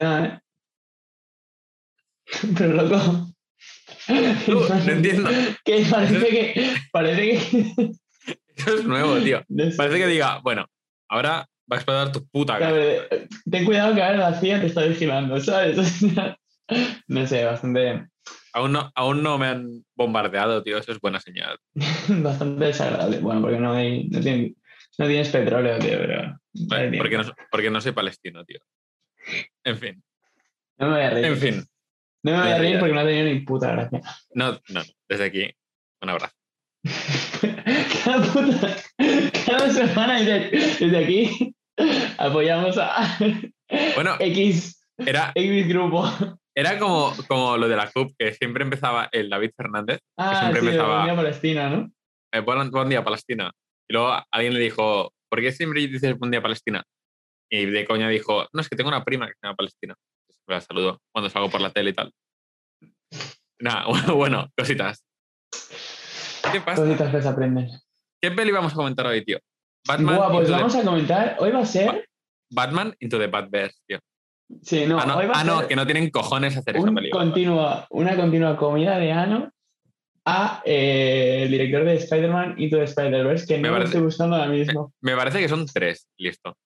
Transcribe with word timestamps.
Ah, 0.00 0.24
¿eh? 0.24 0.40
Pero 2.58 2.72
loco. 2.74 3.28
No 4.08 4.92
entiendo. 4.92 5.30
Que 5.64 5.84
parece 5.90 6.28
que. 6.28 6.74
Parece 6.92 7.22
que. 7.22 7.90
Eso 8.56 8.74
es 8.78 8.84
nuevo, 8.84 9.16
tío. 9.18 9.44
Parece 9.76 9.98
que 9.98 10.06
diga, 10.06 10.38
bueno, 10.42 10.66
ahora 11.08 11.46
va 11.70 11.76
a 11.76 11.80
explotar 11.80 12.10
tu 12.12 12.26
puta 12.28 12.58
cara. 12.58 12.72
ver, 12.72 13.28
ten 13.50 13.64
cuidado 13.64 13.94
que 13.94 14.02
ahora 14.02 14.16
la 14.30 14.40
CIA 14.40 14.60
te 14.60 14.66
está 14.66 14.82
vigilando, 14.84 15.38
¿sabes? 15.40 15.76
No 17.06 17.24
sé, 17.28 17.44
bastante, 17.44 18.08
Aún 18.52 18.72
no, 18.72 18.90
aún 18.96 19.22
no 19.22 19.38
me 19.38 19.46
han 19.46 19.84
bombardeado, 19.94 20.64
tío. 20.64 20.78
Eso 20.78 20.90
es 20.90 20.98
buena 21.00 21.20
señal. 21.20 21.58
bastante 22.08 22.64
desagradable. 22.64 23.18
Bueno, 23.18 23.40
porque 23.40 23.58
no 23.60 23.72
hay, 23.74 24.08
no, 24.08 24.20
tiene- 24.20 24.54
no 24.98 25.06
tienes 25.06 25.28
petróleo, 25.28 25.78
tío, 25.78 25.98
pero. 25.98 26.40
Vale, 26.68 26.98
porque, 26.98 27.18
no, 27.18 27.24
porque 27.52 27.70
no 27.70 27.80
soy 27.80 27.92
palestino, 27.92 28.44
tío. 28.44 28.58
En 29.64 29.78
fin, 29.78 30.02
No 30.78 30.88
me 30.88 30.94
voy 30.94 31.02
a 31.04 31.10
reír. 31.10 31.24
en 31.26 31.36
fin. 31.38 31.64
No 32.22 32.32
me 32.32 32.38
voy 32.40 32.48
a 32.50 32.58
reír 32.58 32.78
porque 32.78 32.94
no 32.94 33.00
ha 33.00 33.04
tenido 33.04 33.24
ni 33.26 33.40
puta 33.40 33.72
gracia. 33.72 34.00
No, 34.34 34.52
no, 34.52 34.60
no. 34.68 34.82
Desde 35.08 35.24
aquí, 35.24 35.50
un 36.02 36.10
abrazo. 36.10 36.34
cada 38.04 38.22
puta, 38.32 38.76
cada 39.46 39.70
semana 39.70 40.20
desde, 40.20 40.50
desde 40.86 41.04
aquí 41.04 41.54
apoyamos 42.18 42.76
a 42.78 43.18
Bueno, 43.94 44.16
X, 44.20 44.82
era, 44.98 45.32
X 45.34 45.68
grupo. 45.68 46.04
era 46.54 46.78
como, 46.78 47.12
como 47.28 47.56
lo 47.56 47.68
de 47.68 47.76
la 47.76 47.90
CUP, 47.90 48.12
que 48.18 48.32
siempre 48.34 48.64
empezaba 48.64 49.08
el 49.12 49.28
David 49.28 49.50
Fernández. 49.56 50.00
Ah, 50.16 50.40
siempre 50.40 50.60
sí, 50.60 50.66
empezaba- 50.68 51.02
Unión 51.02 51.16
Palestina, 51.16 51.68
¿no? 51.70 51.90
eh, 52.32 52.40
buen, 52.40 52.70
buen 52.70 52.88
día, 52.88 53.04
Palestina. 53.04 53.50
Y 53.88 53.92
luego 53.94 54.16
alguien 54.30 54.54
le 54.54 54.60
dijo, 54.60 55.12
¿por 55.28 55.40
qué 55.40 55.52
siempre 55.52 55.86
dices 55.86 56.18
buen 56.18 56.30
día, 56.30 56.42
Palestina? 56.42 56.82
Y 57.50 57.66
de 57.66 57.84
coña 57.86 58.08
dijo, 58.08 58.46
no, 58.52 58.60
es 58.60 58.68
que 58.68 58.76
tengo 58.76 58.88
una 58.88 59.04
prima 59.04 59.26
que 59.26 59.34
se 59.34 59.46
llama 59.46 59.56
Palestina. 59.56 59.94
La 60.48 60.60
saludo 60.60 61.00
cuando 61.12 61.30
salgo 61.30 61.50
por 61.50 61.60
la 61.60 61.70
tele 61.70 61.90
y 61.90 61.94
tal. 61.94 62.12
Nada, 63.60 63.86
bueno, 63.88 64.16
bueno, 64.16 64.48
cositas. 64.56 65.04
¿Qué 66.52 66.60
pasa? 66.60 66.82
Cositas 66.82 67.10
que 67.10 67.22
se 67.22 67.28
aprenden. 67.28 67.68
¿Qué 68.20 68.30
peli 68.30 68.50
vamos 68.52 68.72
a 68.72 68.76
comentar 68.76 69.06
hoy, 69.06 69.24
tío? 69.24 69.38
Batman, 69.86 70.16
Buah, 70.16 70.32
pues 70.32 70.50
vamos 70.50 70.72
the, 70.72 70.80
a 70.80 70.84
comentar. 70.84 71.36
Hoy 71.38 71.50
va 71.50 71.60
a 71.60 71.66
ser. 71.66 72.08
Batman 72.50 72.94
into 73.00 73.18
the 73.18 73.26
Batverse, 73.26 73.78
tío. 73.86 73.98
Sí, 74.62 74.86
no, 74.86 74.98
ah, 75.00 75.06
no, 75.06 75.16
hoy 75.16 75.26
va 75.26 75.34
ah, 75.34 75.40
a 75.40 75.44
no, 75.44 75.58
ser 75.58 75.68
que 75.68 75.76
no 75.76 75.84
tienen 75.86 76.10
cojones 76.10 76.56
hacer 76.56 76.76
esa 76.76 76.88
un 76.88 76.94
película. 76.94 77.24
continua, 77.24 77.86
una 77.90 78.16
continua 78.16 78.56
comida 78.56 78.96
de 78.98 79.10
Ano 79.10 79.50
a 80.24 80.62
eh, 80.64 81.42
el 81.42 81.50
director 81.50 81.84
de 81.84 81.94
Spider-Man 81.94 82.54
Into 82.58 82.76
the 82.78 82.84
Spider-Verse, 82.84 83.46
que 83.46 83.56
Me 83.58 83.62
no 83.62 83.68
lo 83.68 83.74
parece- 83.74 83.88
estoy 83.90 84.02
buscando 84.02 84.36
ahora 84.36 84.48
mismo. 84.50 84.92
Me 85.00 85.16
parece 85.16 85.40
que 85.40 85.48
son 85.48 85.66
tres, 85.66 86.08
listo. 86.16 86.56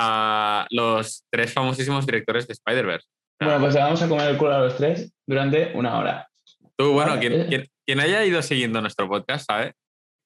Ah, 0.00 0.66
los 0.70 1.24
tres 1.30 1.52
famosísimos 1.52 2.06
directores 2.06 2.46
de 2.46 2.52
Spider-Verse. 2.52 3.06
Bueno, 3.40 3.60
pues 3.60 3.74
le 3.74 3.80
vamos 3.80 4.02
a 4.02 4.08
comer 4.08 4.28
el 4.30 4.36
culo 4.38 4.54
a 4.54 4.58
los 4.60 4.76
tres 4.76 5.12
durante 5.26 5.72
una 5.74 5.98
hora. 5.98 6.28
Tú, 6.76 6.92
bueno, 6.92 7.14
Vale, 7.16 7.20
quien, 7.28 7.48
quien- 7.48 7.68
quien 7.86 8.00
haya 8.00 8.24
ido 8.24 8.42
siguiendo 8.42 8.80
nuestro 8.80 9.08
podcast, 9.08 9.46
¿sabe? 9.46 9.72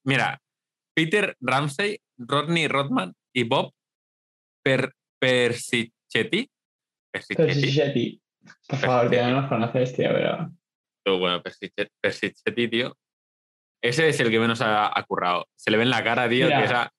Mira, 0.04 0.40
Peter 0.94 1.36
Ramsey, 1.40 2.00
Rodney 2.18 2.68
Rodman 2.68 3.14
y 3.34 3.44
Bob 3.44 3.72
per, 4.64 4.92
Persichetti. 5.20 6.50
Persichetti. 7.12 8.20
Por 8.68 8.78
favor, 8.78 9.10
tío, 9.10 9.22
no 9.28 9.40
nos 9.42 9.48
conoces, 9.48 9.94
tío, 9.94 10.08
pero. 10.12 10.50
Tú, 11.04 11.18
bueno, 11.18 11.42
Persiche- 11.42 11.90
Persichetti, 12.00 12.68
tío. 12.68 12.96
Ese 13.82 14.08
es 14.08 14.20
el 14.20 14.30
que 14.30 14.38
menos 14.38 14.60
ha, 14.60 14.96
ha 14.98 15.02
currado. 15.04 15.46
Se 15.56 15.70
le 15.70 15.76
ve 15.76 15.82
en 15.84 15.90
la 15.90 16.04
cara, 16.04 16.28
tío, 16.28 16.46
Mira. 16.46 16.58
que 16.58 16.64
esa... 16.64 16.92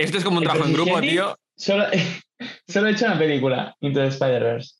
Esto 0.00 0.18
es 0.18 0.24
como 0.24 0.38
un 0.38 0.44
trabajo 0.44 0.66
en 0.66 0.72
grupo, 0.72 1.00
tío. 1.00 1.36
Solo, 1.56 1.84
solo 2.68 2.88
he 2.88 2.92
hecho 2.92 3.04
una 3.06 3.18
película, 3.18 3.76
Into 3.80 4.00
the 4.00 4.06
Spider-Verse. 4.08 4.76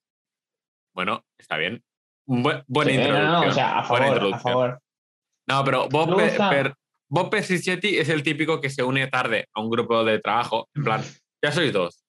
Bueno, 0.95 1.25
está 1.39 1.57
bien. 1.57 1.83
Buen- 2.27 2.63
buena 2.67 2.91
Sí, 2.91 2.97
no, 2.97 3.03
introducción. 3.05 3.33
no, 3.33 3.45
no, 3.45 3.49
o 3.51 3.53
sea, 3.53 3.79
a 3.79 3.85
favor, 3.85 4.35
a 4.35 4.39
favor. 4.39 4.81
No, 5.49 5.65
pero 5.65 5.89
Bob, 5.89 6.17
Pe- 6.17 6.31
Per- 6.39 6.75
Bob 7.11 7.31
Persichetti 7.31 7.99
es 7.99 8.09
el 8.09 8.23
típico 8.23 8.61
que 8.61 8.71
se 8.71 8.83
une 8.83 9.09
tarde 9.09 9.47
a 9.55 9.61
un 9.61 9.69
grupo 9.71 10.05
de 10.05 10.21
trabajo. 10.21 10.69
En 10.75 10.85
plan, 10.85 11.03
ya 11.45 11.53
sois 11.53 11.73
dos. 11.73 12.03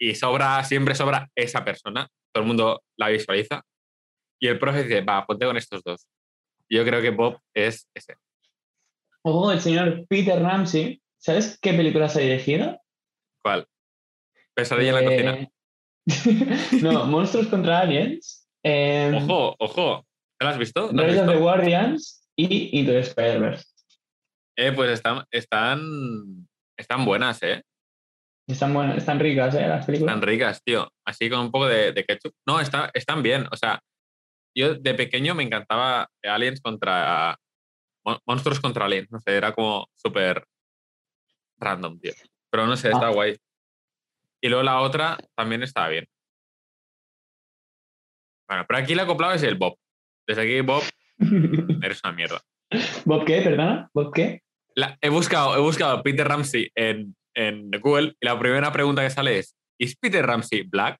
Y 0.00 0.14
sobra, 0.14 0.64
siempre 0.64 0.94
sobra 0.94 1.28
esa 1.36 1.64
persona. 1.64 2.08
Todo 2.32 2.42
el 2.42 2.48
mundo 2.48 2.82
la 2.96 3.08
visualiza. 3.08 3.62
Y 4.40 4.46
el 4.48 4.58
profe 4.58 4.84
dice, 4.84 5.00
va, 5.02 5.24
ponte 5.26 5.44
con 5.46 5.56
estos 5.56 5.82
dos. 5.82 6.06
Yo 6.70 6.84
creo 6.84 7.02
que 7.02 7.10
Bob 7.10 7.38
es 7.54 7.88
ese. 7.94 8.16
Ojo, 9.22 9.52
el 9.52 9.60
señor 9.60 10.06
Peter 10.08 10.40
Ramsey. 10.40 11.00
¿Sabes 11.18 11.58
qué 11.60 11.72
películas 11.74 12.16
ha 12.16 12.20
dirigido? 12.20 12.80
¿Cuál? 13.42 13.66
Pesadilla 14.54 14.90
en 14.90 14.94
la 14.94 15.04
cocina. 15.04 15.34
Eh, 15.34 15.50
no, 16.82 17.04
Monstruos 17.06 17.48
contra 17.48 17.80
Aliens. 17.80 18.48
Eh, 18.64 19.12
Ojo, 19.14 19.56
ojo. 19.58 20.06
¿Te 20.38 20.44
lo 20.44 20.50
has 20.50 20.58
visto? 20.58 20.90
¿Lo 20.92 21.02
has 21.02 21.08
Rise 21.08 21.20
of 21.20 21.26
the 21.26 21.32
visto? 21.32 21.40
Guardians 21.42 22.30
y 22.36 22.78
Into 22.78 22.92
the 22.92 23.00
Spider-Verse. 23.00 23.64
Eh, 24.56 24.72
pues 24.72 24.90
están, 24.90 25.24
están, 25.30 26.48
están 26.76 27.04
buenas, 27.04 27.42
¿eh? 27.42 27.62
Están 28.48 28.72
buenas, 28.72 28.96
están 28.96 29.20
ricas, 29.20 29.54
¿eh? 29.54 29.66
Las 29.68 29.84
películas. 29.86 30.14
Están 30.14 30.26
ricas, 30.26 30.62
tío. 30.64 30.90
Así 31.06 31.28
con 31.28 31.40
un 31.40 31.50
poco 31.50 31.66
de, 31.66 31.92
de 31.92 32.04
ketchup. 32.04 32.32
No, 32.46 32.60
está, 32.60 32.90
están 32.94 33.22
bien. 33.22 33.46
O 33.52 33.56
sea, 33.56 33.80
yo 34.56 34.74
de 34.74 34.94
pequeño 34.94 35.34
me 35.34 35.42
encantaba 35.42 36.08
Aliens 36.22 36.60
contra. 36.60 37.36
Mon- 38.04 38.18
Monstruos 38.26 38.58
contra 38.60 38.86
Aliens. 38.86 39.10
No 39.10 39.20
sé, 39.20 39.36
era 39.36 39.52
como 39.52 39.86
súper 39.94 40.44
random, 41.58 41.98
tío. 42.00 42.12
Pero 42.50 42.66
no 42.66 42.76
sé, 42.76 42.90
está 42.90 43.08
Ah. 43.08 43.12
guay. 43.12 43.36
Y 44.42 44.48
luego 44.48 44.62
la 44.62 44.80
otra 44.80 45.18
también 45.36 45.62
estaba 45.62 45.88
bien. 45.88 46.06
Bueno, 48.48 48.64
pero 48.66 48.78
aquí 48.78 48.94
la 48.94 49.02
acoplado 49.02 49.34
es 49.34 49.42
el 49.42 49.56
Bob. 49.56 49.76
Desde 50.26 50.42
aquí, 50.42 50.60
Bob, 50.60 50.82
eres 51.82 52.00
una 52.04 52.12
mierda. 52.12 52.40
¿Bob 53.04 53.24
qué? 53.24 53.42
¿Perdona? 53.42 53.90
¿Bob 53.92 54.12
qué? 54.14 54.42
La- 54.74 54.96
he, 55.00 55.08
buscado, 55.08 55.56
he 55.56 55.60
buscado 55.60 56.02
Peter 56.02 56.26
Ramsey 56.26 56.70
en, 56.74 57.16
en 57.34 57.70
Google 57.80 58.14
y 58.20 58.26
la 58.26 58.38
primera 58.38 58.72
pregunta 58.72 59.02
que 59.02 59.10
sale 59.10 59.38
es: 59.38 59.56
¿Is 59.80 59.96
Peter 59.96 60.24
Ramsey 60.24 60.62
black? 60.62 60.98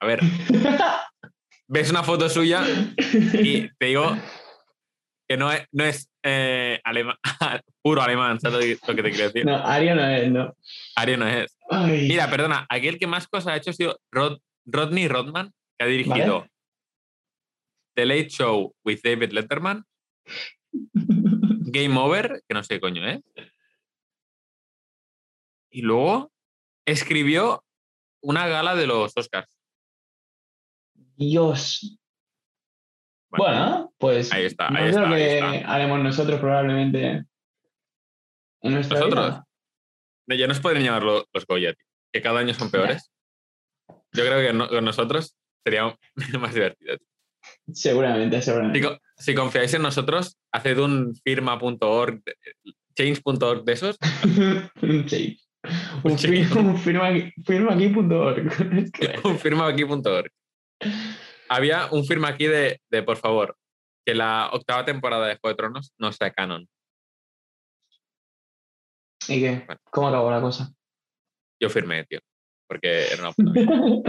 A 0.00 0.06
ver, 0.06 0.20
ves 1.68 1.90
una 1.90 2.02
foto 2.04 2.28
suya 2.28 2.64
y 3.32 3.68
te 3.76 3.86
digo 3.86 4.16
que 5.28 5.36
no 5.36 5.50
es, 5.50 5.66
no 5.72 5.84
es 5.84 6.08
eh, 6.24 6.80
alema- 6.84 7.18
puro 7.82 8.02
alemán, 8.02 8.40
¿sabes 8.40 8.80
lo 8.86 8.94
que 8.96 9.02
te 9.02 9.10
quiero 9.10 9.24
decir? 9.26 9.44
no, 9.46 9.56
Ario 9.56 9.94
no 9.94 10.08
es, 10.08 10.30
no. 10.32 10.56
Ario 10.96 11.18
no 11.18 11.28
es. 11.28 11.56
Ay. 11.70 12.08
Mira, 12.08 12.28
perdona, 12.30 12.66
aquí 12.68 12.88
el 12.88 12.98
que 12.98 13.06
más 13.06 13.28
cosas 13.28 13.48
ha 13.52 13.56
hecho 13.56 13.70
ha 13.70 13.74
sido 13.74 14.00
Rod- 14.10 14.40
Rodney 14.64 15.06
Rodman, 15.06 15.52
que 15.78 15.84
ha 15.84 15.88
dirigido 15.88 16.40
Vale. 16.40 16.50
The 17.94 18.06
Late 18.06 18.28
Show 18.30 18.74
with 18.84 19.00
David 19.04 19.30
Letterman, 19.32 19.84
Game 20.72 21.96
Over, 21.98 22.42
que 22.48 22.54
no 22.54 22.62
sé 22.64 22.74
qué 22.74 22.80
coño 22.80 23.06
es. 23.08 23.20
Y 25.70 25.82
luego 25.82 26.32
escribió 26.86 27.64
una 28.22 28.46
gala 28.48 28.74
de 28.74 28.86
los 28.86 29.12
Oscars. 29.16 29.48
Dios. 31.16 31.98
Bueno, 33.36 33.92
pues 33.98 34.32
Ahí 34.32 34.44
está, 34.44 34.68
ahí 34.68 34.92
lo 34.92 35.06
ahí 35.06 35.14
que 35.14 35.34
está. 35.38 35.72
haremos 35.74 36.00
nosotros 36.00 36.40
probablemente 36.40 37.24
en 38.62 38.72
nuestra 38.74 38.98
¿Nosotros? 38.98 39.26
vida. 39.26 39.44
No, 40.26 40.34
Ya 40.36 40.46
nos 40.46 40.60
pueden 40.60 40.82
llamar 40.82 41.02
lo- 41.02 41.26
los 41.32 41.46
Goya, 41.46 41.74
que 42.12 42.22
cada 42.22 42.40
año 42.40 42.54
son 42.54 42.70
peores. 42.70 43.10
Yo 44.12 44.24
creo 44.24 44.40
que 44.46 44.52
no- 44.52 44.68
con 44.68 44.84
nosotros 44.84 45.36
sería 45.64 45.96
más 46.40 46.54
divertido. 46.54 46.96
Seguramente, 47.72 48.38
Si, 48.40 48.44
seguramente. 48.46 48.98
si 49.18 49.34
confiáis 49.34 49.74
en 49.74 49.82
nosotros, 49.82 50.36
haced 50.52 50.78
un 50.78 51.14
firma.org, 51.16 52.22
change.org 52.96 53.64
de 53.64 53.72
esos. 53.72 53.98
Un 56.04 56.18
firma, 56.18 56.60
un 56.60 56.76
firma 56.76 57.06
aquí- 57.08 57.32
firmaaquí.org. 57.42 58.52
un 59.24 59.38
firmaaquí.org. 59.38 60.30
Había 61.48 61.86
un 61.92 62.04
firma 62.04 62.28
aquí 62.28 62.46
de, 62.46 62.80
de, 62.90 63.02
por 63.02 63.16
favor, 63.16 63.56
que 64.06 64.14
la 64.14 64.50
octava 64.52 64.84
temporada 64.84 65.26
de 65.26 65.36
Juego 65.36 65.48
de 65.54 65.56
Tronos 65.56 65.92
no 65.98 66.12
sea 66.12 66.30
canon. 66.32 66.68
¿Y 69.28 69.40
qué? 69.40 69.66
¿Cómo 69.90 70.08
acabó 70.08 70.30
la 70.30 70.40
cosa? 70.40 70.72
Yo 71.60 71.70
firmé, 71.70 72.04
tío, 72.04 72.20
porque 72.68 73.06
era 73.12 73.22
una 73.22 73.32
puta 73.32 73.50
mierda. 73.52 74.02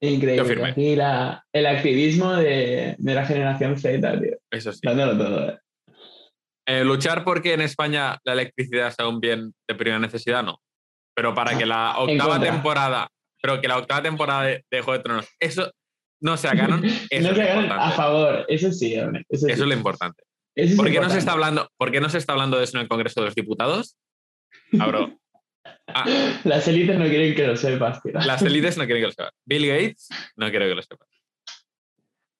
Yo 0.00 0.10
Increíble. 0.10 0.44
firmé. 0.44 0.70
Aquí 0.70 0.96
la, 0.96 1.44
el 1.52 1.66
activismo 1.66 2.32
de, 2.34 2.94
de 2.98 3.14
la 3.14 3.24
generación 3.26 3.78
Z, 3.78 4.20
tío. 4.20 4.36
Eso 4.50 4.72
sí. 4.72 4.80
Dándolo 4.82 5.16
todo. 5.16 5.48
eh. 5.50 5.58
Eh, 6.66 6.84
luchar 6.84 7.24
porque 7.24 7.52
en 7.54 7.60
España 7.60 8.18
la 8.24 8.32
electricidad 8.32 8.90
sea 8.90 9.06
un 9.08 9.20
bien 9.20 9.54
de 9.68 9.74
primera 9.74 9.98
necesidad, 9.98 10.42
no. 10.42 10.60
Pero 11.14 11.34
para 11.34 11.56
que 11.56 11.66
la 11.66 11.98
octava 11.98 12.40
temporada, 12.40 13.08
pero 13.44 13.60
que 13.60 13.68
la 13.68 13.76
octava 13.76 14.00
temporada 14.02 14.44
de, 14.44 14.64
de 14.70 14.80
Juego 14.80 14.96
de 14.96 15.04
Tronos, 15.04 15.28
eso 15.38 15.70
no 16.22 16.38
sea 16.38 16.52
canon, 16.52 16.82
eso 17.10 17.28
no 17.28 17.34
se 17.34 17.42
hagan 17.42 17.70
a 17.70 17.90
favor. 17.90 18.46
Eso 18.48 18.72
sí, 18.72 18.98
hombre. 18.98 19.22
Eso, 19.28 19.44
sí. 19.44 19.52
Eso 19.52 19.64
es 19.64 19.68
lo 19.68 19.74
importante. 19.74 20.22
Eso 20.54 20.70
es 20.72 20.76
¿Por 20.78 20.90
qué, 20.90 20.98
no 20.98 21.10
se 21.10 21.18
está 21.18 21.32
hablando, 21.32 21.68
¿Por 21.76 21.90
qué 21.92 22.00
no 22.00 22.08
se 22.08 22.16
está 22.16 22.32
hablando 22.32 22.56
de 22.56 22.64
eso 22.64 22.78
en 22.78 22.84
el 22.84 22.88
Congreso 22.88 23.20
de 23.20 23.26
los 23.26 23.34
Diputados? 23.34 23.98
Abro, 24.80 25.18
Ah, 25.86 26.06
Las 26.44 26.66
élites 26.68 26.98
no 26.98 27.04
quieren 27.04 27.34
que 27.34 27.46
lo 27.46 27.54
sepas, 27.58 28.02
tío. 28.02 28.12
las 28.14 28.40
élites 28.40 28.78
no 28.78 28.86
quieren 28.86 29.02
que 29.02 29.06
lo 29.08 29.12
sepas. 29.12 29.32
Bill 29.44 29.66
Gates 29.66 30.08
no 30.36 30.48
quiere 30.48 30.66
que 30.66 30.74
lo 30.76 30.82
sepas. 30.82 31.08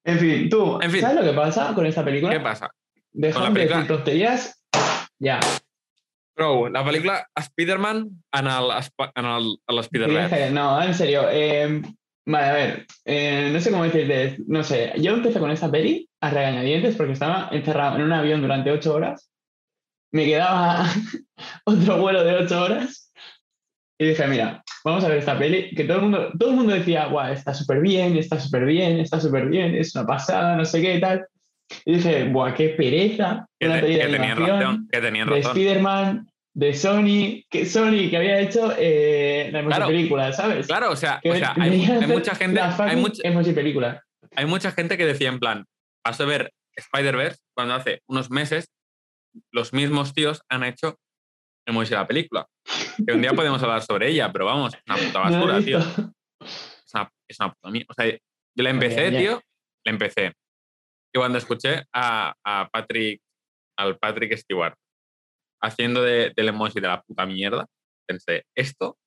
En 0.04 0.18
fin, 0.18 0.48
tú, 0.48 0.78
En 0.80 0.90
fin. 0.90 1.02
¿sabes 1.02 1.16
lo 1.22 1.30
que 1.30 1.36
pasa 1.36 1.74
con 1.74 1.84
esta 1.84 2.02
película? 2.02 2.32
¿Qué 2.32 2.40
pasa? 2.40 2.70
Dejan 3.12 3.52
de 3.52 3.66
decir 3.66 3.86
tonterías. 3.86 4.64
Ya. 5.18 5.38
Bro, 6.36 6.68
la 6.70 6.82
pel·lícula 6.84 7.26
Spider-Man 7.36 8.08
en 8.32 8.46
el, 8.46 8.70
en 9.14 9.24
el, 9.24 9.56
l'Spider-Verse. 9.68 10.34
Dije, 10.36 10.50
No, 10.50 10.82
en 10.82 10.94
serio. 10.94 11.28
eh, 11.30 11.80
vale, 12.26 12.46
a 12.46 12.52
ver. 12.52 12.86
eh, 13.04 13.50
no 13.52 13.60
sé 13.60 13.70
cómo 13.70 13.84
decirte. 13.84 14.36
No 14.48 14.62
sé. 14.64 14.92
Yo 14.98 15.12
empecé 15.14 15.38
con 15.38 15.50
esta 15.50 15.70
peli 15.70 16.08
a 16.20 16.30
regañadientes 16.30 16.96
porque 16.96 17.12
estaba 17.12 17.48
encerrado 17.52 17.96
en 17.96 18.02
un 18.02 18.12
avión 18.12 18.40
durante 18.42 18.70
ocho 18.72 18.94
horas. 18.94 19.30
Me 20.12 20.24
quedaba 20.24 20.86
otro 21.64 21.98
vuelo 21.98 22.24
de 22.24 22.34
ocho 22.34 22.62
horas. 22.62 23.12
Y 23.96 24.06
dije, 24.08 24.26
mira, 24.26 24.60
vamos 24.84 25.04
a 25.04 25.08
ver 25.08 25.18
esta 25.18 25.38
peli. 25.38 25.72
Que 25.74 25.84
todo 25.84 25.98
el 25.98 26.02
mundo, 26.02 26.32
todo 26.36 26.50
el 26.50 26.56
mundo 26.56 26.74
decía, 26.74 27.06
guau, 27.06 27.32
está 27.32 27.54
súper 27.54 27.80
bien, 27.80 28.16
está 28.16 28.40
súper 28.40 28.64
bien, 28.64 28.98
está 28.98 29.20
súper 29.20 29.46
bien, 29.48 29.74
es 29.76 29.94
una 29.94 30.04
pasada, 30.04 30.56
no 30.56 30.64
sé 30.64 30.82
qué 30.82 30.96
y 30.96 31.00
tal. 31.00 31.24
Y 31.84 31.94
dije, 31.96 32.24
buah, 32.24 32.54
qué 32.54 32.70
pereza. 32.70 33.46
Que, 33.58 33.66
una 33.66 33.76
te- 33.76 33.80
peli 33.82 33.94
de 33.94 34.00
que 34.00 34.06
tenían 34.12 34.36
razón. 34.38 34.88
Que 34.90 35.00
tenían 35.00 35.28
de. 35.28 35.38
Spider-Man, 35.40 36.30
de 36.54 36.74
Sony, 36.74 37.42
que 37.50 37.66
Sony 37.66 38.08
que 38.10 38.16
había 38.16 38.38
hecho 38.40 38.72
eh, 38.78 39.48
la 39.52 39.64
Claro. 39.64 39.86
película, 39.88 40.32
¿sabes? 40.32 40.66
Claro, 40.66 40.90
o 40.92 40.96
sea, 40.96 41.18
Que 41.22 41.30
o 41.32 41.36
sea 41.36 41.54
hay, 41.58 41.70
mucha 42.06 42.34
gente, 42.36 42.60
hay, 42.60 42.96
mucha, 42.96 43.26
emoji 43.28 43.52
película. 43.52 44.02
hay 44.36 44.46
mucha 44.46 44.70
gente 44.70 44.96
que 44.96 45.04
decía 45.06 45.28
en 45.30 45.40
plan, 45.40 45.64
vas 46.06 46.20
a 46.20 46.24
ver 46.24 46.52
Spider-Verse 46.76 47.38
cuando 47.56 47.74
hace 47.74 48.02
unos 48.08 48.30
meses 48.30 48.66
los 49.52 49.72
mismos 49.72 50.14
tíos 50.14 50.42
han 50.48 50.62
hecho 50.64 50.96
Emoji 51.66 51.94
la 51.94 52.06
película. 52.06 52.46
Que 53.06 53.14
un 53.14 53.22
día 53.22 53.32
podemos 53.34 53.60
hablar 53.62 53.82
sobre 53.82 54.10
ella, 54.10 54.30
pero 54.30 54.44
vamos, 54.44 54.74
una 54.86 54.96
puta 54.96 55.24
No 55.30 55.46
basura, 55.46 55.60
tío. 55.60 55.78
Es 55.78 56.94
una, 56.94 57.10
es 57.28 57.40
una 57.40 57.52
puta 57.52 57.70
mierda. 57.70 57.86
O 57.90 57.94
sea, 57.94 58.06
yo 58.12 58.62
la 58.62 58.70
empecé, 58.70 59.10
tío, 59.10 59.40
la 59.84 59.90
empecé. 59.92 60.32
Y 61.14 61.18
cuando 61.18 61.38
escuché 61.38 61.84
a, 61.92 62.34
a 62.44 62.68
Patrick, 62.68 63.20
al 63.78 63.98
Patrick 63.98 64.36
Stewart 64.36 64.74
haciendo 65.62 66.02
de, 66.02 66.32
del 66.34 66.48
emoji 66.48 66.80
de 66.80 66.88
la 66.88 67.02
puta 67.02 67.24
mierda, 67.24 67.66
pensé, 68.06 68.44
esto 68.54 68.98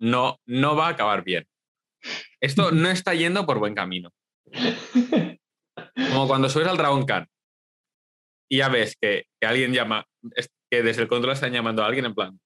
no, 0.00 0.38
no 0.46 0.76
va 0.76 0.88
a 0.88 0.90
acabar 0.90 1.22
bien. 1.22 1.46
Esto 2.40 2.72
no 2.72 2.88
está 2.90 3.14
yendo 3.14 3.46
por 3.46 3.58
buen 3.58 3.74
camino. 3.74 4.10
Como 6.10 6.26
cuando 6.26 6.48
subes 6.48 6.66
al 6.66 6.76
Dragon 6.76 7.06
Khan 7.06 7.26
y 8.50 8.58
ya 8.58 8.68
ves 8.68 8.96
que, 9.00 9.24
que 9.40 9.46
alguien 9.46 9.72
llama, 9.72 10.04
que 10.70 10.82
desde 10.82 11.02
el 11.02 11.08
control 11.08 11.32
están 11.32 11.52
llamando 11.52 11.82
a 11.82 11.86
alguien 11.86 12.04
en 12.04 12.14
plan. 12.14 12.38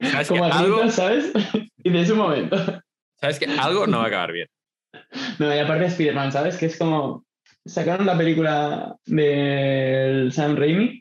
¿Sabes 0.00 0.28
que, 0.28 0.38
Como 0.38 0.44
algo, 0.44 0.78
algo, 0.78 0.90
¿sabes? 0.90 1.32
y 1.76 1.90
de 1.90 2.00
ese 2.00 2.14
momento. 2.14 2.56
¿Sabes 3.20 3.38
que 3.38 3.46
algo 3.46 3.86
no 3.86 3.98
va 3.98 4.04
a 4.04 4.08
acabar 4.08 4.32
bien? 4.32 4.48
No, 5.38 5.54
y 5.54 5.58
aparte 5.58 5.86
Spider-Man, 5.86 6.32
¿sabes? 6.32 6.56
Que 6.56 6.66
es 6.66 6.78
como. 6.78 7.26
Sacaron 7.66 8.06
la 8.06 8.16
película 8.16 8.94
del 9.06 10.32
Sam 10.32 10.56
Raimi 10.56 11.00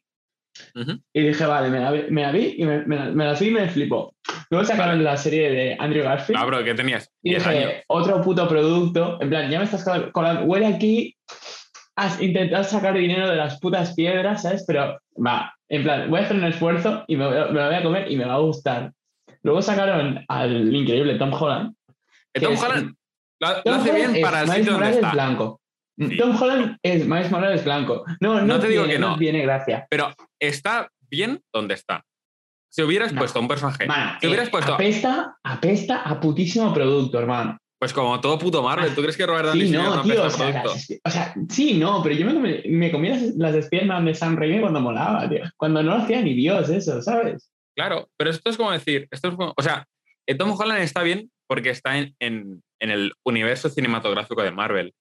y 1.14 1.22
dije, 1.22 1.46
vale, 1.46 1.70
me 1.70 1.80
la 1.80 1.92
vi, 1.92 2.04
me 2.10 2.22
la 2.22 2.32
vi 2.32 2.56
y 2.58 2.66
me, 2.66 2.86
me 2.86 2.96
la, 2.96 3.06
me 3.06 3.26
la 3.26 3.34
vi 3.34 3.48
y 3.48 3.52
me 3.52 3.68
flipó. 3.68 4.16
Luego 4.50 4.66
sacaron 4.66 5.04
la 5.04 5.18
serie 5.18 5.50
de 5.52 5.76
Andrew 5.80 6.04
Garfield. 6.04 6.40
Ah, 6.42 6.46
bro, 6.46 6.64
¿qué 6.64 6.74
tenías? 6.74 7.10
Y 7.22 7.32
10 7.32 7.44
dije, 7.44 7.58
años. 7.58 7.74
otro 7.88 8.22
puto 8.22 8.48
producto. 8.48 9.18
En 9.22 9.30
plan, 9.30 9.50
ya 9.50 9.60
me 9.60 9.66
estás 9.66 9.84
col- 9.84 10.12
colando. 10.12 10.44
Huele 10.44 10.68
aquí. 10.68 11.16
Has 11.96 12.20
intentado 12.22 12.64
sacar 12.64 12.94
dinero 12.96 13.30
de 13.30 13.36
las 13.36 13.60
putas 13.60 13.94
piedras, 13.94 14.42
¿sabes? 14.44 14.64
Pero 14.66 14.98
va, 15.16 15.54
en 15.70 15.84
plan, 15.84 16.10
voy 16.10 16.22
a 16.22 16.24
hacer 16.24 16.38
un 16.38 16.46
esfuerzo 16.46 17.04
y 17.08 17.18
me, 17.18 17.30
me 17.30 17.36
lo 17.52 17.66
voy 17.68 17.76
a 17.76 17.84
comer 17.84 18.12
y 18.12 18.16
me 18.16 18.26
va 18.26 18.36
a 18.36 18.40
gustar. 18.40 18.92
Luego 19.44 19.62
sacaron 19.62 20.24
al 20.28 20.74
increíble 20.74 21.16
Tom 21.20 21.34
Holland. 21.34 21.76
Eh, 22.34 22.40
Tom 22.42 22.56
Holland 22.58 22.96
lo, 23.40 23.48
lo 23.50 23.64
Tom 23.64 23.74
hace 23.76 23.92
Holland 23.92 24.12
bien 24.14 24.24
para 24.24 24.42
el 24.42 24.50
sitio 24.50 24.72
donde 24.74 24.90
está. 24.90 25.12
blanco. 25.12 25.60
Sí. 25.98 26.18
Tom 26.18 26.36
Holland 26.42 26.78
es 26.82 27.06
Miles 27.08 27.30
Morales 27.32 27.64
blanco. 27.64 28.04
No, 28.20 28.36
no, 28.40 28.46
No 28.46 28.60
te 28.60 28.68
digo 28.68 28.84
tiene, 28.86 28.94
que 28.96 29.00
no. 29.00 29.18
tiene 29.18 29.42
gracia. 29.44 29.86
Pero 29.90 30.12
está 30.40 30.90
bien 31.10 31.40
donde 31.54 31.76
está. 31.76 32.04
Si 32.70 32.82
hubieras 32.82 33.14
No. 33.14 33.20
puesto 33.20 33.40
un 33.40 33.48
personaje, 33.48 33.86
Mano, 33.86 34.18
si 34.20 34.26
hubieras 34.28 34.48
eh, 34.48 34.52
puesto, 34.52 34.74
apesta, 34.74 35.38
apesta 35.44 36.02
a 36.02 36.20
putísimo 36.20 36.74
producto, 36.74 37.20
hermano. 37.20 37.58
pues 37.80 37.94
como 37.94 38.20
todo 38.22 38.40
puto 38.40 38.64
Marvel, 38.64 38.96
¿tú 38.96 39.02
crees 39.02 39.18
que 39.18 39.26
Robert 39.28 39.48
Downey 39.48 39.68
Sí, 39.68 39.74
no, 39.74 39.96
no 39.98 40.02
tío, 40.02 40.24
o 40.24 40.30
sea, 40.30 40.48
producto? 40.64 40.70
las- 40.74 40.90
o 41.06 41.10
sea, 41.12 41.36
sí, 41.50 41.74
no, 41.78 42.02
pero 42.02 42.16
yo 42.16 42.26
me, 42.26 42.64
me 42.66 42.92
comí 42.92 43.10
las, 43.10 43.22
las 43.36 43.54
Spider-Man 43.56 44.06
de 44.06 44.16
Sam 44.16 44.38
Raimi 44.38 44.62
cuando 44.62 44.80
molaba, 44.80 45.28
tío. 45.30 45.42
Cuando 45.58 45.84
no 45.84 45.98
lo 45.98 46.02
hacía 46.04 46.22
ni 46.22 46.34
Dios 46.34 46.70
eso, 46.70 47.02
¿sabes? 47.02 47.52
Claro, 47.76 48.08
pero 48.18 48.30
esto 48.32 48.50
es 48.50 48.56
como 48.58 48.72
decir, 48.72 49.08
esto 49.12 49.28
es 49.28 49.36
como- 49.36 49.54
o 49.56 49.62
sea, 49.62 49.86
eh, 50.28 50.34
Tom 50.36 50.56
Holland 50.58 50.82
está 50.82 51.04
bien 51.04 51.30
porque 51.48 51.70
está 51.72 51.98
en, 52.00 52.16
en- 52.20 52.64
en 52.82 52.90
el 52.90 53.12
universo 53.26 53.70
cinematográfico 53.70 54.42
de 54.42 54.52
Marvel. 54.52 54.94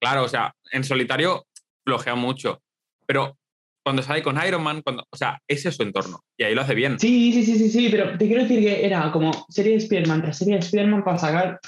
Claro, 0.00 0.24
o 0.24 0.28
sea, 0.28 0.52
en 0.72 0.84
solitario 0.84 1.46
flojea 1.84 2.14
mucho, 2.14 2.60
pero 3.06 3.36
cuando 3.82 4.02
sale 4.02 4.22
con 4.22 4.38
Iron 4.46 4.62
Man, 4.62 4.80
cuando, 4.82 5.04
o 5.10 5.16
sea, 5.16 5.38
ese 5.46 5.68
es 5.68 5.76
su 5.76 5.82
entorno 5.82 6.20
y 6.38 6.44
ahí 6.44 6.54
lo 6.54 6.62
hace 6.62 6.74
bien. 6.74 6.98
Sí, 6.98 7.32
sí, 7.32 7.44
sí, 7.44 7.58
sí, 7.58 7.70
sí, 7.70 7.88
pero 7.90 8.16
te 8.16 8.26
quiero 8.26 8.42
decir 8.42 8.60
que 8.60 8.84
era 8.84 9.10
como 9.12 9.30
serie 9.48 9.72
de 9.72 9.78
Spider-Man 9.78 10.22
tras 10.22 10.38
serie 10.38 10.54
de 10.54 10.60
Spider-Man 10.60 11.04
para 11.04 11.18
sacar, 11.18 11.60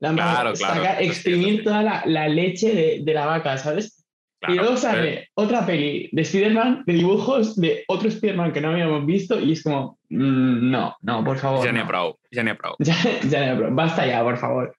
la, 0.00 0.12
Claro, 0.12 0.52
claro, 0.52 0.74
sacar- 0.82 1.02
eso 1.02 1.12
sí, 1.12 1.18
exprimir 1.18 1.58
sí. 1.58 1.64
toda 1.64 1.82
la, 1.82 2.02
la 2.06 2.28
leche 2.28 2.74
de, 2.74 3.00
de 3.02 3.14
la 3.14 3.26
vaca, 3.26 3.56
¿sabes? 3.58 4.04
Claro, 4.40 4.54
y 4.54 4.58
luego 4.58 4.74
pero- 4.74 4.80
sale 4.82 5.28
otra 5.34 5.64
peli 5.66 6.08
de 6.12 6.22
Spider-Man, 6.22 6.84
de 6.86 6.92
dibujos 6.92 7.56
de 7.56 7.82
otro 7.88 8.08
Spider-Man 8.08 8.52
que 8.52 8.60
no 8.60 8.70
habíamos 8.70 9.04
visto 9.06 9.40
y 9.40 9.52
es 9.52 9.62
como, 9.62 9.98
mm, 10.10 10.70
no, 10.70 10.94
no, 11.00 11.24
por 11.24 11.38
favor. 11.38 11.64
ya 11.64 11.72
no. 11.72 11.86
Prou, 11.88 12.18
ya 12.30 12.42
ni 12.44 12.50
a 12.50 12.54
Prou. 12.56 12.74
Ya, 12.78 12.94
ya 13.28 13.54
pero 13.56 13.74
basta 13.74 14.06
ya, 14.06 14.22
por 14.22 14.36
favor. 14.36 14.76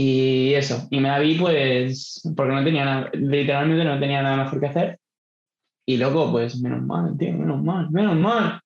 Y 0.00 0.54
eso, 0.54 0.86
y 0.92 1.00
me 1.00 1.08
la 1.08 1.18
vi 1.18 1.36
pues 1.36 2.22
porque 2.36 2.52
no 2.52 2.62
tenía 2.62 2.84
nada, 2.84 3.10
literalmente 3.14 3.84
no 3.84 3.98
tenía 3.98 4.22
nada 4.22 4.44
mejor 4.44 4.60
que 4.60 4.66
hacer. 4.66 5.00
Y 5.88 5.96
luego, 5.96 6.30
pues 6.30 6.60
menos 6.60 6.82
mal, 6.82 7.16
tío, 7.18 7.32
menos 7.32 7.60
mal, 7.64 7.90
menos 7.90 8.14
mal. 8.16 8.60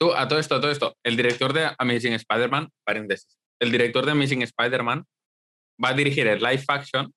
Tú, 0.00 0.12
a 0.12 0.26
todo 0.26 0.38
esto, 0.40 0.56
a 0.56 0.60
todo 0.60 0.70
esto, 0.72 0.96
el 1.04 1.16
director 1.16 1.52
de 1.52 1.70
Amazing 1.78 2.14
Spider-Man, 2.14 2.68
paréntesis, 2.84 3.38
el 3.60 3.70
director 3.70 4.04
de 4.04 4.12
Amazing 4.12 4.42
Spider-Man 4.42 5.04
va 5.84 5.90
a 5.90 5.94
dirigir 5.94 6.26
el 6.26 6.40
live 6.40 6.64
action 6.66 7.12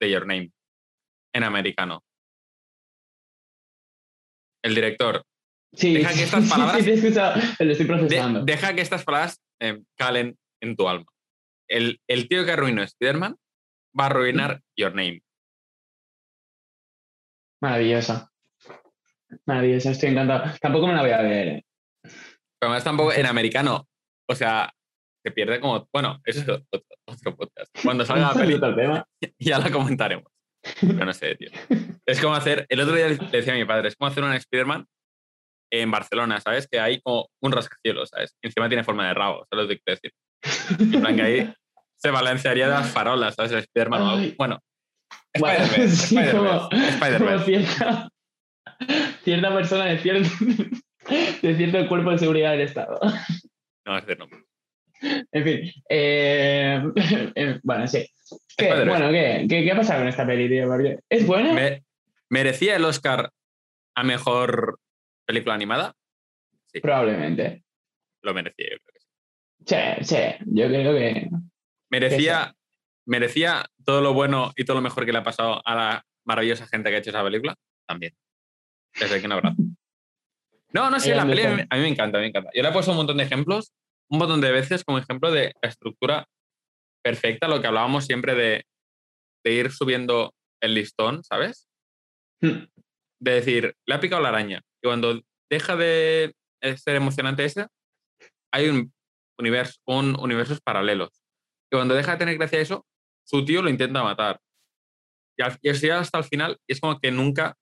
de 0.00 0.10
Your 0.10 0.26
Name 0.26 0.52
en 1.34 1.42
americano. 1.44 2.02
El 4.62 4.74
director. 4.74 5.22
Sí, 5.72 5.94
Deja 5.94 6.12
que 6.12 6.22
estas 6.22 6.44
sí, 6.44 6.50
palabras- 6.50 6.84
sí, 6.84 6.90
he 6.90 6.94
escuchado, 6.94 7.34
lo 7.58 7.72
estoy 7.72 7.86
de- 7.86 7.92
procesando. 7.92 8.44
deja 8.44 8.74
que 8.74 8.80
estas 8.82 9.04
palabras 9.04 9.40
eh, 9.60 9.82
calen 9.98 10.36
en 10.62 10.76
tu 10.76 10.88
alma. 10.88 11.06
El, 11.68 12.00
el 12.08 12.28
tío 12.28 12.44
que 12.44 12.52
arruinó 12.52 12.82
Spider-Man 12.82 13.36
va 13.98 14.04
a 14.04 14.06
arruinar 14.06 14.62
Your 14.76 14.94
Name. 14.94 15.22
Maravillosa. 17.60 18.30
Maravillosa, 19.46 19.90
estoy 19.90 20.10
encantado. 20.10 20.52
Tampoco 20.60 20.86
me 20.86 20.94
la 20.94 21.02
voy 21.02 21.10
a 21.10 21.22
ver. 21.22 21.48
¿eh? 21.48 21.64
Pero 22.02 22.70
además 22.70 22.84
tampoco 22.84 23.12
en 23.12 23.26
americano. 23.26 23.88
O 24.28 24.34
sea, 24.34 24.72
se 25.24 25.30
pierde 25.32 25.60
como. 25.60 25.88
Bueno, 25.92 26.20
eso 26.24 26.40
es 26.40 26.48
otro, 26.48 26.84
otro 27.06 27.36
podcast. 27.36 27.70
Cuando 27.82 28.04
salga 28.04 28.32
la 28.34 28.76
tema. 28.76 29.08
ya 29.38 29.58
la 29.58 29.70
comentaremos. 29.70 30.30
Yo 30.82 31.04
no 31.04 31.12
sé, 31.12 31.36
tío. 31.36 31.50
Es 32.04 32.20
como 32.20 32.34
hacer. 32.34 32.66
El 32.68 32.80
otro 32.80 32.94
día 32.94 33.08
le 33.08 33.16
decía 33.16 33.52
a 33.52 33.56
mi 33.56 33.64
padre, 33.64 33.88
es 33.88 33.96
como 33.96 34.08
hacer 34.08 34.24
un 34.24 34.32
Spider-Man 34.32 34.86
en 35.80 35.90
Barcelona, 35.90 36.40
¿sabes? 36.40 36.66
Que 36.70 36.80
hay 36.80 37.00
como 37.00 37.28
un 37.42 37.52
rascacielos, 37.52 38.10
¿sabes? 38.10 38.36
Encima 38.42 38.68
tiene 38.68 38.84
forma 38.84 39.06
de 39.08 39.14
rabo, 39.14 39.46
¿sabes 39.50 39.64
lo 39.64 39.68
que 39.68 39.78
quiero 39.80 40.00
decir? 40.00 40.12
En 40.94 41.00
plan 41.00 41.16
que 41.16 41.22
ahí 41.22 41.54
se 41.96 42.10
balancearía 42.10 42.66
de 42.68 42.74
las 42.74 42.90
farolas, 42.90 43.34
¿sabes? 43.34 43.52
El 43.52 43.58
Spider-Man. 43.58 44.02
o 44.02 44.08
algo. 44.10 44.22
Ay. 44.22 44.34
Bueno, 44.38 44.58
Bueno, 45.38 45.58
Spider-Verse, 45.64 45.96
sí, 46.06 46.16
Spider-Verse. 46.18 47.44
cierta, 47.44 48.08
cierta 49.24 49.54
persona 49.54 49.84
de 49.86 49.98
cierto, 49.98 50.28
de 51.42 51.56
cierto 51.56 51.88
cuerpo 51.88 52.10
de 52.10 52.18
seguridad 52.18 52.52
del 52.52 52.60
Estado. 52.62 52.98
No, 53.86 53.98
es 53.98 54.04
no. 54.18 54.26
En 55.32 55.44
fin. 55.44 55.72
eh, 55.90 56.82
eh, 57.34 57.60
bueno, 57.62 57.86
sí. 57.86 58.06
¿Qué? 58.56 58.68
Bueno, 58.84 59.10
¿qué? 59.10 59.46
¿qué? 59.48 59.62
¿Qué 59.64 59.72
ha 59.72 59.76
pasado 59.76 60.00
con 60.00 60.08
esta 60.08 60.26
peli, 60.26 60.48
tío? 60.48 60.66
Porque 60.66 60.98
¿Es 61.08 61.26
buena? 61.26 61.52
Me- 61.52 61.84
¿Merecía 62.30 62.74
el 62.76 62.84
Oscar 62.84 63.30
a 63.94 64.02
mejor 64.02 64.80
película 65.26 65.54
animada? 65.54 65.94
Probablemente. 66.82 67.64
Lo 68.22 68.34
merecía, 68.34 68.66
yo 68.70 68.78
creo 68.78 68.92
que 68.92 69.00
sí. 69.00 69.06
Sí, 69.66 70.04
sí. 70.04 70.44
Yo 70.46 70.68
creo 70.68 70.94
que. 70.94 71.28
¿Merecía, 71.90 72.54
¿Merecía 73.06 73.66
todo 73.84 74.00
lo 74.00 74.14
bueno 74.14 74.52
y 74.56 74.64
todo 74.64 74.76
lo 74.76 74.82
mejor 74.82 75.06
que 75.06 75.12
le 75.12 75.18
ha 75.18 75.24
pasado 75.24 75.62
a 75.64 75.74
la 75.74 76.06
maravillosa 76.24 76.66
gente 76.66 76.90
que 76.90 76.96
ha 76.96 76.98
hecho 76.98 77.10
esa 77.10 77.22
película? 77.22 77.54
También. 77.86 78.14
Desde 78.98 79.16
aquí 79.16 79.26
un 79.26 79.32
abrazo. 79.32 79.56
No, 80.72 80.90
no 80.90 80.96
Ahí 80.96 81.10
la 81.10 81.26
peli 81.26 81.42
a 81.42 81.54
mí, 81.54 81.60
está. 81.62 81.74
a 81.74 81.78
mí 81.78 81.82
me 81.82 81.88
encanta, 81.88 82.18
me 82.18 82.26
encanta. 82.26 82.50
Yo 82.54 82.62
le 82.62 82.68
he 82.68 82.72
puesto 82.72 82.90
un 82.90 82.98
montón 82.98 83.16
de 83.16 83.24
ejemplos, 83.24 83.72
un 84.10 84.18
montón 84.18 84.40
de 84.40 84.50
veces 84.50 84.84
como 84.84 84.98
ejemplo 84.98 85.30
de 85.30 85.52
la 85.62 85.68
estructura 85.68 86.26
perfecta, 87.02 87.48
lo 87.48 87.60
que 87.60 87.68
hablábamos 87.68 88.04
siempre 88.04 88.34
de, 88.34 88.64
de 89.44 89.52
ir 89.52 89.70
subiendo 89.70 90.34
el 90.60 90.74
listón, 90.74 91.22
¿sabes? 91.22 91.68
Hmm. 92.40 92.66
De 93.20 93.30
decir, 93.30 93.74
le 93.86 93.94
ha 93.94 94.00
picado 94.00 94.20
la 94.20 94.30
araña. 94.30 94.60
Cuando 94.86 95.20
deja 95.50 95.76
de 95.76 96.34
ser 96.76 96.96
emocionante 96.96 97.44
esa, 97.44 97.68
hay 98.52 98.68
un 98.68 98.92
universo, 99.38 99.78
un 99.86 100.18
universos 100.18 100.60
paralelos. 100.60 101.22
Y 101.70 101.76
cuando 101.76 101.94
deja 101.94 102.12
de 102.12 102.18
tener 102.18 102.38
gracia 102.38 102.60
eso, 102.60 102.86
su 103.26 103.44
tío 103.44 103.62
lo 103.62 103.68
intenta 103.70 104.02
matar. 104.02 104.40
Y, 105.38 105.42
al- 105.42 105.58
y 105.60 105.68
así 105.68 105.90
hasta 105.90 106.18
el 106.18 106.24
final, 106.24 106.58
es 106.68 106.80
como 106.80 106.98
que 106.98 107.10
nunca, 107.10 107.54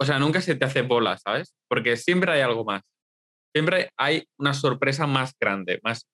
o 0.00 0.04
sea, 0.04 0.18
nunca 0.18 0.40
se 0.40 0.54
te 0.54 0.64
hace 0.64 0.82
bola, 0.82 1.16
¿sabes? 1.18 1.54
Porque 1.68 1.96
siempre 1.96 2.32
hay 2.32 2.40
algo 2.40 2.64
más. 2.64 2.82
Siempre 3.54 3.90
hay 3.98 4.24
una 4.38 4.54
sorpresa 4.54 5.06
más 5.06 5.34
grande, 5.38 5.78
más 5.82 6.06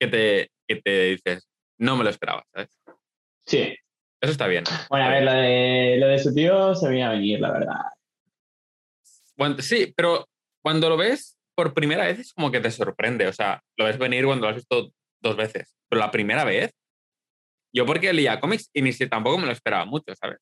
que 0.00 0.06
te, 0.08 0.50
que 0.68 0.76
te 0.82 1.02
dices, 1.04 1.48
no 1.78 1.96
me 1.96 2.04
lo 2.04 2.10
esperaba, 2.10 2.44
¿sabes? 2.54 2.78
Sí. 3.46 3.74
Eso 4.20 4.32
está 4.32 4.46
bien. 4.48 4.64
Bueno, 4.90 5.06
a 5.06 5.10
ver, 5.10 5.22
lo 5.22 5.32
de, 5.32 5.96
lo 6.00 6.06
de 6.08 6.18
su 6.18 6.34
tío 6.34 6.74
se 6.74 6.88
veía 6.88 7.10
venir, 7.10 7.40
la 7.40 7.52
verdad. 7.52 7.74
Sí, 9.60 9.92
pero 9.96 10.26
cuando 10.62 10.88
lo 10.88 10.96
ves 10.96 11.36
por 11.56 11.74
primera 11.74 12.06
vez 12.06 12.18
es 12.20 12.32
como 12.32 12.50
que 12.50 12.60
te 12.60 12.70
sorprende. 12.70 13.26
O 13.26 13.32
sea, 13.32 13.60
lo 13.76 13.84
ves 13.84 13.98
venir 13.98 14.24
cuando 14.24 14.46
lo 14.46 14.50
has 14.50 14.56
visto 14.56 14.90
dos 15.22 15.36
veces. 15.36 15.76
Pero 15.88 16.00
la 16.00 16.10
primera 16.10 16.44
vez, 16.44 16.72
yo 17.74 17.84
porque 17.86 18.12
leía 18.12 18.40
cómics 18.40 18.70
y 18.72 18.82
ni 18.82 18.92
si 18.92 19.08
tampoco 19.08 19.38
me 19.38 19.46
lo 19.46 19.52
esperaba 19.52 19.84
mucho, 19.84 20.14
¿sabes? 20.14 20.38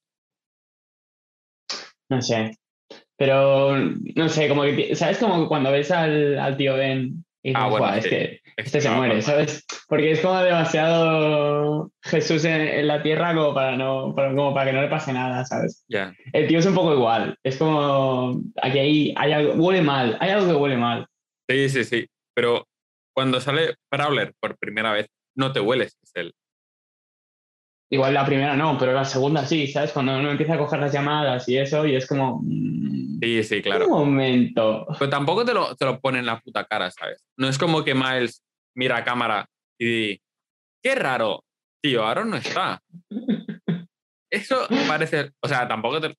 No 2.08 2.20
sé. 2.22 2.56
Pero, 3.16 3.76
no 3.76 4.28
sé, 4.28 4.48
como 4.48 4.62
que, 4.62 4.94
¿sabes? 4.94 5.18
Como 5.18 5.48
cuando 5.48 5.72
ves 5.72 5.90
al, 5.90 6.38
al 6.38 6.56
tío 6.56 6.74
Ben 6.74 7.24
y 7.50 7.52
Ah, 7.54 7.68
bueno, 7.68 7.86
"Buah, 7.86 7.98
es 7.98 8.06
que 8.06 8.40
este 8.56 8.80
se 8.80 8.90
muere. 8.90 9.22
¿sabes? 9.22 9.64
Porque 9.88 10.10
es 10.12 10.20
como 10.20 10.40
demasiado 10.40 11.92
Jesús 12.02 12.44
en, 12.44 12.60
en 12.60 12.86
la 12.88 13.02
tierra 13.02 13.34
como 13.34 13.54
para, 13.54 13.76
no, 13.76 14.14
como 14.14 14.52
para 14.54 14.70
que 14.70 14.76
no 14.76 14.82
le 14.82 14.88
pase 14.88 15.12
nada, 15.12 15.44
¿sabes? 15.44 15.84
Ya. 15.88 16.14
El 16.32 16.48
tío 16.48 16.58
es 16.58 16.66
un 16.66 16.74
poco 16.74 16.92
igual. 16.94 17.36
Es 17.44 17.56
como, 17.56 18.40
aquí 18.62 18.78
hay, 18.78 19.14
hay 19.16 19.32
algo, 19.32 19.54
huele 19.54 19.82
mal, 19.82 20.16
hay 20.20 20.30
algo 20.30 20.46
que 20.48 20.54
huele 20.54 20.76
mal. 20.76 21.06
Sí, 21.48 21.68
sí, 21.68 21.84
sí. 21.84 22.06
Pero 22.34 22.66
cuando 23.14 23.40
sale 23.40 23.74
Prowler 23.88 24.34
por 24.40 24.58
primera 24.58 24.92
vez, 24.92 25.06
no 25.36 25.52
te 25.52 25.60
hueles 25.60 25.96
es 26.02 26.10
él. 26.14 26.34
Igual 27.88 28.14
la 28.14 28.26
primera 28.26 28.56
no, 28.56 28.76
pero 28.78 28.92
la 28.92 29.04
segunda 29.04 29.46
sí, 29.46 29.68
¿sabes? 29.68 29.92
Cuando 29.92 30.18
uno 30.18 30.30
empieza 30.30 30.54
a 30.54 30.58
coger 30.58 30.80
las 30.80 30.92
llamadas 30.92 31.48
y 31.48 31.56
eso, 31.58 31.86
y 31.86 31.94
es 31.94 32.06
como, 32.06 32.40
mm, 32.42 33.20
Sí, 33.22 33.42
sí, 33.44 33.62
claro. 33.62 33.86
un 33.86 33.92
momento. 33.92 34.86
Pero 34.98 35.08
tampoco 35.10 35.44
te 35.44 35.54
lo, 35.54 35.74
te 35.76 35.84
lo 35.84 36.00
pone 36.00 36.18
en 36.18 36.26
la 36.26 36.38
puta 36.40 36.64
cara, 36.64 36.90
¿sabes? 36.90 37.24
No 37.38 37.48
es 37.48 37.56
como 37.58 37.82
que 37.84 37.94
Miles 37.94 38.42
mira 38.74 38.98
a 38.98 39.04
cámara 39.04 39.48
y 39.78 39.84
di, 39.86 40.20
qué 40.82 40.94
raro, 40.96 41.44
tío, 41.82 42.04
Aaron 42.04 42.30
no 42.30 42.36
está. 42.36 42.82
Eso 44.30 44.66
parece, 44.88 45.30
o 45.40 45.48
sea, 45.48 45.66
tampoco 45.68 46.00
te, 46.00 46.14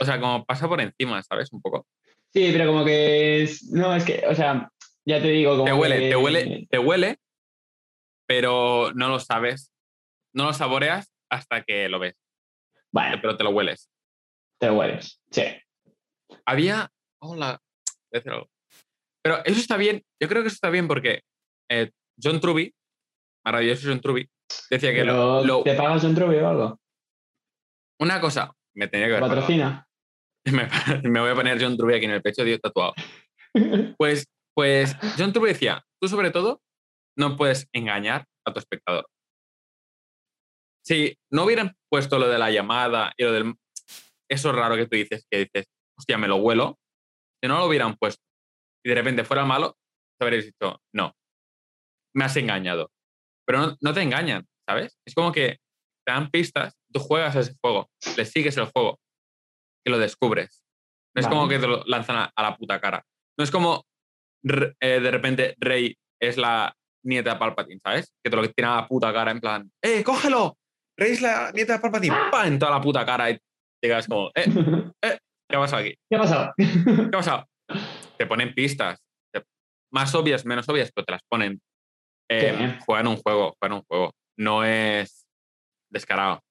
o 0.00 0.04
sea, 0.04 0.20
como 0.20 0.44
pasa 0.44 0.68
por 0.68 0.80
encima, 0.80 1.22
¿sabes? 1.22 1.50
Un 1.52 1.60
poco. 1.62 1.86
Sí, 2.32 2.50
pero 2.52 2.66
como 2.66 2.84
que 2.84 3.42
es, 3.42 3.64
no, 3.72 3.94
es 3.96 4.04
que, 4.04 4.22
o 4.28 4.34
sea, 4.34 4.68
ya 5.06 5.20
te 5.20 5.28
digo, 5.28 5.52
como 5.52 5.64
Te 5.64 5.72
huele, 5.72 5.98
que- 5.98 6.08
te 6.10 6.16
huele, 6.16 6.66
te 6.70 6.78
huele, 6.78 7.16
pero 8.26 8.92
no 8.94 9.08
lo 9.08 9.18
sabes, 9.18 9.72
no 10.38 10.44
lo 10.44 10.52
saboreas 10.52 11.12
hasta 11.30 11.62
que 11.64 11.88
lo 11.88 11.98
ves, 11.98 12.14
Bueno, 12.92 13.18
pero 13.20 13.36
te 13.36 13.42
lo 13.44 13.50
hueles. 13.50 13.90
te 14.60 14.70
hueles, 14.70 15.20
sí. 15.30 15.42
Había, 16.46 16.88
hola. 17.20 17.60
Pero 18.10 19.44
eso 19.44 19.60
está 19.60 19.76
bien, 19.76 20.02
yo 20.22 20.28
creo 20.28 20.42
que 20.42 20.48
eso 20.48 20.54
está 20.54 20.70
bien 20.70 20.86
porque 20.88 21.22
eh, 21.70 21.90
John 22.22 22.40
Truby, 22.40 22.72
maravilloso 23.44 23.88
John 23.88 24.00
Truby, 24.00 24.28
decía 24.70 24.92
que 24.94 25.04
lo- 25.04 25.62
¿te 25.64 25.74
pagas 25.74 26.04
un 26.04 26.14
trubi 26.14 26.36
o 26.36 26.48
algo? 26.48 26.80
una 28.00 28.20
cosa 28.20 28.52
me 28.76 28.86
tenía 28.86 29.08
que 29.08 29.14
pagado. 29.14 29.28
¿Patrocina? 29.34 29.86
me, 30.46 30.68
me 31.10 31.20
voy 31.20 31.30
a 31.30 31.34
poner 31.34 31.60
John 31.60 31.76
Truby 31.76 31.94
aquí 31.94 32.04
en 32.04 32.12
el 32.12 32.22
pecho, 32.22 32.44
tío, 32.44 32.58
tatuado. 32.60 32.94
Pues, 33.98 34.26
pues 34.54 34.96
John 35.18 35.32
Truby 35.32 35.48
decía, 35.48 35.84
tú 36.00 36.06
sobre 36.08 36.30
todo 36.30 36.62
no 37.16 37.36
puedes 37.36 37.68
engañar 37.72 38.24
a 38.46 38.52
tu 38.52 38.60
espectador. 38.60 39.08
Si 40.88 41.18
no 41.30 41.44
hubieran 41.44 41.76
puesto 41.90 42.18
lo 42.18 42.28
de 42.28 42.38
la 42.38 42.50
llamada 42.50 43.12
y 43.18 43.24
lo 43.24 43.32
del... 43.32 43.54
Eso 44.30 44.52
raro 44.52 44.74
que 44.74 44.86
tú 44.86 44.96
dices, 44.96 45.26
que 45.30 45.40
dices, 45.40 45.66
hostia, 45.98 46.16
me 46.16 46.28
lo 46.28 46.36
huelo, 46.36 46.78
si 47.42 47.48
no 47.48 47.58
lo 47.58 47.66
hubieran 47.66 47.94
puesto 47.96 48.22
y 48.82 48.88
de 48.88 48.94
repente 48.94 49.24
fuera 49.24 49.44
malo, 49.44 49.76
te 50.18 50.24
habrías 50.24 50.46
dicho, 50.46 50.80
no, 50.94 51.14
me 52.14 52.24
has 52.24 52.36
engañado. 52.36 52.90
Pero 53.46 53.60
no, 53.60 53.76
no 53.82 53.92
te 53.92 54.00
engañan, 54.00 54.46
¿sabes? 54.66 54.98
Es 55.06 55.14
como 55.14 55.30
que 55.30 55.58
te 56.06 56.12
dan 56.12 56.30
pistas, 56.30 56.74
tú 56.90 57.00
juegas 57.00 57.36
a 57.36 57.40
ese 57.40 57.54
juego, 57.60 57.90
le 58.16 58.24
sigues 58.24 58.56
el 58.56 58.70
juego 58.70 58.98
y 59.86 59.90
lo 59.90 59.98
descubres. 59.98 60.64
No 61.14 61.20
es 61.20 61.28
como 61.28 61.48
que 61.48 61.58
te 61.58 61.66
lo 61.66 61.84
lanzan 61.84 62.16
a, 62.16 62.32
a 62.34 62.42
la 62.42 62.56
puta 62.56 62.80
cara. 62.80 63.04
No 63.36 63.44
es 63.44 63.50
como 63.50 63.84
eh, 64.80 65.00
de 65.00 65.10
repente 65.10 65.54
Rey 65.58 65.94
es 66.20 66.38
la 66.38 66.74
nieta 67.04 67.34
de 67.34 67.38
Palpatine, 67.38 67.80
¿sabes? 67.84 68.14
Que 68.22 68.30
te 68.30 68.36
lo 68.36 68.48
tiran 68.50 68.72
a 68.72 68.76
la 68.82 68.88
puta 68.88 69.12
cara 69.12 69.30
en 69.30 69.40
plan, 69.40 69.70
¡eh, 69.82 70.02
cógelo! 70.02 70.56
Rey 70.98 71.12
es 71.12 71.22
la 71.22 71.52
nieta 71.52 71.74
de 71.74 71.78
Palpatine, 71.78 72.16
¡pam! 72.30 72.46
En 72.48 72.58
toda 72.58 72.72
la 72.72 72.80
puta 72.80 73.06
cara 73.06 73.30
y 73.30 73.38
llegas 73.82 74.06
como, 74.08 74.30
¡eh, 74.34 74.44
qué 75.48 75.56
ha 75.56 75.60
pasado 75.60 75.82
aquí! 75.82 75.94
¿Qué 76.10 76.16
ha 76.16 76.20
pasado? 76.20 76.52
¿Qué 76.56 77.06
ha 77.06 77.10
pasado? 77.10 77.46
Te 78.16 78.26
ponen 78.26 78.52
pistas, 78.54 78.98
te- 79.32 79.44
más 79.92 80.14
obvias, 80.14 80.44
menos 80.44 80.68
obvias, 80.68 80.90
pero 80.92 81.04
te 81.04 81.12
las 81.12 81.22
ponen. 81.30 81.60
Eh. 82.30 82.78
Juegan 82.84 83.06
un 83.06 83.16
juego, 83.16 83.54
juegan 83.58 83.78
un 83.78 83.84
juego. 83.84 84.12
No 84.36 84.64
es 84.64 85.24
descarado. 85.90 86.42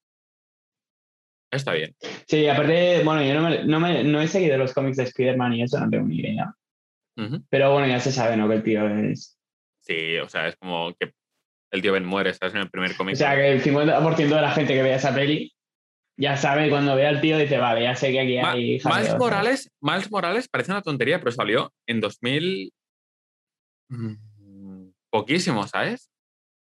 Está 1.51 1.73
bien. 1.73 1.95
Sí, 2.27 2.47
aparte, 2.47 3.03
bueno, 3.03 3.23
yo 3.23 3.33
no, 3.35 3.49
me- 3.49 3.63
no, 3.63 3.79
me- 3.79 4.03
no 4.03 4.21
he 4.21 4.27
seguido 4.27 4.57
los 4.57 4.73
cómics 4.73 4.97
de 4.97 5.03
Spider-Man 5.03 5.53
y 5.53 5.63
eso, 5.63 5.79
no 5.79 5.89
tengo 5.89 6.05
ni 6.07 6.19
idea. 6.19 6.53
Pero 7.49 7.71
bueno, 7.73 7.87
ya 7.87 7.99
se 7.99 8.11
sabe, 8.11 8.37
¿no? 8.37 8.47
Que 8.47 8.55
el 8.55 8.63
tío 8.63 8.87
es... 8.87 9.39
Sí, 9.81 10.17
o 10.17 10.29
sea, 10.29 10.47
es 10.47 10.55
como 10.57 10.93
que 10.99 11.13
el 11.71 11.81
tío 11.81 11.93
Ben 11.93 12.05
muere, 12.05 12.33
¿sabes? 12.33 12.53
En 12.55 12.61
el 12.61 12.69
primer 12.69 12.95
cómic. 12.95 13.13
O 13.15 13.17
sea, 13.17 13.35
que 13.35 13.51
el 13.51 13.61
50% 13.63 14.35
de 14.35 14.41
la 14.41 14.51
gente 14.51 14.73
que 14.73 14.81
vea 14.83 14.95
esa 14.97 15.13
peli 15.13 15.53
ya 16.19 16.35
sabe, 16.35 16.69
cuando 16.69 16.95
ve 16.95 17.05
al 17.05 17.21
tío, 17.21 17.37
dice, 17.37 17.57
vale, 17.57 17.83
ya 17.83 17.95
sé 17.95 18.11
que 18.11 18.19
aquí 18.21 18.37
Ma- 18.39 18.51
hay... 18.53 18.63
Miles 18.63 18.83
jaleo, 18.83 19.05
¿sabes? 19.05 19.19
Morales, 19.19 19.71
Miles 19.81 20.11
Morales 20.11 20.47
parece 20.49 20.71
una 20.71 20.81
tontería, 20.81 21.19
pero 21.19 21.31
salió 21.31 21.71
en 21.87 21.99
2000. 22.01 22.71
mm, 23.89 24.87
Poquísimo, 25.11 25.67
¿sabes? 25.67 26.09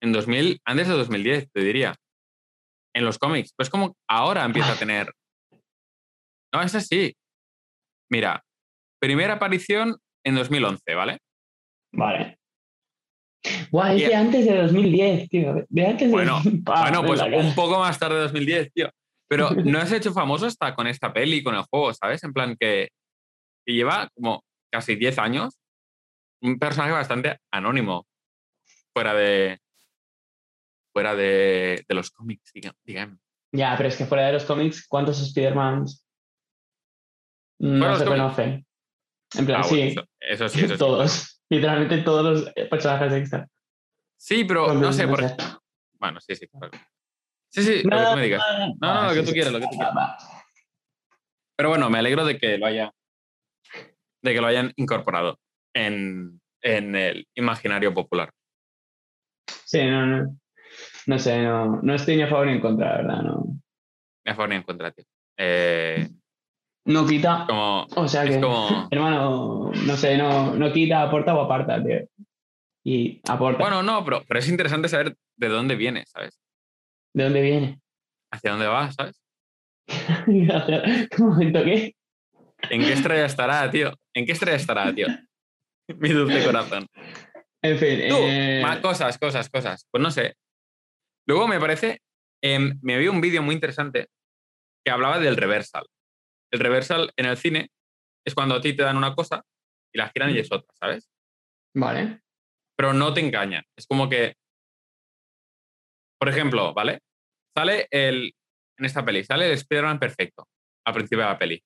En 0.03 0.13
2000, 0.13 0.61
antes 0.65 0.89
de 0.89 0.95
2010, 0.95 1.51
te 1.53 1.61
diría. 1.61 1.95
En 2.95 3.05
los 3.05 3.19
cómics. 3.19 3.53
Pues 3.57 3.71
como 3.71 3.97
ahora 4.09 4.45
empieza 4.45 4.73
a 4.73 4.77
tener. 4.79 5.13
No, 6.53 6.63
es 6.63 6.75
así. 6.75 7.15
Mira, 8.11 8.43
primera 9.01 9.35
aparición 9.35 9.97
en 10.25 10.35
2011, 10.35 10.95
¿vale? 10.95 11.19
Vale. 11.93 12.38
Buah, 13.71 13.95
es 13.95 14.09
de 14.09 14.15
antes 14.15 14.47
de 14.47 14.57
2010, 14.63 15.29
tío. 15.29 15.67
De 15.69 15.87
antes 15.87 16.09
de... 16.09 16.13
Bueno, 16.13 16.41
Ah, 16.67 16.91
bueno, 16.91 17.05
pues 17.05 17.21
un 17.45 17.55
poco 17.55 17.79
más 17.79 17.99
tarde 17.99 18.17
de 18.17 18.23
2010, 18.23 18.73
tío. 18.73 18.91
Pero 19.29 19.51
no 19.51 19.79
has 19.79 19.93
hecho 19.93 20.13
famoso 20.13 20.47
hasta 20.47 20.75
con 20.75 20.87
esta 20.87 21.13
peli, 21.13 21.43
con 21.43 21.55
el 21.55 21.63
juego, 21.71 21.93
¿sabes? 21.95 22.23
En 22.25 22.33
plan 22.33 22.57
que, 22.59 22.89
que 23.67 23.73
lleva 23.75 24.09
como 24.15 24.43
casi 24.71 24.97
10 24.97 25.19
años. 25.19 25.59
Un 26.41 26.59
personaje 26.59 26.93
bastante 26.93 27.39
anónimo. 27.53 28.07
Fuera 28.95 29.13
de. 29.15 29.59
Fuera 30.93 31.15
de, 31.15 31.85
de 31.87 31.95
los 31.95 32.11
cómics, 32.11 32.53
diga- 32.55 32.75
digamos. 32.85 33.19
Ya, 33.53 33.75
pero 33.77 33.89
es 33.89 33.97
que 33.97 34.05
fuera 34.07 34.27
de 34.27 34.33
los 34.35 34.45
cómics, 34.45 34.87
¿cuántos 34.89 35.21
Spider-Mans 35.21 36.05
no 37.61 37.93
de 37.93 37.99
se 37.99 38.05
conocen? 38.05 38.67
En 39.37 39.47
plan, 39.47 39.63
Ah, 39.63 39.67
bueno, 39.69 39.85
sí, 39.85 39.89
eso, 39.93 40.05
eso 40.21 40.49
sí, 40.49 40.65
eso 40.65 41.09
sí. 41.09 41.38
Literalmente 41.51 41.99
todos 41.99 42.25
los 42.25 42.53
eh, 42.57 42.67
personajes 42.67 43.13
extra. 43.13 43.49
Sí, 44.17 44.45
pero 44.45 44.75
no 44.75 44.93
sé 44.93 45.07
por 45.07 45.21
Bueno, 45.99 46.21
sí, 46.21 46.35
sí, 46.35 46.47
claro. 46.49 46.71
Sí, 47.51 47.63
sí, 47.63 47.83
lo 47.83 47.99
que 47.99 48.05
tú 48.05 48.15
me 48.15 48.23
digas. 48.23 48.43
No, 48.81 48.95
no, 48.95 49.09
lo 49.09 49.15
que 49.15 49.23
tú 49.27 49.33
quieras, 49.33 49.53
lo 49.53 49.61
que 49.61 49.67
tú 49.67 49.77
quieras. 49.77 49.95
Pero 51.57 51.71
bueno, 51.71 51.89
me 51.89 51.99
alegro 51.99 52.25
de 52.25 52.39
que 52.39 52.59
lo 52.59 52.67
haya. 52.67 52.93
de 54.23 54.35
que 54.35 54.41
lo 54.41 54.47
hayan 54.47 54.73
incorporado 54.77 55.39
en, 55.75 56.41
en 56.61 56.95
el 56.95 57.27
imaginario 57.35 57.95
popular. 57.95 58.31
Sí, 59.65 59.85
no, 59.85 60.07
no. 60.07 60.39
No 61.07 61.19
sé, 61.19 61.43
no, 61.43 61.81
no 61.83 61.95
estoy 61.95 62.17
ni 62.17 62.23
a 62.23 62.29
favor 62.29 62.47
ni 62.47 62.53
en 62.55 62.61
contra, 62.61 62.91
la 62.91 62.97
verdad. 62.99 63.23
No, 63.23 63.45
Me 64.25 64.35
favor 64.35 64.51
ni 64.51 64.57
en 64.57 64.63
contra, 64.63 64.91
tío. 64.93 65.05
Eh, 65.39 66.07
no 66.89 67.07
quita. 67.07 67.45
como, 67.47 67.87
O 67.97 68.09
sea 68.09 68.25
que, 68.25 68.41
como. 68.41 68.89
hermano, 68.91 69.71
no 69.73 69.97
sé, 69.97 70.17
no, 70.17 70.55
no 70.55 70.73
quita, 70.73 71.03
aporta 71.03 71.35
o 71.35 71.43
aparta, 71.43 71.83
tío. 71.85 72.01
Y 72.83 73.21
aporta. 73.29 73.63
Bueno, 73.63 73.83
no, 73.83 74.05
pero, 74.05 74.25
pero 74.27 74.41
es 74.41 74.49
interesante 74.49 74.89
saber 74.89 75.15
de 75.37 75.49
dónde 75.49 75.77
viene, 75.77 76.05
¿sabes? 76.07 76.41
¿De 77.15 77.25
dónde 77.25 77.43
viene? 77.43 77.81
Hacia 78.33 78.53
dónde 78.53 78.67
va, 78.67 78.91
¿sabes? 78.91 79.21
Un 81.19 81.29
momento, 81.29 81.63
¿qué? 81.65 81.95
¿En 82.71 82.81
qué 82.81 82.93
estrella 82.95 83.27
estará, 83.27 83.71
tío? 83.71 83.93
¿En 84.15 84.25
qué 84.25 84.33
estrella 84.33 84.57
estará, 84.57 84.95
tío? 84.95 85.07
Mi 85.99 86.09
dulce 86.09 86.43
corazón. 86.45 86.87
En 87.63 87.79
fin. 87.79 88.09
Tú, 88.09 88.17
eh, 88.19 88.61
más 88.63 88.79
cosas, 88.79 89.19
cosas, 89.19 89.49
cosas. 89.51 89.87
Pues 89.91 90.03
no 90.03 90.11
sé. 90.11 90.35
Luego 91.27 91.47
me 91.49 91.61
parece, 91.61 92.01
em, 92.43 92.79
me 92.81 92.97
vi 92.97 93.09
un 93.09 93.21
vídeo 93.21 93.43
muy 93.43 93.55
interesante 93.55 94.09
que 94.85 94.91
hablaba 94.91 95.19
del 95.19 95.37
reversal. 95.37 95.85
El 96.53 96.61
reversal 96.61 97.13
en 97.17 97.27
el 97.27 97.37
cine 97.37 97.71
es 98.27 98.35
cuando 98.35 98.57
a 98.57 98.61
ti 98.61 98.75
te 98.75 98.83
dan 98.83 98.97
una 98.97 99.15
cosa 99.15 99.43
y 99.93 99.99
la 99.99 100.09
giran 100.11 100.35
y 100.35 100.39
es 100.39 100.51
otra, 100.53 100.69
¿sabes? 100.79 101.11
Vale. 101.75 102.23
pero 102.77 102.93
no 102.93 103.13
te 103.13 103.21
engañan. 103.21 103.65
Es 103.77 103.87
como 103.87 104.09
que, 104.09 104.35
por 106.19 106.29
ejemplo, 106.29 106.73
¿vale? 106.75 107.01
Sale 107.57 107.89
el, 107.91 108.33
en 108.79 108.85
esta 108.85 109.05
peli, 109.05 109.25
sale 109.25 109.47
el 109.47 109.53
Spider-Man 109.53 109.99
perfecto 109.99 110.47
al 110.87 110.95
principio 110.95 111.25
de 111.25 111.31
la 111.31 111.39
peli. 111.39 111.63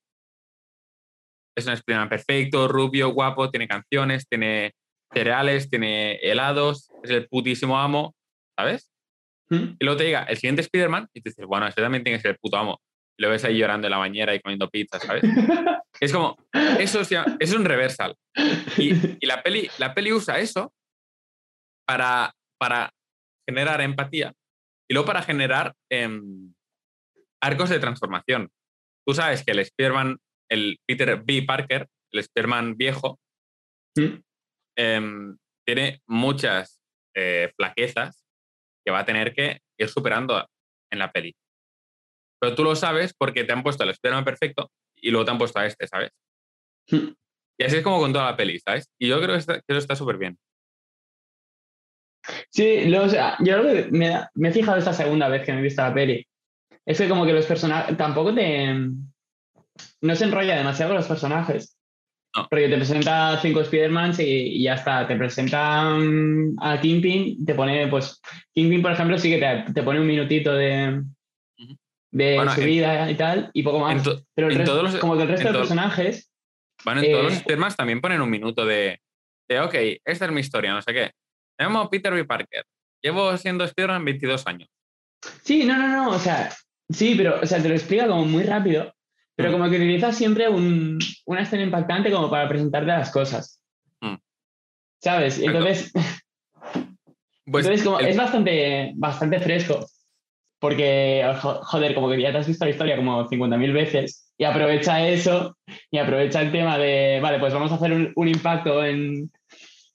Es 1.57 1.67
un 1.67 1.75
Spider-Man 1.75 2.09
perfecto, 2.09 2.67
rubio, 2.67 3.11
guapo, 3.11 3.51
tiene 3.51 3.69
canciones, 3.69 4.27
tiene 4.27 4.73
cereales, 5.13 5.69
tiene 5.69 6.15
helados, 6.17 6.91
es 7.03 7.11
el 7.11 7.29
putísimo 7.29 7.79
amo, 7.79 8.15
¿sabes? 8.59 8.91
¿Mm? 9.51 9.77
Y 9.79 9.85
luego 9.85 9.99
te 9.99 10.05
llega 10.05 10.25
el 10.25 10.37
siguiente 10.37 10.63
Spider-Man 10.63 11.09
y 11.13 11.21
te 11.21 11.29
dices, 11.29 11.45
bueno, 11.45 11.67
este 11.67 11.83
también 11.83 12.03
tiene 12.03 12.19
que 12.19 12.23
ser 12.23 12.31
el 12.33 12.39
puto 12.39 12.57
amo. 12.57 12.81
Lo 13.23 13.31
ves 13.31 13.45
ahí 13.45 13.57
llorando 13.57 13.87
en 13.87 13.93
la 13.93 13.99
bañera 13.99 14.35
y 14.35 14.41
comiendo 14.41 14.69
pizza, 14.69 14.99
¿sabes? 14.99 15.23
es 16.01 16.13
como, 16.13 16.37
eso, 16.81 17.03
es 17.39 17.55
un 17.55 17.65
reversal. 17.65 18.17
Y, 18.77 18.95
y 19.21 19.27
la, 19.27 19.45
peli, 19.45 19.71
la 19.79 19.95
peli 19.95 20.13
usa 20.13 20.41
eso 20.41 20.73
para, 21.87 22.35
para 22.59 22.93
generar 23.49 23.81
empatía 23.81 24.33
y 24.91 24.95
luego 24.95 25.07
para 25.07 25.23
generar 25.23 25.73
em, 25.89 26.53
arcos 27.41 27.71
de 27.71 27.79
transformación. 27.79 28.51
Tú 29.07 29.15
sabes 29.15 29.45
que 29.45 29.53
el 29.53 29.61
Spider-Man, 29.61 30.19
el 30.51 30.81
Peter 30.85 31.23
B. 31.23 31.45
Parker, 31.47 31.89
el 32.11 32.19
Spider-Man 32.19 32.77
viejo, 32.77 33.21
¿Mm? 33.97 34.21
em, 34.77 35.39
tiene 35.65 36.03
muchas 36.09 36.81
eh, 37.15 37.53
flaquezas 37.57 38.25
que 38.85 38.91
va 38.91 38.99
a 39.01 39.07
tener 39.07 39.33
que 39.33 39.61
ir 39.79 39.89
superando 39.89 40.45
en 40.91 40.99
la 40.99 41.13
peli. 41.13 41.37
Pero 42.43 42.57
tú 42.57 42.65
lo 42.65 42.75
sabes 42.75 43.15
porque 43.17 43.45
te 43.45 43.53
han 43.53 43.63
puesto 43.63 43.85
el 43.85 43.91
Spider-Man 43.91 44.25
perfecto 44.25 44.69
y 44.97 45.11
luego 45.13 45.25
te 45.25 45.31
han 45.31 45.39
puesto 45.39 45.61
a 45.61 45.67
este, 45.67 45.87
¿sabes? 45.87 46.11
¿Mm? 46.91 47.13
Y 47.61 47.65
así 47.65 47.77
es 47.77 47.83
como 47.85 48.01
con 48.01 48.13
toda 48.13 48.33
la 48.33 48.37
peli, 48.37 48.59
¿sabes? 48.59 48.89
Y 48.99 49.07
yo 49.07 49.19
creo 49.21 49.35
que, 49.35 49.39
está- 49.39 49.55
que 49.61 49.65
eso 49.69 49.79
está 49.79 49.95
súper 49.95 50.19
bien. 50.19 50.37
Sí, 52.51 52.87
lo- 52.87 53.05
o 53.05 53.09
sea, 53.09 53.37
yo 53.41 53.59
lo 53.63 53.73
que 53.73 53.89
me, 53.93 54.13
me 54.35 54.49
he 54.49 54.53
fijado 54.53 54.77
esta 54.77 54.93
segunda 54.93 55.29
vez 55.29 55.45
que 55.45 55.53
me 55.53 55.61
he 55.61 55.63
visto 55.63 55.83
la 55.83 55.95
peli. 55.95 56.27
Es 56.85 56.99
que 56.99 57.09
como 57.09 57.25
que 57.25 57.33
los 57.33 57.47
personajes 57.47 57.97
tampoco 57.97 58.35
te... 58.35 58.75
No 60.01 60.15
se 60.17 60.25
enrolla 60.25 60.57
demasiado 60.57 60.95
los 60.95 61.07
personajes. 61.07 61.79
No. 62.37 62.49
Porque 62.49 62.69
te 62.69 62.77
presenta 62.77 63.39
cinco 63.41 63.61
Spider-Mans 63.61 64.19
y, 64.19 64.25
y 64.25 64.63
ya 64.65 64.75
está. 64.75 65.07
Te 65.07 65.15
presenta 65.15 65.91
mm, 65.91 66.57
a 66.61 66.81
Kingpin, 66.81 67.45
te 67.45 67.55
pone, 67.55 67.87
pues... 67.87 68.21
Kingpin, 68.53 68.83
por 68.83 68.91
ejemplo, 68.91 69.17
sí 69.19 69.31
que 69.31 69.39
te, 69.39 69.73
te 69.73 69.83
pone 69.85 70.01
un 70.01 70.07
minutito 70.09 70.53
de. 70.55 71.03
De 72.13 72.37
Bueno, 72.37 72.55
su 72.55 72.61
en- 72.61 72.67
vida 72.67 73.11
y 73.11 73.15
tal, 73.17 73.51
y 73.53 73.63
poco 73.65 73.81
más. 73.81 74.03
To- 74.03 74.23
Pero 74.35 74.49
el 74.49 74.55
resto- 74.57 74.83
los- 74.83 74.97
como 74.97 75.17
que 75.17 75.23
el 75.23 75.29
resto 75.29 75.49
de 75.49 75.53
to- 75.55 75.59
personajes... 75.61 76.31
Bueno, 76.85 77.01
en 77.03 77.11
todos 77.13 77.25
los 77.25 77.33
Eh, 77.33 77.37
Spider-Man 77.39 77.75
también 77.77 78.01
ponen 78.01 78.21
un 78.23 78.31
minuto 78.31 78.65
de, 78.67 79.01
de, 79.49 79.61
ok, 79.61 79.75
esta 80.05 80.27
es 80.27 80.31
mi 80.33 80.41
historia, 80.41 80.73
no 80.75 80.83
sé 80.83 80.93
qué. 80.93 81.11
Me 81.59 81.65
llamo 81.67 81.89
Peter 81.91 82.13
B. 82.13 82.25
Parker. 82.25 82.65
Llevo 83.03 83.37
siendo 83.37 83.65
Spider-Man 83.65 84.05
22 84.05 84.47
años. 84.47 84.69
Sí, 85.43 85.65
no, 85.65 85.77
no, 85.77 85.89
no, 85.89 86.11
o 86.11 86.19
sea, 86.19 86.53
sí, 86.91 87.15
pero 87.17 87.41
o 87.41 87.47
sea, 87.47 87.63
te 87.63 87.69
lo 87.69 87.75
explica 87.75 88.07
como 88.09 88.25
muy 88.25 88.43
rápido, 88.43 88.93
pero 89.37 89.49
Mm. 89.49 89.53
como 89.53 89.71
que 89.71 89.77
utiliza 89.77 90.13
siempre 90.13 90.49
un- 90.49 90.99
una 91.27 91.43
escena 91.43 91.63
impactante 91.63 92.11
como 92.11 92.29
para 92.31 92.49
presentarte 92.49 92.89
las 92.89 93.11
cosas. 93.13 93.63
Mm. 94.01 94.17
¿Sabes? 95.01 95.39
Entonces, 95.39 95.93
Pues 97.45 97.67
entonces 97.67 97.85
como, 97.85 98.01
el- 98.01 98.07
es 98.07 98.17
bastante, 98.17 98.93
bastante 98.97 99.41
fresco, 99.41 99.87
porque, 100.63 101.29
jo- 101.43 101.61
joder, 101.65 101.93
como 101.93 102.09
que 102.09 102.23
ya 102.23 102.31
te 102.31 102.39
has 102.39 102.47
visto 102.47 102.65
la 102.65 102.71
historia 102.71 102.95
como 102.97 103.29
50.000 103.29 103.73
veces 103.73 104.33
y 104.39 104.45
aprovecha 104.45 105.05
eso 105.09 105.57
y 105.91 105.99
aprovecha 105.99 106.41
el 106.41 106.53
tema 106.53 106.79
de, 106.79 107.19
vale, 107.21 107.41
pues 107.41 107.53
vamos 107.53 107.73
a 107.73 107.75
hacer 107.75 107.93
un, 107.93 108.13
un 108.15 108.29
impacto 108.29 108.85
en, 108.85 109.29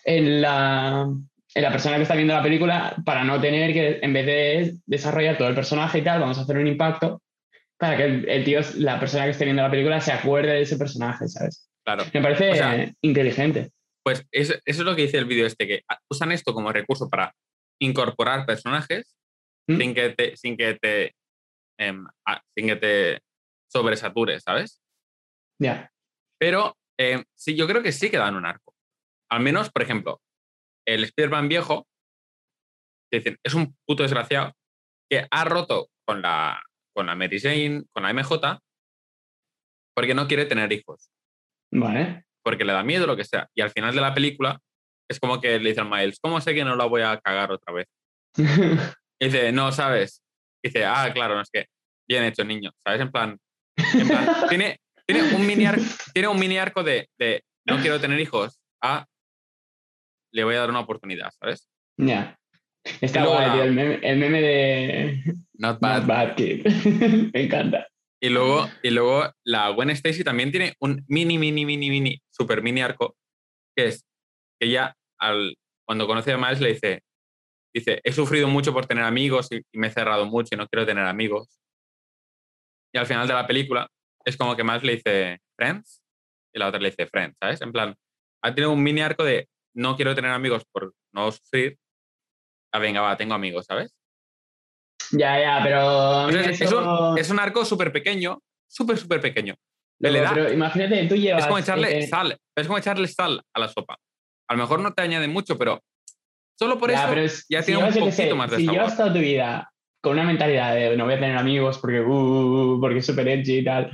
en 0.03 0.41
la, 0.41 1.07
en 1.55 1.63
la 1.63 1.71
persona 1.71 1.95
que 1.95 2.01
está 2.01 2.15
viendo 2.15 2.33
la 2.33 2.43
película 2.43 2.97
para 3.05 3.23
no 3.23 3.39
tener 3.39 3.71
que, 3.71 3.99
en 4.01 4.11
vez 4.11 4.25
de 4.25 4.73
desarrollar 4.85 5.37
todo 5.37 5.47
el 5.47 5.55
personaje 5.55 5.99
y 5.99 6.03
tal, 6.03 6.19
vamos 6.19 6.37
a 6.37 6.41
hacer 6.41 6.57
un 6.57 6.67
impacto 6.67 7.21
para 7.77 7.95
que 7.95 8.03
el, 8.03 8.27
el 8.29 8.43
tío, 8.43 8.59
la 8.75 8.99
persona 8.99 9.23
que 9.23 9.31
esté 9.31 9.45
viendo 9.45 9.63
la 9.63 9.71
película 9.71 10.01
se 10.01 10.11
acuerde 10.11 10.51
de 10.51 10.61
ese 10.63 10.75
personaje, 10.77 11.29
¿sabes? 11.29 11.69
claro. 11.85 12.03
Me 12.13 12.21
parece 12.21 12.51
O 12.51 12.55
sea, 12.55 12.91
inteligente. 13.01 13.69
Pues 14.03 14.25
eso, 14.33 14.53
eso 14.65 14.81
es 14.81 14.85
lo 14.85 14.95
que 14.97 15.03
dice 15.03 15.17
el 15.17 15.25
vídeo 15.25 15.45
este, 15.45 15.65
que 15.65 15.81
usan 16.09 16.33
esto 16.33 16.53
como 16.53 16.73
recurso 16.73 17.09
para 17.09 17.33
incorporar 17.79 18.45
personajes 18.45 19.13
¿Mm? 19.67 19.77
sin 19.77 19.93
que 19.93 20.09
te, 20.09 20.37
sin 20.37 20.57
que 20.57 20.73
te, 20.75 21.15
em, 21.79 22.05
sin 22.55 22.67
que 22.67 22.75
te 22.75 23.21
sobresatures, 23.71 24.43
¿sabes? 24.43 24.81
Ya. 25.59 25.91
Pero 26.39 26.77
em, 26.97 27.23
sí, 27.35 27.55
yo 27.55 27.67
creo 27.67 27.83
que 27.83 27.91
sí 27.91 28.09
que 28.09 28.17
dan 28.17 28.35
un 28.35 28.45
arco. 28.45 28.73
Al 29.29 29.41
menos, 29.41 29.69
por 29.71 29.81
ejemplo, 29.81 30.21
el 30.87 31.03
Spider-Man 31.03 31.49
viejo, 31.49 31.87
dicen, 33.11 33.37
es 33.43 33.53
un 33.53 33.75
puto 33.85 34.03
desgraciado 34.03 34.53
que 35.09 35.27
ha 35.29 35.43
roto 35.43 35.89
con 36.05 36.21
la, 36.21 36.61
con 36.95 37.07
la 37.07 37.15
Mary 37.15 37.39
Jane, 37.39 37.83
con 37.91 38.03
la 38.03 38.13
MJ, 38.13 38.59
porque 39.95 40.13
no 40.13 40.27
quiere 40.27 40.45
tener 40.45 40.71
hijos, 40.71 41.09
Vale. 41.71 42.25
porque 42.43 42.63
le 42.63 42.73
da 42.73 42.83
miedo, 42.83 43.07
lo 43.07 43.17
que 43.17 43.25
sea. 43.25 43.49
Y 43.55 43.61
al 43.61 43.71
final 43.71 43.95
de 43.95 44.01
la 44.01 44.13
película 44.13 44.59
es 45.09 45.19
como 45.19 45.41
que 45.41 45.59
le 45.59 45.69
dicen 45.69 45.91
a 45.91 45.97
Miles, 45.97 46.19
¿cómo 46.21 46.39
sé 46.39 46.53
que 46.53 46.63
no 46.63 46.75
la 46.75 46.85
voy 46.85 47.01
a 47.01 47.19
cagar 47.19 47.51
otra 47.51 47.73
vez? 47.73 47.87
Y 49.19 49.25
dice, 49.25 49.51
no, 49.51 49.71
¿sabes? 49.71 50.21
Y 50.63 50.69
dice, 50.69 50.85
ah, 50.85 51.11
claro, 51.13 51.35
no 51.35 51.41
es 51.41 51.49
que 51.51 51.65
bien 52.07 52.23
hecho, 52.23 52.43
niño, 52.43 52.71
¿sabes? 52.83 53.01
En 53.01 53.11
plan, 53.11 53.37
en 53.75 54.07
plan, 54.07 54.27
tiene, 54.49 54.79
tiene, 55.05 55.35
un 55.35 55.45
mini 55.45 55.65
arco, 55.65 55.83
tiene 56.13 56.27
un 56.27 56.39
mini 56.39 56.57
arco 56.57 56.83
de, 56.83 57.09
de 57.17 57.43
no 57.65 57.77
quiero 57.81 57.99
tener 57.99 58.19
hijos 58.19 58.59
a 58.81 59.05
le 60.31 60.43
voy 60.43 60.55
a 60.55 60.59
dar 60.59 60.69
una 60.69 60.81
oportunidad, 60.81 61.31
¿sabes? 61.39 61.67
ya. 61.97 62.37
Está 63.01 63.19
Y 63.19 63.23
luego 63.23 63.37
guay, 63.37 63.51
tío, 63.51 63.63
el 63.63 63.73
meme, 63.73 63.99
el 64.01 64.17
meme 64.17 64.41
de 64.41 65.23
Not 65.55 65.81
Not 65.81 66.05
Bad 66.05 66.35
Kid. 66.35 66.65
Me 67.33 67.43
encanta. 67.43 67.87
Y 68.21 68.29
luego, 68.29 68.69
y 68.81 68.89
luego 68.91 69.29
la 69.43 69.69
Gwen 69.69 69.89
Stacy 69.89 70.23
también 70.23 70.51
tiene 70.51 70.73
un 70.79 71.03
mini, 71.07 71.37
mini, 71.37 71.65
mini, 71.65 71.89
mini, 71.89 72.21
super 72.29 72.61
mini 72.61 72.81
arco, 72.81 73.15
que 73.75 73.87
es 73.87 74.05
que 74.59 74.67
ella, 74.67 74.95
al, 75.19 75.55
cuando 75.85 76.07
conoce 76.07 76.31
a 76.31 76.37
Miles, 76.37 76.61
le 76.61 76.73
dice, 76.73 77.01
dice, 77.79 78.01
he 78.03 78.11
sufrido 78.11 78.47
mucho 78.47 78.73
por 78.73 78.85
tener 78.85 79.03
amigos 79.03 79.47
y, 79.51 79.57
y 79.71 79.77
me 79.79 79.87
he 79.87 79.91
cerrado 79.91 80.25
mucho 80.25 80.49
y 80.53 80.57
no 80.57 80.67
quiero 80.67 80.85
tener 80.85 81.05
amigos. 81.05 81.59
Y 82.93 82.97
al 82.97 83.05
final 83.05 83.27
de 83.27 83.33
la 83.33 83.45
película 83.47 83.87
es 84.25 84.37
como 84.37 84.55
que 84.55 84.63
Miles 84.63 84.83
le 84.83 84.95
dice, 84.95 85.39
Friends, 85.57 86.01
y 86.53 86.59
la 86.59 86.67
otra 86.67 86.79
le 86.79 86.89
dice, 86.89 87.07
Friends, 87.07 87.37
¿sabes? 87.39 87.61
En 87.61 87.71
plan, 87.71 87.95
ha 88.43 88.53
tenido 88.55 88.71
un 88.71 88.81
mini 88.83 89.01
arco 89.01 89.23
de 89.23 89.47
no 89.75 89.95
quiero 89.95 90.15
tener 90.15 90.31
amigos 90.31 90.63
por 90.71 90.93
no 91.13 91.31
sufrir. 91.31 91.77
Ah, 92.73 92.79
venga, 92.79 93.01
va, 93.01 93.15
tengo 93.17 93.33
amigos, 93.33 93.65
¿sabes? 93.65 93.93
Ya, 95.11 95.39
ya, 95.39 95.59
pero. 95.63 96.29
es, 96.29 96.61
eso- 96.61 97.11
un, 97.11 97.17
es 97.17 97.29
un 97.29 97.39
arco 97.39 97.63
súper 97.63 97.91
pequeño, 97.91 98.41
súper, 98.67 98.97
súper 98.97 99.21
pequeño. 99.21 99.55
Loco, 99.99 100.13
le 100.13 100.21
da- 100.21 100.33
pero 100.33 100.51
imagínate, 100.51 101.07
tú 101.07 101.15
llevas. 101.15 101.41
Es 101.43 101.47
como 101.47 101.59
echarle 101.59 101.97
eh, 101.99 102.07
sal, 102.07 102.37
es 102.55 102.67
como 102.67 102.77
echarle 102.77 103.07
sal 103.07 103.41
a 103.53 103.59
la 103.59 103.67
sopa. 103.69 103.97
A 104.49 104.53
lo 104.53 104.59
mejor 104.59 104.79
no 104.81 104.93
te 104.93 105.01
añade 105.01 105.27
mucho, 105.27 105.57
pero 105.57 105.81
solo 106.57 106.77
por 106.77 106.89
ya, 106.91 107.05
eso 107.05 107.19
es- 107.19 107.45
ya 107.49 107.61
si 107.61 107.67
tiene 107.67 107.79
un 107.83 107.87
yo 107.89 107.93
qué 107.93 107.99
poquito 107.99 108.15
sé, 108.15 108.33
más 108.33 108.51
de 108.51 108.57
Si 108.57 108.65
sabor. 108.65 108.79
llevas 108.79 108.97
toda 108.97 109.13
tu 109.13 109.19
vida 109.19 109.71
con 110.01 110.13
una 110.13 110.23
mentalidad 110.23 110.75
de 110.75 110.95
no 110.97 111.05
voy 111.05 111.13
a 111.15 111.19
tener 111.19 111.37
amigos 111.37 111.77
porque, 111.79 112.01
uh, 112.01 112.79
porque 112.81 112.99
es 112.99 113.05
súper 113.05 113.27
edgy 113.27 113.59
y 113.59 113.63
tal. 113.63 113.91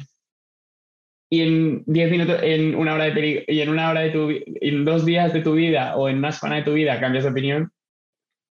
Y 1.32 1.42
en 1.42 1.84
10 1.88 2.12
minutos, 2.12 2.40
en 2.44 2.76
una 2.76 2.94
hora 2.94 3.06
de 3.06 3.12
peli- 3.12 3.44
y 3.48 3.62
en 3.62 3.70
una 3.70 3.90
hora 3.90 4.02
de 4.02 4.10
tu 4.12 4.30
en 4.30 4.86
dos 4.86 5.04
días 5.06 5.34
de 5.34 5.42
tu 5.42 5.54
vida 5.54 5.96
o 5.96 6.08
en 6.08 6.18
una 6.20 6.32
semana 6.32 6.58
de 6.58 6.64
tu 6.64 6.74
vida 6.74 7.00
cambias 7.00 7.24
de 7.24 7.32
opinión, 7.32 7.72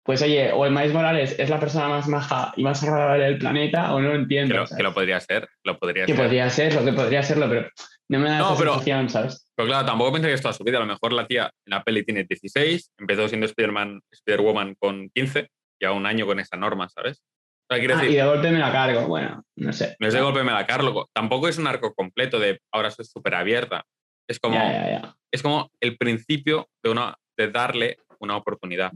pues 0.04 0.22
oye, 0.22 0.52
o 0.52 0.64
el 0.64 0.70
Miles 0.72 0.92
Morales 0.94 1.34
es 1.38 1.50
la 1.50 1.58
persona 1.58 1.88
más 1.88 2.06
maja 2.08 2.52
y 2.56 2.62
más 2.62 2.82
agradable 2.84 3.24
del 3.24 3.38
planeta, 3.38 3.92
o 3.94 4.00
no 4.00 4.08
lo 4.08 4.14
que, 4.14 4.20
entiendo. 4.20 4.54
lo, 4.54 4.66
¿sabes? 4.66 4.76
que 4.78 4.82
lo 4.84 4.94
podría 4.94 5.20
ser, 5.20 5.48
lo 5.64 5.78
podría 5.78 6.06
Que 6.06 6.14
ser. 6.14 6.22
podría 6.24 6.50
serlo, 6.50 6.84
que 6.84 6.92
podría 6.92 7.22
serlo, 7.22 7.48
pero 7.48 7.68
no 8.08 8.18
me 8.18 8.28
da 8.28 8.38
No, 8.38 8.46
esa 8.50 8.58
pero- 8.58 8.72
sensación, 8.74 9.08
¿sabes? 9.10 9.44
Pero 9.54 9.68
claro, 9.68 9.86
tampoco 9.86 10.12
pensé 10.12 10.28
que 10.28 10.34
es 10.34 10.42
toda 10.42 10.54
su 10.54 10.64
vida. 10.64 10.78
A 10.78 10.80
lo 10.80 10.86
mejor 10.86 11.12
la 11.12 11.26
tía 11.26 11.50
en 11.66 11.70
la 11.70 11.82
peli 11.82 12.04
tiene 12.04 12.24
16, 12.24 12.92
empezó 12.98 13.28
siendo 13.28 13.46
Spider-Man, 13.46 14.00
Spider-Woman 14.10 14.76
con 14.78 15.10
15, 15.14 15.48
lleva 15.80 15.92
un 15.94 16.06
año 16.06 16.26
con 16.26 16.38
esa 16.40 16.56
norma, 16.56 16.88
¿sabes? 16.88 17.22
O 17.70 17.74
sea, 17.74 17.82
Ah, 17.82 17.84
y 17.84 17.86
decir, 17.86 18.10
de 18.16 18.24
golpe 18.24 18.50
me 18.50 18.58
la 18.60 18.72
cargo, 18.72 19.06
bueno, 19.08 19.42
no 19.56 19.72
sé. 19.74 19.94
no 20.00 20.08
es 20.08 20.14
de 20.14 20.20
golpe 20.22 20.42
me 20.42 20.52
la 20.52 20.64
cargo. 20.66 21.08
Tampoco 21.12 21.48
es 21.48 21.58
un 21.58 21.66
arco 21.66 21.92
completo 21.94 22.38
de 22.38 22.60
ahora 22.72 22.90
soy 22.90 23.04
súper 23.04 23.34
abierta. 23.34 23.84
Es 24.26 24.38
como, 24.40 24.54
Ya, 24.54 24.72
ya, 24.72 24.90
ya. 25.02 25.14
es 25.30 25.42
como 25.42 25.70
el 25.80 25.98
principio 25.98 26.68
de, 26.82 26.90
una, 26.90 27.14
de 27.36 27.50
darle 27.50 27.98
una 28.20 28.36
oportunidad. 28.36 28.90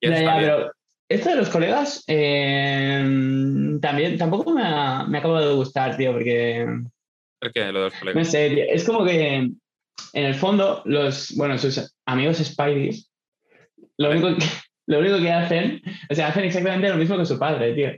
Y 0.00 0.08
Ya, 0.10 0.20
ya, 0.22 0.36
pero 0.38 0.72
esto 1.08 1.30
de 1.30 1.36
los 1.36 1.48
colegas 1.48 2.04
eh, 2.08 3.02
también 3.80 4.18
tampoco 4.18 4.52
me 4.52 4.62
ha, 4.64 5.04
me 5.04 5.18
ha 5.18 5.20
acabado 5.20 5.48
de 5.48 5.54
gustar, 5.54 5.96
tío, 5.96 6.12
porque 6.12 6.66
¿El 7.40 7.52
qué? 7.52 7.72
Lo 7.72 7.84
de 7.84 7.90
los 8.04 8.14
no 8.14 8.24
sé, 8.24 8.50
tío, 8.50 8.64
es 8.68 8.84
como 8.84 9.04
que 9.04 9.34
en 9.36 9.54
el 10.12 10.34
fondo 10.34 10.82
los, 10.84 11.34
bueno, 11.36 11.56
sus 11.58 11.94
amigos 12.06 12.38
Spideys, 12.38 13.10
lo 13.98 14.08
Vale. 14.08 14.20
único 14.20 14.38
que, 14.38 14.46
lo 14.86 14.98
único 14.98 15.18
que 15.18 15.30
hacen, 15.30 15.82
o 16.10 16.14
sea, 16.14 16.28
hacen 16.28 16.44
exactamente 16.44 16.88
lo 16.88 16.96
mismo 16.96 17.16
que 17.16 17.24
su 17.26 17.38
padre, 17.38 17.74
tío. 17.74 17.90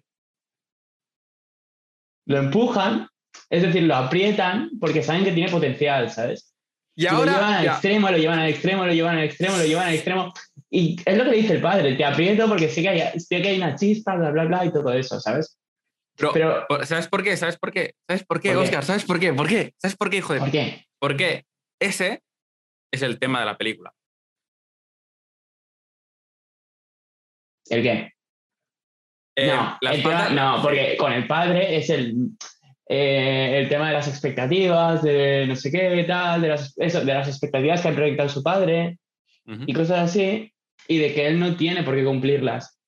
Lo 2.26 2.38
empujan, 2.38 3.08
es 3.50 3.62
decir, 3.62 3.82
lo 3.84 3.96
aprietan 3.96 4.70
porque 4.80 5.02
saben 5.02 5.24
que 5.24 5.32
tiene 5.32 5.50
potencial, 5.50 6.10
¿sabes? 6.10 6.54
Y 6.94 7.04
lo 7.04 7.10
ahora. 7.10 7.32
llevan 7.32 7.54
al 7.54 7.64
ya- 7.64 7.72
extremo, 7.72 8.10
lo 8.10 8.18
llevan 8.18 8.38
al 8.38 8.48
extremo, 8.50 8.86
lo 8.86 8.92
llevan 8.92 9.16
al 9.18 9.24
extremo, 9.24 9.56
lo 9.56 9.64
llevan 9.64 9.88
al 9.88 9.94
extremo. 9.94 10.32
Y 10.70 10.96
es 11.04 11.18
lo 11.18 11.24
que 11.24 11.30
le 11.30 11.36
dice 11.38 11.54
el 11.54 11.60
padre, 11.62 11.94
te 11.96 12.04
aprieto 12.04 12.48
porque 12.48 12.68
sé 12.68 12.82
que 12.82 12.88
hay, 12.90 13.18
sé 13.20 13.42
que 13.42 13.48
hay 13.48 13.56
una 13.56 13.74
chispa, 13.74 14.14
bla, 14.16 14.30
bla, 14.30 14.44
bla, 14.44 14.64
y 14.66 14.72
todo 14.72 14.92
eso, 14.92 15.18
¿sabes? 15.20 15.58
Pero, 16.16 16.66
¿Sabes 16.84 17.08
por 17.08 17.22
qué? 17.22 17.36
¿Sabes 17.36 17.56
por 17.58 17.72
qué? 17.72 17.94
¿Sabes 18.06 18.24
por 18.24 18.40
qué, 18.40 18.50
¿Por 18.52 18.58
qué? 18.58 18.64
Oscar? 18.64 18.84
¿Sabes 18.84 19.04
por 19.04 19.18
qué? 19.20 19.32
¿Por 19.32 19.48
qué? 19.48 19.74
¿Sabes 19.78 19.96
por 19.96 20.10
qué, 20.10 20.16
hijo 20.18 20.34
de 20.34 20.40
¿por 20.40 20.50
qué? 20.50 20.86
Porque 20.98 21.44
ese 21.80 22.22
es 22.92 23.02
el 23.02 23.18
tema 23.18 23.40
de 23.40 23.46
la 23.46 23.56
película. 23.56 23.92
¿El 27.68 27.82
qué? 27.82 28.12
Eh, 29.36 29.46
no, 29.46 29.78
el 29.80 30.02
tema- 30.02 30.28
no, 30.28 30.60
porque 30.62 30.96
con 30.98 31.12
el 31.12 31.26
padre 31.26 31.76
es 31.76 31.88
el, 31.88 32.14
eh, 32.86 33.60
el 33.60 33.68
tema 33.68 33.88
de 33.88 33.94
las 33.94 34.08
expectativas, 34.08 35.02
de 35.02 35.46
no 35.46 35.56
sé 35.56 35.70
qué, 35.70 36.04
tal, 36.06 36.42
de 36.42 36.48
las, 36.48 36.74
eso, 36.76 37.02
de 37.02 37.14
las 37.14 37.28
expectativas 37.28 37.80
que 37.80 37.88
ha 37.88 37.94
proyectado 37.94 38.28
su 38.28 38.42
padre 38.42 38.98
y 39.66 39.72
cosas 39.72 40.10
así, 40.10 40.52
y 40.86 40.98
de 40.98 41.14
que 41.14 41.26
él 41.26 41.40
no 41.40 41.56
tiene 41.56 41.82
por 41.82 41.96
qué 41.96 42.04
cumplirlas. 42.04 42.78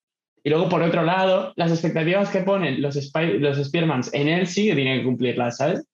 Y 0.47 0.51
luego, 0.51 0.69
por 0.69 0.83
otro 0.83 1.03
lado, 1.05 1.53
las 1.57 1.71
expectativas 1.73 2.29
que 2.31 2.41
ponen 2.41 2.83
los, 2.83 2.97
Spy- 2.97 3.39
los 3.39 3.57
Spearmans 3.67 4.13
en 4.13 4.29
él 4.29 4.47
sí 4.47 4.67
que 4.69 4.75
tienen 4.75 4.99
que 4.99 5.05
cumplirlas, 5.05 5.57
¿sabes? 5.57 5.85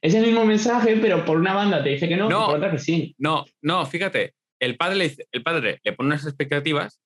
Es 0.00 0.14
el 0.14 0.24
mismo 0.26 0.44
mensaje, 0.44 0.96
pero 1.02 1.24
por 1.24 1.38
una 1.38 1.54
banda 1.54 1.82
te 1.82 1.88
dice 1.90 2.08
que 2.08 2.16
no, 2.16 2.28
No. 2.28 2.46
por 2.46 2.56
otra 2.58 2.70
que 2.70 2.78
sí. 2.78 3.14
No, 3.18 3.44
no, 3.62 3.84
fíjate, 3.84 4.34
el 4.60 4.76
padre, 4.76 4.96
le, 4.96 5.04
dice- 5.08 5.26
el 5.32 5.42
padre 5.42 5.80
le 5.82 5.92
pone 5.92 6.08
unas 6.08 6.24
expectativas 6.24 7.00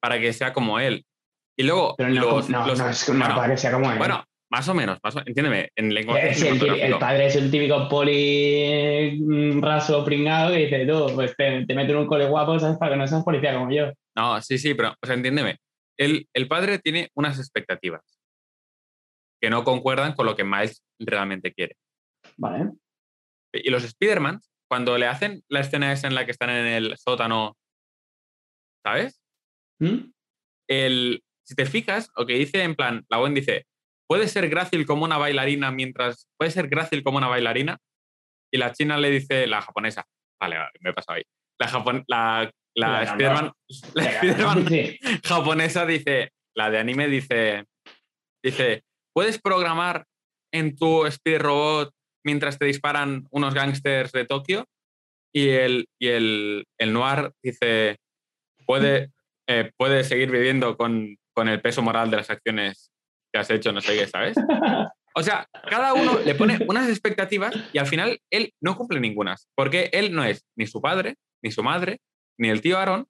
para 0.00 0.18
que 0.18 0.32
sea 0.32 0.52
como 0.54 0.80
él. 0.80 1.04
Y 1.58 1.64
luego 1.64 1.94
Pero 1.98 2.08
no, 2.10 2.20
los, 2.22 2.48
no, 2.48 2.66
los- 2.66 2.78
no 2.78 2.88
es 2.88 3.08
no, 3.08 3.18
bueno, 3.18 3.34
para 3.36 3.50
que 3.52 3.56
sea 3.58 3.72
como 3.72 3.90
él. 3.92 3.98
bueno, 3.98 4.24
más 4.50 4.68
o 4.68 4.74
menos, 4.74 4.98
más 5.02 5.16
o- 5.16 5.22
entiéndeme, 5.26 5.68
en 5.76 5.92
lenguaje 5.92 6.30
Es 6.30 6.42
el, 6.42 6.62
el 6.80 6.98
padre 6.98 7.26
es 7.26 7.36
el 7.36 7.50
típico 7.50 7.88
poli 7.90 9.18
mm, 9.20 9.60
raso 9.60 10.02
pringado 10.04 10.52
que 10.52 10.58
dice, 10.64 10.86
tú, 10.86 11.10
pues 11.14 11.34
te, 11.36 11.66
te 11.66 11.74
meto 11.74 11.92
en 11.92 11.98
un 11.98 12.06
cole 12.06 12.26
guapo, 12.26 12.58
¿sabes? 12.58 12.78
Para 12.78 12.92
que 12.92 12.98
no 12.98 13.06
seas 13.06 13.22
policía 13.24 13.52
como 13.54 13.70
yo. 13.70 13.92
No, 14.14 14.40
sí, 14.40 14.56
sí, 14.56 14.72
pero, 14.74 14.90
o 15.02 15.06
sea, 15.06 15.14
entiéndeme. 15.14 15.58
El, 15.98 16.28
el 16.34 16.48
padre 16.48 16.78
tiene 16.78 17.10
unas 17.14 17.38
expectativas 17.38 18.02
que 19.40 19.50
no 19.50 19.64
concuerdan 19.64 20.14
con 20.14 20.26
lo 20.26 20.36
que 20.36 20.44
Miles 20.44 20.82
realmente 20.98 21.52
quiere. 21.52 21.76
Vale. 22.36 22.72
Y 23.52 23.70
los 23.70 23.84
Spider-Man, 23.84 24.40
cuando 24.68 24.98
le 24.98 25.06
hacen 25.06 25.42
la 25.48 25.60
escena 25.60 25.92
esa 25.92 26.06
en 26.06 26.14
la 26.14 26.24
que 26.24 26.32
están 26.32 26.50
en 26.50 26.66
el 26.66 26.96
sótano, 26.98 27.56
¿sabes? 28.84 29.22
¿Mm? 29.80 30.10
El, 30.68 31.22
si 31.46 31.54
te 31.54 31.66
fijas, 31.66 32.10
lo 32.16 32.26
que 32.26 32.34
dice 32.34 32.62
en 32.62 32.74
plan, 32.74 33.04
la 33.08 33.18
Gwen 33.18 33.34
dice, 33.34 33.66
puede 34.08 34.28
ser 34.28 34.48
grácil 34.48 34.86
como 34.86 35.04
una 35.04 35.18
bailarina 35.18 35.70
mientras, 35.70 36.28
puede 36.38 36.50
ser 36.50 36.68
grácil 36.68 37.02
como 37.02 37.18
una 37.18 37.28
bailarina, 37.28 37.78
y 38.52 38.58
la 38.58 38.72
china 38.72 38.96
le 38.96 39.10
dice, 39.10 39.46
la 39.46 39.62
japonesa, 39.62 40.04
vale, 40.40 40.58
vale, 40.58 40.72
me 40.80 40.90
he 40.90 40.92
pasado 40.92 41.16
ahí, 41.16 41.24
la, 41.60 41.68
japon- 41.68 42.04
la, 42.08 42.50
la. 42.76 43.02
Spider-Man 43.02 43.52
japonesa 45.24 45.86
dice, 45.86 46.32
la 46.54 46.70
de 46.70 46.78
anime 46.78 47.08
dice, 47.08 47.64
dice, 48.42 48.84
¿puedes 49.12 49.40
programar 49.40 50.04
en 50.52 50.76
tu 50.76 51.06
Spider 51.06 51.42
Robot 51.42 51.92
mientras 52.24 52.58
te 52.58 52.66
disparan 52.66 53.26
unos 53.30 53.54
gángsters 53.54 54.12
de 54.12 54.24
Tokio? 54.24 54.66
Y 55.34 55.48
el, 55.48 55.86
y 56.00 56.08
el, 56.08 56.64
el 56.78 56.92
Noir 56.92 57.32
dice, 57.42 57.96
puede, 58.64 59.10
eh, 59.48 59.70
puede 59.76 60.02
seguir 60.04 60.30
viviendo 60.30 60.76
con, 60.76 61.16
con 61.34 61.48
el 61.48 61.60
peso 61.60 61.82
moral 61.82 62.10
de 62.10 62.16
las 62.18 62.30
acciones 62.30 62.90
que 63.32 63.40
has 63.40 63.50
hecho, 63.50 63.72
no 63.72 63.80
sé 63.80 63.98
qué, 63.98 64.06
¿sabes? 64.06 64.36
O 65.18 65.22
sea, 65.22 65.48
cada 65.68 65.94
uno 65.94 66.18
le 66.24 66.34
pone 66.34 66.58
unas 66.68 66.90
expectativas 66.90 67.54
y 67.72 67.78
al 67.78 67.86
final 67.86 68.20
él 68.30 68.52
no 68.60 68.76
cumple 68.76 69.00
ningunas, 69.00 69.48
porque 69.54 69.88
él 69.92 70.14
no 70.14 70.22
es 70.24 70.44
ni 70.56 70.66
su 70.66 70.82
padre, 70.82 71.16
ni 71.42 71.50
su 71.50 71.62
madre, 71.62 72.00
ni 72.38 72.48
el 72.48 72.60
tío 72.60 72.78
Aaron, 72.78 73.06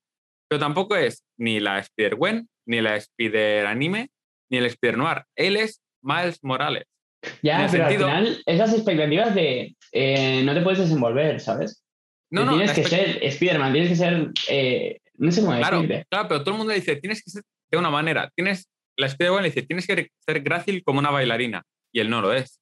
pero 0.48 0.58
tampoco 0.60 0.96
es 0.96 1.24
ni 1.38 1.60
la 1.60 1.78
Spider-Gwen, 1.78 2.48
ni 2.66 2.80
la 2.80 2.96
Spider-Anime, 2.96 4.08
ni 4.50 4.58
el 4.58 4.66
Spider-Noir. 4.66 5.24
Él 5.36 5.56
es 5.56 5.82
Miles 6.02 6.38
Morales. 6.42 6.84
Ya, 7.42 7.66
pero 7.70 7.84
sentido- 7.84 8.06
al 8.08 8.24
final, 8.26 8.42
esas 8.46 8.72
expectativas 8.74 9.34
de 9.34 9.76
eh, 9.92 10.42
no 10.44 10.54
te 10.54 10.60
puedes 10.62 10.78
desenvolver, 10.78 11.40
¿sabes? 11.40 11.82
No, 12.30 12.44
no, 12.44 12.52
tienes 12.56 12.72
que 12.72 12.84
ser 12.84 13.18
Spider-Man, 13.24 13.72
tienes 13.72 13.90
que 13.90 13.96
ser. 13.96 14.30
eh, 14.48 14.98
no 15.14 15.30
sé 15.32 15.40
cómo 15.40 15.56
Claro, 15.56 15.80
decirte. 15.80 16.04
claro, 16.10 16.28
pero 16.28 16.40
todo 16.42 16.50
el 16.54 16.58
mundo 16.58 16.72
le 16.72 16.80
dice, 16.80 16.96
tienes 16.96 17.22
que 17.22 17.30
ser 17.30 17.42
de 17.70 17.78
una 17.78 17.90
manera. 17.90 18.30
Tienes, 18.36 18.68
la 18.96 19.06
Spider-Gwen 19.06 19.42
le 19.42 19.48
dice, 19.50 19.62
tienes 19.62 19.86
que 19.86 20.08
ser 20.24 20.40
grácil 20.42 20.82
como 20.84 20.98
una 20.98 21.10
bailarina. 21.10 21.62
Y 21.92 22.00
él 22.00 22.10
no 22.10 22.20
lo 22.20 22.32
es. 22.32 22.60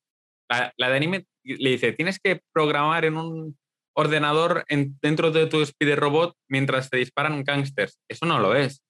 La, 0.51 0.73
la 0.77 0.91
de 0.91 0.97
anime 0.97 1.25
le 1.45 1.71
dice, 1.71 1.93
tienes 1.93 2.19
que 2.21 2.41
programar 2.53 3.05
en 3.05 3.17
un 3.17 3.59
ordenador 3.97 4.65
en- 4.69 4.99
dentro 5.03 5.31
de 5.31 5.47
tu 5.47 5.63
Spider-Robot 5.63 6.37
mientras 6.49 6.91
te 6.91 6.97
disparan 6.99 7.45
gángsters. 7.45 7.99
Eso 8.09 8.27
no 8.27 8.39
lo 8.39 8.55
es. 8.55 8.83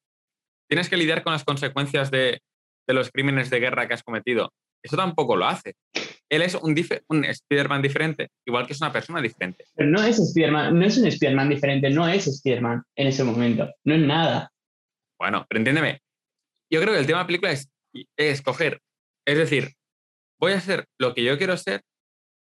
Tienes 0.69 0.89
que 0.89 0.97
lidiar 0.97 1.23
con 1.23 1.33
las 1.33 1.45
consecuencias 1.45 2.11
de, 2.11 2.41
de 2.89 2.95
los 2.95 3.11
crímenes 3.11 3.51
de 3.51 3.61
guerra 3.61 3.87
que 3.87 3.95
has 3.95 4.03
cometido. 4.03 4.53
Eso 4.83 4.97
tampoco 4.97 5.37
lo 5.37 5.47
hace. 5.47 5.75
Él 6.31 6.43
es 6.43 6.55
un, 6.55 6.75
un 7.09 7.25
Spider-Man 7.25 7.83
diferente, 7.83 8.29
igual 8.47 8.67
que 8.67 8.73
es 8.73 8.81
una 8.81 8.93
persona 8.93 9.21
diferente. 9.21 9.65
Pero 9.75 9.91
no 9.91 10.03
es 10.03 10.19
Spider-Man, 10.19 10.79
no 10.79 10.85
es 10.87 10.97
un 10.99 11.07
Spider-Man 11.07 11.49
diferente, 11.51 11.91
no 11.91 12.09
es 12.09 12.27
Spider-Man 12.27 12.83
en 12.97 13.07
ese 13.07 13.25
momento. 13.25 13.71
No 13.85 13.95
es 13.95 14.01
nada. 14.01 14.51
Bueno, 15.19 15.45
pero 15.49 15.59
entiéndeme. 15.59 16.01
Yo 16.73 16.81
creo 16.81 16.95
que 16.95 17.01
el 17.01 17.07
tema 17.07 17.19
de 17.19 17.23
la 17.25 17.27
película 17.27 17.53
es 17.53 17.69
escoger. 18.17 18.81
Es 19.27 19.39
decir, 19.39 19.73
voy 20.41 20.53
a 20.53 20.57
hacer 20.59 20.87
lo 20.99 21.15
que 21.15 21.23
yo 21.23 21.39
quiero 21.39 21.57
ser 21.57 21.83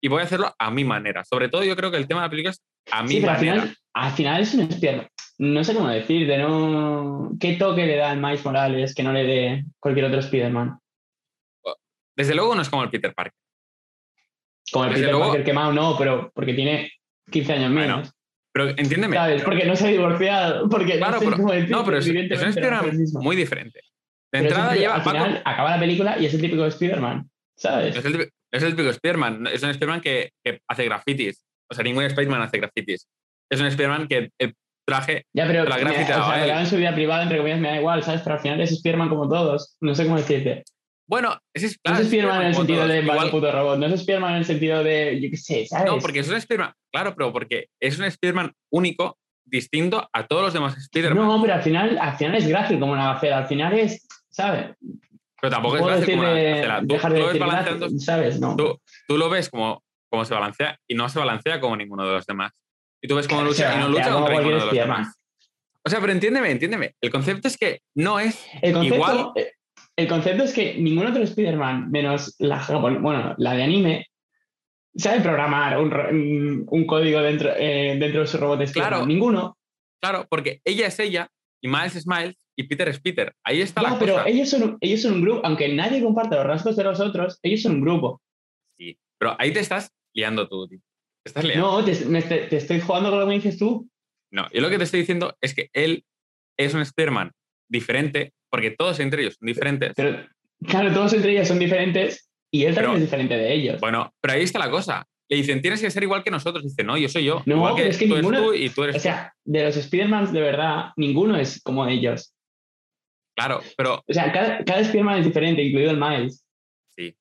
y 0.03 0.09
voy 0.09 0.21
a 0.21 0.25
hacerlo 0.25 0.53
a 0.59 0.69
mi 0.69 0.83
manera. 0.83 1.23
Sobre 1.23 1.47
todo, 1.47 1.63
yo 1.63 1.75
creo 1.77 1.89
que 1.89 1.97
el 1.97 2.07
tema 2.07 2.21
de 2.21 2.25
la 2.27 2.29
película 2.29 2.51
es 2.51 2.61
a 2.91 3.03
mi 3.03 3.09
Sí, 3.09 3.19
pero 3.21 3.31
al 3.31 3.37
manera. 3.37 3.61
final, 3.61 3.77
al 3.93 4.11
final 4.11 4.41
es 4.41 4.53
un 4.53 4.61
Spider-Man. 4.61 5.07
No 5.39 5.63
sé 5.63 5.73
cómo 5.73 5.87
decirte, 5.89 6.37
¿no? 6.37 7.31
¿Qué 7.39 7.53
toque 7.53 7.85
le 7.85 7.95
da 7.95 8.11
al 8.11 8.19
Miles 8.21 8.43
Morales 8.45 8.93
que 8.93 9.01
no 9.03 9.13
le 9.13 9.23
dé 9.23 9.65
cualquier 9.79 10.05
otro 10.07 10.19
Spider-Man? 10.19 10.77
Desde 12.15 12.35
luego 12.35 12.53
no 12.53 12.61
es 12.61 12.69
como 12.69 12.83
el 12.83 12.89
Peter 12.89 13.13
Parker. 13.13 13.33
Como 14.71 14.85
el 14.85 14.91
Desde 14.91 15.03
Peter 15.03 15.13
luego- 15.15 15.29
Parker 15.31 15.45
quemado, 15.45 15.71
no, 15.73 15.97
pero 15.97 16.31
porque 16.35 16.53
tiene 16.53 16.91
15 17.31 17.53
años 17.53 17.73
Bueno, 17.73 17.95
menos. 17.97 18.11
Pero 18.51 18.69
entiéndeme. 18.69 19.15
¿Sabes? 19.15 19.41
Porque 19.43 19.65
no 19.65 19.75
se 19.75 19.87
ha 19.87 19.89
divorciado. 19.91 20.69
Porque 20.69 20.97
Claro, 20.97 21.13
no 21.13 21.19
sé 21.19 21.25
pero- 21.25 21.37
cómo 21.37 21.53
No, 21.53 21.85
pero 21.85 21.97
es, 21.97 22.05
es 22.05 22.11
un 22.11 22.17
el 22.17 22.31
Spider-Man 22.31 22.97
muy 23.13 23.35
diferente. 23.35 23.79
De 23.79 23.83
Pero 24.31 24.43
el 24.45 24.51
entrada 24.51 24.75
lleva 24.75 24.95
al 24.95 25.03
Paco- 25.03 25.17
final 25.17 25.41
acaba 25.45 25.71
la 25.71 25.79
película 25.79 26.19
y 26.19 26.25
es 26.25 26.33
el 26.33 26.41
típico 26.41 26.65
Spider-Man, 26.65 27.29
¿sabes? 27.55 27.95
Es 27.95 28.05
el, 28.05 28.11
típico- 28.11 28.31
es 28.53 28.63
el 28.63 28.71
típico 28.71 28.89
Spider-Man. 28.89 29.47
Es 29.51 29.63
un 29.63 29.69
Spider-Man 29.71 30.01
que, 30.01 30.31
que 30.43 30.61
hace 30.69 30.85
grafitis. 30.85 31.43
O 31.69 31.75
sea, 31.75 31.83
ningún 31.83 32.03
Spider-Man 32.03 32.41
hace 32.41 32.57
grafitis. 32.59 33.07
Es 33.51 33.59
un 33.59 33.67
Spider-man 33.67 34.07
que 34.07 34.29
el 34.39 34.53
traje. 34.87 35.23
Ya, 35.33 35.47
pero 35.47 35.63
la 35.65 35.77
gráfica, 35.77 36.25
o 36.25 36.31
sea, 36.31 36.59
en 36.61 36.67
su 36.67 36.77
vida 36.77 36.93
privada, 36.93 37.23
entre 37.23 37.37
comillas, 37.37 37.59
me 37.59 37.69
da 37.69 37.77
igual, 37.77 38.03
¿sabes? 38.03 38.21
Pero 38.21 38.35
al 38.35 38.41
final 38.41 38.61
es 38.61 38.71
Spider-Man 38.71 39.09
como 39.09 39.27
todos. 39.27 39.75
No 39.81 39.93
sé 39.95 40.03
cómo 40.05 40.17
decirte. 40.17 40.63
Bueno, 41.07 41.37
es, 41.53 41.63
No 41.63 41.69
claro, 41.83 41.99
es 41.99 42.05
es 42.07 42.13
Spider-Man 42.13 42.41
en 42.41 42.47
el 42.47 42.55
sentido 42.55 42.79
todos. 42.79 42.91
de 42.93 42.99
Igual- 43.01 43.31
puto 43.31 43.51
robot. 43.51 43.79
No 43.79 43.85
es 43.87 43.93
Spider-Man 43.93 44.31
en 44.31 44.37
el 44.37 44.45
sentido 44.45 44.83
de, 44.83 45.19
yo 45.21 45.29
qué 45.29 45.37
sé, 45.37 45.65
¿sabes? 45.65 45.85
No, 45.91 45.99
porque 45.99 46.19
es 46.19 46.29
un 46.29 46.35
Spider-Man. 46.35 46.73
Claro, 46.91 47.13
pero 47.15 47.33
porque 47.33 47.67
es 47.81 47.97
un 47.99 48.05
Spider-Man 48.05 48.51
único, 48.71 49.17
distinto 49.45 50.07
a 50.13 50.25
todos 50.25 50.43
los 50.43 50.53
demás 50.53 50.77
Spider-Man. 50.77 51.27
No, 51.27 51.41
pero 51.41 51.53
al 51.55 51.61
final, 51.61 51.97
al 51.99 52.15
final 52.17 52.35
es 52.35 52.47
gráfico 52.47 52.79
como 52.79 52.93
una 52.93 53.13
gacela. 53.13 53.39
Al 53.39 53.47
final 53.47 53.73
es, 53.77 54.07
¿sabes? 54.29 54.75
Pero 55.43 55.55
tampoco 55.55 55.75
es 55.89 56.05
como 56.05 56.19
una 56.21 56.31
gacela. 56.31 56.79
Tú, 56.79 56.87
dejar 56.87 57.11
tú 57.11 57.15
de 57.15 57.19
lo 57.19 57.25
ves 57.25 57.33
decir 57.33 57.41
balanceando, 57.47 57.79
gráfico, 57.79 57.99
¿sabes? 57.99 58.39
No. 58.39 58.55
tú, 58.55 58.79
tú 59.09 59.17
lo 59.17 59.29
ves 59.29 59.49
como, 59.49 59.83
como 60.09 60.23
se 60.23 60.33
balancea 60.33 60.79
y 60.87 60.95
no 60.95 61.09
se 61.09 61.19
balancea 61.19 61.59
como 61.59 61.75
ninguno 61.75 62.07
de 62.07 62.13
los 62.13 62.25
demás. 62.25 62.53
Y 63.01 63.09
tú 63.09 63.15
ves 63.17 63.27
cómo 63.27 63.41
lucha 63.43 63.75
y 63.75 63.79
no 63.79 63.89
lucha 63.89 64.05
como 64.05 64.19
contra 64.19 64.35
ninguno 64.37 64.59
de 64.59 64.65
los 64.67 64.73
demás. 64.73 65.13
O 65.85 65.89
sea, 65.89 65.99
pero 65.99 66.13
entiéndeme, 66.13 66.49
entiéndeme. 66.49 66.95
El 67.01 67.11
concepto 67.11 67.49
es 67.49 67.57
que 67.57 67.81
no 67.93 68.21
es 68.21 68.41
El 68.61 68.71
concepto, 68.71 68.95
Igual- 68.95 69.31
eh, 69.35 69.51
el 69.97 70.07
concepto 70.07 70.43
es 70.45 70.53
que 70.53 70.75
ningún 70.75 71.07
otro 71.07 71.21
Spider-Man, 71.21 71.91
menos 71.91 72.35
la, 72.39 72.65
bueno, 72.79 73.35
la 73.37 73.53
de 73.53 73.63
anime, 73.63 74.07
sabe 74.95 75.19
programar 75.19 75.77
un, 75.77 76.65
un 76.69 76.87
código 76.87 77.19
dentro, 77.21 77.51
eh, 77.57 77.97
dentro 77.99 78.21
de 78.21 78.27
su 78.27 78.37
robot 78.37 78.59
de 78.59 78.63
Spider-Man. 78.63 78.89
Claro. 78.91 79.05
Ninguno. 79.05 79.57
claro, 80.01 80.25
porque 80.29 80.61
ella 80.63 80.87
es 80.87 80.97
ella 80.99 81.27
y 81.61 81.67
Miles 81.67 81.97
es 81.97 82.07
Miles 82.07 82.42
y 82.55 82.63
Peter 82.63 82.87
es 82.89 82.99
Peter. 82.99 83.33
Ahí 83.43 83.61
está 83.61 83.81
la 83.81 83.97
pero 83.99 84.13
cosa. 84.15 84.27
ellos 84.29 84.49
son, 84.49 84.63
un- 84.63 84.77
ellos 84.81 85.01
son 85.01 85.13
un 85.13 85.21
grupo, 85.21 85.41
aunque 85.43 85.73
nadie 85.73 86.01
comparte 86.03 86.35
los 86.35 86.45
rasgos 86.45 86.75
de 86.75 86.83
los 86.83 86.99
otros, 86.99 87.39
ellos 87.41 87.61
son 87.61 87.73
un 87.75 87.81
grupo. 87.81 88.21
Sí, 88.77 88.97
pero 89.17 89.35
ahí 89.39 89.51
te 89.51 89.59
estás 89.59 89.91
liando 90.15 90.47
tú, 90.47 90.67
tío. 90.67 90.79
Te 91.23 91.29
estás 91.29 91.43
liando. 91.43 91.71
No, 91.79 91.85
te, 91.85 92.05
me- 92.05 92.21
te- 92.21 92.47
te 92.47 92.57
estoy 92.57 92.79
jugando 92.79 93.09
con 93.09 93.19
lo 93.19 93.25
que 93.25 93.29
me 93.29 93.35
dices 93.35 93.57
tú. 93.57 93.89
No, 94.31 94.47
yo 94.51 94.61
lo 94.61 94.69
que 94.69 94.77
te 94.77 94.83
estoy 94.83 94.99
diciendo 95.01 95.35
es 95.41 95.53
que 95.55 95.69
él 95.73 96.03
es 96.57 96.73
un 96.73 96.81
Spider-Man 96.81 97.31
diferente, 97.69 98.33
porque 98.51 98.71
todos 98.71 98.99
entre 98.99 99.21
ellos 99.23 99.35
son 99.39 99.47
diferentes. 99.47 99.93
Pero, 99.95 100.25
claro, 100.67 100.93
todos 100.93 101.13
entre 101.13 101.31
ellos 101.31 101.47
son 101.47 101.59
diferentes 101.59 102.29
y 102.51 102.65
él 102.65 102.75
también 102.75 102.91
Pero- 102.93 102.97
es 102.97 103.01
diferente 103.09 103.37
de 103.37 103.53
ellos. 103.53 103.79
Bueno, 103.81 104.11
pero 104.21 104.33
ahí 104.35 104.43
está 104.43 104.59
la 104.59 104.69
cosa. 104.69 105.05
Le 105.29 105.37
dicen, 105.37 105.61
tienes 105.61 105.81
que 105.81 105.89
ser 105.89 106.03
igual 106.03 106.23
que 106.23 106.29
nosotros. 106.29 106.63
Dice, 106.63 106.83
no, 106.83 106.97
yo 106.97 107.07
soy 107.09 107.23
yo. 107.23 107.41
No, 107.45 107.55
igual 107.55 107.75
que, 107.75 107.81
pero 107.83 107.91
es 107.91 107.97
que 107.97 108.07
tú 108.07 108.15
ninguno- 108.15 108.37
eres 108.37 108.47
tú 108.49 108.53
y 108.53 108.69
tú 108.69 108.83
eres 108.83 108.95
o 108.97 108.99
sea, 108.99 109.33
de 109.45 109.63
los 109.63 109.77
Spider-Man 109.77 110.33
de 110.33 110.41
verdad, 110.41 110.85
ninguno 110.97 111.37
es 111.37 111.61
como 111.63 111.87
ellos. 111.87 112.32
Claro, 113.35 113.61
pero 113.77 114.03
O 114.07 114.13
sea, 114.13 114.31
cada, 114.31 114.63
cada 114.63 114.79
Spider-Man 114.81 115.19
es 115.19 115.25
diferente, 115.25 115.63
incluido 115.63 115.91
el 115.91 115.97
Miles. 115.99 116.45
sí. 116.95 117.15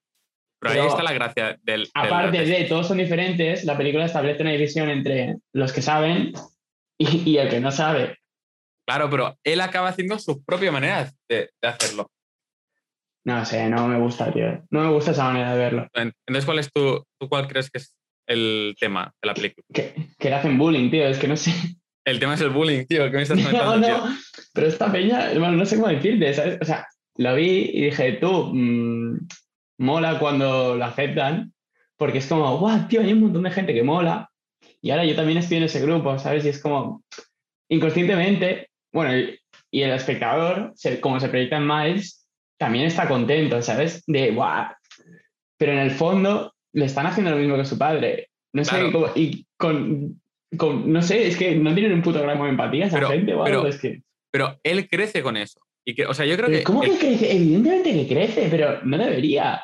Pero, 0.61 0.81
ahí 0.83 0.87
está 0.89 1.03
la 1.03 1.13
gracia 1.13 1.59
del. 1.65 1.83
del- 1.85 1.91
Aparte 1.95 2.45
de 2.45 2.65
todos 2.67 2.87
son 2.87 2.99
diferentes, 2.99 3.65
la 3.65 3.77
película 3.77 4.05
establece 4.05 4.43
una 4.43 4.53
división 4.53 4.89
entre 4.91 5.39
los 5.53 5.73
que 5.73 5.83
saben 5.83 6.33
y, 6.99 7.29
y 7.31 7.39
el 7.39 7.49
que 7.49 7.59
no 7.59 7.73
sabe. 7.73 8.19
Claro, 8.87 9.11
pero 9.11 9.37
él 9.43 9.61
acaba 9.61 9.89
haciendo 9.89 10.19
su 10.21 10.45
propia 10.45 10.71
manera 10.71 11.11
de, 11.29 11.51
de 11.61 11.69
hacerlo. 11.69 12.09
No 13.25 13.45
sé, 13.45 13.69
no 13.69 13.87
me 13.89 13.99
gusta, 13.99 14.33
tío. 14.33 14.65
No 14.71 14.83
me 14.85 14.91
gusta 14.93 15.13
esa 15.13 15.25
manera 15.25 15.53
de 15.53 15.59
verlo. 15.59 15.89
Entonces, 15.95 16.45
¿cuál 16.45 16.59
es 16.59 16.73
tu, 16.73 17.05
tú 17.21 17.29
cuál 17.29 17.47
crees 17.49 17.71
que 17.71 17.79
es 17.79 17.97
el 18.29 18.75
tema 18.79 19.13
de 19.23 19.27
la 19.27 19.35
película? 19.35 19.65
Que, 19.73 19.95
que 20.19 20.29
le 20.29 20.35
hacen 20.37 20.59
bullying, 20.59 20.91
tío. 20.91 21.07
Es 21.07 21.19
que 21.19 21.29
no 21.29 21.37
sé. 21.37 21.53
El 22.05 22.19
tema 22.19 22.35
es 22.35 22.41
el 22.41 22.51
bullying, 22.51 22.85
tío. 22.87 23.05
¿Qué 23.11 23.17
me 23.17 23.23
estás 23.23 23.39
No, 23.39 23.45
comentando, 23.45 23.87
tío? 23.87 23.97
no. 23.99 24.17
Pero 24.55 24.67
esta 24.67 24.91
peña, 24.93 25.29
bueno, 25.39 25.53
no 25.53 25.67
sé 25.67 25.77
cómo 25.77 25.89
decirte, 25.89 26.35
¿sabes? 26.35 26.59
O 26.61 26.65
sea, 26.65 26.87
lo 27.17 27.35
vi 27.35 27.71
y 27.73 27.85
dije, 27.87 28.13
tú, 28.15 28.51
mm, 28.53 29.19
mola 29.79 30.19
cuando 30.19 30.77
lo 30.77 30.85
aceptan, 30.85 31.53
porque 31.97 32.19
es 32.19 32.27
como, 32.27 32.59
guau, 32.59 32.89
tío, 32.89 33.01
hay 33.01 33.13
un 33.13 33.21
montón 33.21 33.43
de 33.45 33.51
gente 33.51 33.75
que 33.75 33.83
mola. 33.83 34.29
Y 34.81 34.91
ahora 34.91 35.05
yo 35.05 35.15
también 35.15 35.39
estoy 35.39 35.59
en 35.59 35.63
ese 35.65 35.81
grupo, 35.81 36.19
¿sabes? 36.19 36.45
Y 36.45 36.49
es 36.49 36.61
como, 36.61 37.05
inconscientemente, 37.69 38.69
bueno, 38.93 39.17
y, 39.17 39.39
el 39.83 39.91
espectador, 39.93 40.75
como 41.01 41.19
se 41.19 41.29
proyecta 41.29 41.57
en 41.57 41.67
Miles, 41.67 42.27
también 42.59 42.85
está 42.87 43.09
contento, 43.09 43.63
¿sabes? 43.63 44.03
De, 44.07 44.31
guau. 44.33 44.67
Pero 45.57 45.73
en 45.73 45.79
el 45.79 45.91
fondo 45.93 46.53
le 46.75 46.85
están 46.85 47.07
haciendo 47.07 47.31
lo 47.31 47.39
mismo 47.39 47.57
que 47.57 47.65
su 47.65 47.79
padre. 47.79 48.29
No 48.53 48.65
sé, 48.65 48.71
Claro. 48.71 48.93
cómo- 48.93 49.07
y 49.15 49.47
con, 49.57 50.21
con- 50.57 50.93
no 50.93 51.03
sé, 51.03 51.27
es 51.29 51.37
que 51.37 51.55
no 51.57 51.73
tienen 51.75 51.93
un 51.95 52.03
puto 52.03 52.21
gramo 52.23 52.45
de 52.45 52.51
empatía 52.51 52.87
esa 52.87 52.97
Pero- 52.97 53.09
gente 53.11 53.35
o 53.35 53.45
algo, 53.45 53.63
pero- 53.63 53.67
es 53.69 53.81
que... 53.81 54.03
Pero 54.31 54.59
él 54.63 54.89
crece 54.89 55.23
con 55.23 55.37
eso. 55.37 55.61
Y 55.85 55.95
que, 55.95 56.07
o 56.07 56.15
sea, 56.15 56.25
yo 56.25 56.37
creo 56.37 56.49
que. 56.49 56.63
¿Cómo 56.63 56.83
el- 56.83 56.93
que 56.93 56.99
crece? 56.99 57.37
Evidentemente 57.37 57.93
que 57.93 58.07
crece, 58.09 58.49
pero 58.51 58.81
no 58.85 58.97
debería. 58.97 59.63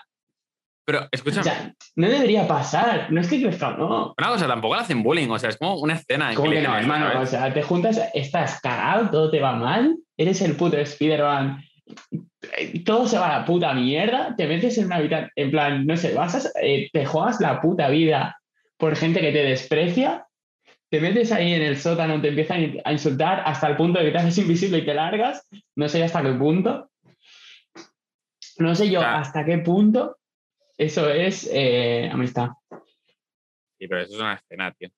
pero 0.85 1.01
O 1.05 1.09
escúchame, 1.13 1.45
sea, 1.45 1.75
no 1.97 2.09
debería 2.09 2.47
pasar. 2.49 3.13
No 3.13 3.21
es 3.21 3.29
que 3.29 3.41
crezca, 3.41 3.77
no. 3.77 4.15
una 4.19 4.29
cosa, 4.29 4.47
tampoco 4.47 4.75
le 4.75 4.81
hacen 4.81 5.03
bullying. 5.03 5.29
O 5.29 5.39
sea, 5.39 5.51
es 5.51 5.57
como 5.57 5.77
una 5.77 5.95
escena. 5.95 6.31
en 6.31 6.37
¿Cómo 6.37 6.51
que 6.51 6.61
no, 6.61 6.77
hermano? 6.77 7.13
¿sabes? 7.13 7.29
O 7.29 7.31
sea, 7.31 7.55
te 7.55 7.63
juntas, 7.63 8.01
estás 8.15 8.61
cagado, 8.61 9.11
todo 9.11 9.31
te 9.31 9.41
va 9.41 9.55
mal, 9.55 9.97
eres 10.17 10.43
el 10.43 10.57
puto 10.57 10.77
Spider-Man, 10.79 11.63
todo 12.85 13.07
se 13.07 13.19
va 13.19 13.35
a 13.37 13.39
la 13.41 13.45
puta 13.47 13.73
mierda, 13.75 14.35
te 14.37 14.47
metes 14.47 14.77
en 14.79 14.87
una 14.87 14.97
habitación, 14.97 15.31
en 15.37 15.51
plan, 15.51 15.87
no 15.87 15.97
sé, 15.97 16.15
vas 16.15 16.35
a- 16.47 16.51
eh, 16.63 16.89
te 16.93 17.05
juegas 17.07 17.41
la 17.41 17.61
puta 17.61 17.89
vida 17.89 18.37
por 18.77 18.97
gente 18.97 19.21
que 19.21 19.33
te 19.33 19.43
desprecia, 19.45 20.27
te 20.91 21.01
metes 21.01 21.33
ahí 21.33 21.53
en 21.53 21.63
el 21.63 21.77
sótano, 21.79 22.21
te 22.21 22.29
empiezan 22.29 22.77
a 22.85 22.93
insultar 22.93 23.43
hasta 23.45 23.69
el 23.69 23.77
punto 23.77 23.99
de 23.99 24.07
que 24.07 24.13
te 24.13 24.19
haces 24.19 24.39
invisible 24.39 24.79
y 24.79 24.85
te 24.87 24.95
largas, 24.95 25.47
no 25.77 25.89
sé 25.89 26.03
hasta 26.03 26.23
qué 26.23 26.33
punto. 26.33 26.91
No 28.59 28.75
sé 28.75 28.91
yo 28.91 29.01
Ah. 29.01 29.21
hasta 29.21 29.45
qué 29.45 29.59
punto 29.59 30.17
eso 30.77 31.09
es 31.11 31.49
eh, 31.53 32.09
amistad. 32.13 32.49
Sí, 33.79 33.87
pero 33.87 34.01
eso 34.01 34.15
es 34.15 34.21
una 34.21 34.35
escena, 34.35 34.73
tío. 34.73 34.89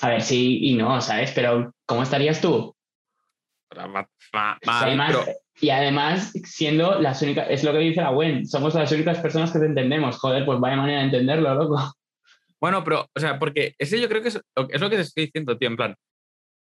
A 0.00 0.08
ver, 0.08 0.22
sí 0.22 0.58
y 0.70 0.74
no, 0.74 1.00
¿sabes? 1.00 1.32
Pero 1.32 1.72
¿cómo 1.86 2.02
estarías 2.02 2.40
tú? 2.40 2.74
Pero 3.68 3.88
ma- 3.88 4.08
ma- 4.32 4.58
Y 4.62 4.66
mal, 4.66 4.82
además, 4.84 5.16
pero- 5.24 5.38
y 5.60 5.70
además, 5.70 6.32
siendo 6.44 6.98
las 7.00 7.20
únicas, 7.22 7.46
es 7.50 7.62
lo 7.64 7.72
que 7.72 7.78
dice 7.78 8.00
la 8.00 8.10
Gwen, 8.10 8.46
somos 8.46 8.74
las 8.74 8.90
únicas 8.92 9.18
personas 9.18 9.52
que 9.52 9.58
te 9.58 9.66
entendemos. 9.66 10.18
Joder, 10.18 10.44
pues 10.46 10.58
vaya 10.60 10.76
manera 10.76 10.98
de 11.00 11.04
entenderlo, 11.06 11.54
loco. 11.54 11.92
Bueno, 12.62 12.84
pero, 12.84 13.08
o 13.14 13.20
sea, 13.20 13.38
porque 13.40 13.74
ese 13.78 14.00
yo 14.00 14.08
creo 14.08 14.22
que 14.22 14.28
es, 14.28 14.40
lo- 14.56 14.68
es 14.70 14.80
lo 14.80 14.88
que 14.88 14.96
te 14.96 15.02
estoy 15.02 15.24
diciendo, 15.26 15.58
tío. 15.58 15.68
En 15.68 15.76
plan, 15.76 15.96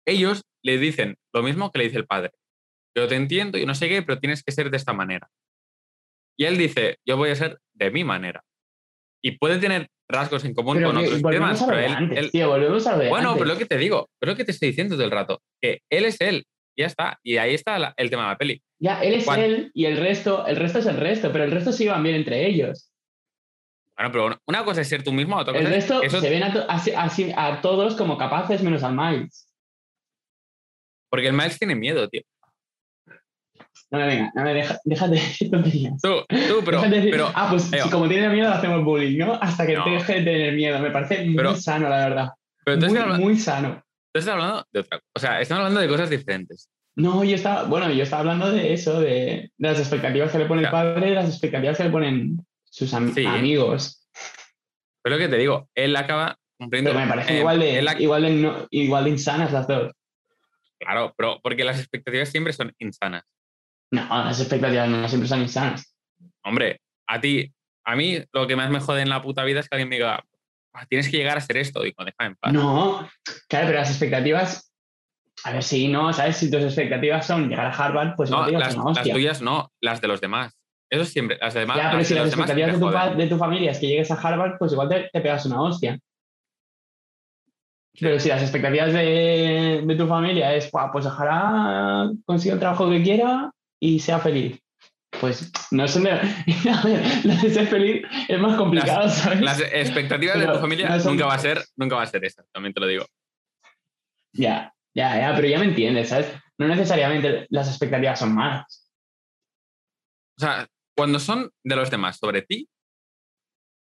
ellos 0.08 0.41
le 0.63 0.78
dicen 0.80 1.15
lo 1.34 1.43
mismo 1.43 1.71
que 1.71 1.78
le 1.80 1.84
dice 1.86 1.98
el 1.98 2.08
padre. 2.08 2.32
Yo 2.98 3.08
te 3.08 3.15
entiendo 3.15 3.58
y 3.60 3.65
no 3.65 3.76
sé 3.76 3.88
qué, 3.88 4.02
pero 4.02 4.19
tienes 4.19 4.41
que 4.43 4.52
ser 4.52 4.71
de 4.71 4.78
esta 4.78 4.93
manera. 4.93 5.30
Y 6.38 6.45
él 6.45 6.58
dice, 6.58 6.98
yo 7.08 7.17
voy 7.17 7.30
a 7.30 7.36
ser 7.36 7.60
de 7.74 7.91
mi 7.91 8.04
manera. 8.04 8.41
Y 9.24 9.38
puede 9.38 9.60
tener 9.60 9.88
rasgos 10.10 10.43
en 10.45 10.54
común 10.54 10.78
Pero 10.78 10.91
con 10.91 11.00
que 11.02 11.08
otros 11.08 11.21
temas, 11.32 11.63
pero 11.63 11.78
de 11.78 11.86
él, 11.86 11.91
antes, 11.91 12.17
él- 12.19 12.32
tío, 12.32 12.48
volvemos 12.50 12.88
a 12.88 12.98
de 12.98 13.10
Bueno, 13.10 13.30
antes. 13.30 13.43
pero 13.43 13.54
lo 13.54 13.60
que 13.60 13.65
te 13.65 13.78
digo, 13.78 14.10
es 14.21 14.28
lo 14.30 14.36
que 14.36 14.45
te 14.45 14.52
estoy 14.52 14.69
diciendo 14.69 14.95
todo 14.95 15.06
el 15.06 15.12
rato, 15.12 15.41
que 15.62 15.80
él 15.91 16.06
es 16.06 16.19
él, 16.21 16.45
ya 16.78 16.88
está. 16.88 17.19
Y 17.24 17.38
ahí 17.38 17.54
está 17.54 17.78
la- 17.80 17.93
el 17.98 18.10
tema 18.10 18.24
de 18.24 18.30
la 18.30 18.38
peli. 18.38 18.62
Ya, 18.80 19.02
él 19.04 19.13
es 19.13 19.28
él 19.28 19.71
y 19.74 19.86
el 19.86 19.98
resto, 19.98 20.45
el 20.48 20.56
resto 20.58 20.80
es 20.80 20.86
el 20.88 20.98
resto, 20.98 21.32
pero 21.32 21.43
el 21.43 21.52
resto 21.52 21.71
se 21.71 21.86
iban 21.86 22.04
bien 22.04 22.15
entre 22.15 22.45
ellos. 22.48 22.91
Bueno, 23.97 24.12
pero 24.12 24.39
una- 24.47 24.65
cosa 24.65 24.81
es 24.81 24.89
ser 24.89 25.03
tú 25.03 25.12
mismo, 25.13 25.38
otra 25.38 25.53
El 25.58 25.63
cosa 25.63 25.69
es 25.75 25.75
resto 25.89 26.03
eso, 26.03 26.19
se 26.19 26.29
ven 26.29 26.43
a, 26.43 26.51
to- 26.51 26.65
a 27.38 27.62
todos 27.62 27.95
como 27.95 28.17
capaces 28.17 28.62
menos 28.62 28.84
al 28.84 28.93
Miles. 28.95 29.47
porque 31.10 31.27
el 31.27 31.34
Miles 31.34 31.58
tiene 31.58 31.75
miedo, 31.75 32.08
tío. 32.10 32.21
No 33.91 33.99
me 33.99 34.08
venga, 34.08 34.31
no 34.36 34.41
me 34.43 34.53
deja, 34.53 34.79
déjate 34.84 35.12
de 35.15 35.19
decir 35.21 35.51
tonterías. 35.51 36.01
Tú, 36.01 36.10
tú, 36.27 36.62
pero, 36.65 36.77
Déjate 36.79 36.89
de 36.89 36.95
decir, 36.97 37.12
pero 37.12 37.31
ah, 37.34 37.47
pues 37.49 37.63
si 37.63 37.89
como 37.89 38.08
tiene 38.10 38.29
miedo 38.29 38.51
hacemos 38.51 38.84
bullying, 38.84 39.17
¿no? 39.19 39.34
Hasta 39.36 39.65
que 39.65 39.75
No. 39.75 39.86
deje 39.86 40.13
de 40.15 40.21
tener 40.23 40.53
miedo. 40.53 40.79
Me 40.79 40.91
parece 40.91 41.23
muy 41.25 41.36
Pero- 41.36 41.55
sano, 41.55 41.88
la 41.88 41.97
verdad. 42.10 42.29
pero 42.65 42.77
muy, 42.77 42.88
estás, 42.88 43.03
habla- 43.03 43.17
muy 43.19 43.38
sano. 43.38 43.84
tú 44.12 44.19
estás 44.19 44.34
hablando 44.34 44.65
de 44.73 44.79
otra 44.81 44.97
cosa. 44.99 45.12
O 45.15 45.19
sea, 45.19 45.39
estamos 45.41 45.60
hablando 45.60 45.79
de 45.81 45.88
cosas 45.88 46.10
diferentes. 46.10 46.69
No, 46.97 47.23
yo 47.23 47.36
estaba, 47.36 47.63
bueno, 47.63 47.89
yo 47.91 48.03
estaba 48.03 48.21
hablando 48.21 48.51
de 48.51 48.73
eso, 48.73 48.99
de, 48.99 49.51
de 49.58 49.69
las 49.69 49.79
expectativas 49.79 50.31
que 50.31 50.39
le 50.39 50.45
pone 50.45 50.63
el 50.63 50.69
padre 50.71 51.12
y 51.12 51.13
las 51.13 51.27
expectativas 51.29 51.77
que 51.77 51.84
le 51.84 51.89
ponen 51.89 52.45
sus 52.76 52.94
am- 52.94 53.14
Sí. 53.14 53.26
amigos. 53.26 54.06
Pero 55.02 55.16
lo 55.16 55.22
que 55.22 55.30
te 55.30 55.38
digo, 55.38 55.70
él 55.76 55.96
acaba 55.96 56.38
cumpliendo. 56.58 56.92
Pero 56.92 57.06
me 57.06 57.10
parecen 57.10 57.36
eh, 57.36 57.40
igual, 57.40 57.60
de, 57.60 57.80
él 57.80 57.88
igual, 58.00 58.22
de 58.24 58.30
no- 58.32 58.68
igual 58.70 59.04
de 59.06 59.10
insanas 59.12 59.52
las 59.54 59.66
dos. 59.68 59.94
Claro, 60.78 61.14
pero 61.18 61.40
porque 61.42 61.64
las 61.64 61.80
expectativas 61.80 62.28
siempre 62.30 62.52
son 62.52 62.74
insanas. 62.80 63.24
No, 63.92 64.06
las 64.26 64.40
expectativas 64.42 64.90
no 64.90 65.08
siempre 65.08 65.30
son 65.30 65.42
insanas. 65.42 65.96
Hombre, 66.44 66.82
a 67.08 67.22
ti, 67.22 67.50
a 67.86 67.96
mí 67.96 68.22
lo 68.34 68.46
que 68.46 68.58
más 68.58 68.70
me 68.70 68.82
jode 68.82 69.02
en 69.04 69.10
la 69.10 69.22
puta 69.22 69.44
vida 69.46 69.62
es 69.62 69.70
que 69.70 69.76
alguien 69.76 69.88
me 69.90 69.96
diga, 69.96 70.22
"Ah, 70.74 70.86
tienes 70.88 71.08
que 71.10 71.16
llegar 71.18 71.38
a 71.38 71.42
ser 71.42 71.56
esto, 71.58 71.82
digo, 71.82 72.04
déjame 72.04 72.32
en 72.32 72.36
paz. 72.36 72.52
No, 72.52 73.08
claro, 73.48 73.68
pero 73.68 73.80
las 73.80 73.90
expectativas. 73.90 74.74
A 75.46 75.52
ver, 75.54 75.64
si 75.64 75.88
no, 75.88 76.12
¿sabes? 76.12 76.38
Si 76.38 76.50
tus 76.52 76.64
expectativas 76.64 77.26
son 77.26 77.48
llegar 77.48 77.68
a 77.68 77.72
Harvard, 77.72 78.16
pues 78.18 78.30
No, 78.32 78.46
no 78.48 78.60
las, 78.60 78.76
una 78.76 78.92
las 78.94 79.08
tuyas 79.08 79.42
no, 79.42 79.72
las 79.82 80.02
de 80.02 80.08
los 80.08 80.20
demás. 80.20 80.55
Eso 80.89 81.06
siempre, 81.06 81.38
las 81.41 81.54
demás. 81.54 81.78
ya, 81.78 81.84
pero 81.86 81.98
las 82.00 82.08
si 82.08 82.13
las 82.15 82.28
expectativas 82.28 82.74
de 83.17 83.28
tu, 83.28 83.34
de 83.34 83.38
familia 83.39 83.71
es 83.71 83.80
que 83.80 83.88
llegues 83.88 84.12
a 84.12 84.15
Harvard, 84.15 84.58
pues 84.60 84.71
igual 84.71 84.88
te, 84.89 85.10
te 85.12 85.21
pegas 85.21 85.45
una 85.45 85.62
hostia. 85.62 86.00
Pero 88.00 88.19
si 88.19 88.28
las 88.30 88.41
expectativas 88.41 88.91
de, 88.93 89.84
de 89.86 89.95
tu 89.95 90.06
familia 90.06 90.54
es, 90.54 90.69
"Buah, 90.69 90.91
pues 90.91 91.06
ojalá 91.06 92.12
consiga 92.26 92.54
el 92.56 92.60
trabajo 92.60 92.89
que 92.89 93.02
quiera 93.02 93.52
y 93.80 94.00
sea 94.00 94.19
feliz. 94.19 94.60
Pues 95.21 95.50
no 95.71 95.88
son 95.88 96.04
de... 96.04 96.12
A 96.12 96.82
ver, 96.84 97.26
lo 97.26 97.34
de 97.36 97.50
ser 97.50 97.67
feliz 97.67 98.06
es 98.28 98.39
más 98.39 98.58
complicado, 98.58 99.08
¿sabes? 99.10 99.39
Las 99.41 99.62
expectativas 99.62 100.39
de 100.39 100.45
tu 100.48 100.60
familia 100.60 100.89
no 100.89 101.00
son- 101.00 101.13
nunca 101.13 101.26
va 101.28 101.36
a 101.36 101.39
ser, 101.39 101.63
nunca 101.78 101.95
va 101.95 102.02
a 102.04 102.08
ser 102.08 102.26
esa, 102.26 102.43
también 102.52 102.74
te 102.74 102.82
lo 102.82 102.88
digo. 102.88 103.06
Ya, 104.34 104.74
ya, 104.93 105.17
ya, 105.17 105.34
pero 105.34 105.48
ya 105.48 105.60
me 105.60 105.65
entiendes, 105.65 106.10
¿sabes? 106.10 106.28
No 106.58 106.67
necesariamente 106.67 107.48
las 107.50 107.69
expectativas 107.69 108.19
son 108.19 108.36
malas. 108.36 108.91
O 110.38 110.41
sea, 110.41 110.67
cuando 110.95 111.19
son 111.19 111.51
de 111.63 111.75
los 111.75 111.91
demás 111.91 112.17
sobre 112.17 112.41
ti, 112.41 112.69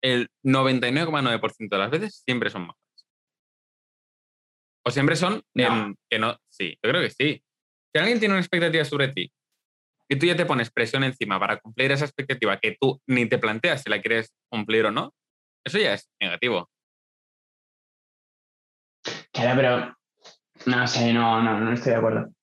el 0.02 0.30
99,9% 0.46 1.70
de 1.70 1.78
las 1.78 1.92
veces 1.92 2.24
siempre 2.26 2.50
son 2.50 2.62
malas. 2.64 2.78
O 4.86 4.92
siempre 4.92 5.16
son 5.16 5.44
No. 5.54 5.94
que 6.10 6.20
no. 6.20 6.38
Sí, 6.50 6.78
yo 6.82 6.90
creo 6.90 7.02
que 7.02 7.10
sí. 7.10 7.44
Si 7.94 8.00
alguien 8.00 8.20
tiene 8.20 8.34
una 8.36 8.42
expectativa 8.42 8.86
sobre 8.86 9.10
ti 9.10 9.32
y 10.08 10.16
tú 10.18 10.26
ya 10.26 10.36
te 10.36 10.46
pones 10.46 10.72
presión 10.72 11.04
encima 11.04 11.40
para 11.40 11.60
cumplir 11.60 11.92
esa 11.92 12.06
expectativa 12.06 12.58
que 12.60 12.78
tú 12.80 13.02
ni 13.08 13.28
te 13.28 13.38
planteas 13.38 13.84
si 13.84 13.90
la 13.90 14.02
quieres 14.02 14.34
cumplir 14.50 14.86
o 14.86 14.92
no, 14.92 15.14
eso 15.66 15.78
ya 15.80 15.94
es 15.96 16.10
negativo. 16.22 16.70
Claro, 19.32 19.56
pero 19.62 19.98
no 20.66 20.88
sé, 20.88 21.14
no, 21.14 21.42
no, 21.42 21.60
no 21.60 21.74
estoy 21.74 21.92
de 21.92 21.98
acuerdo. 21.98 22.34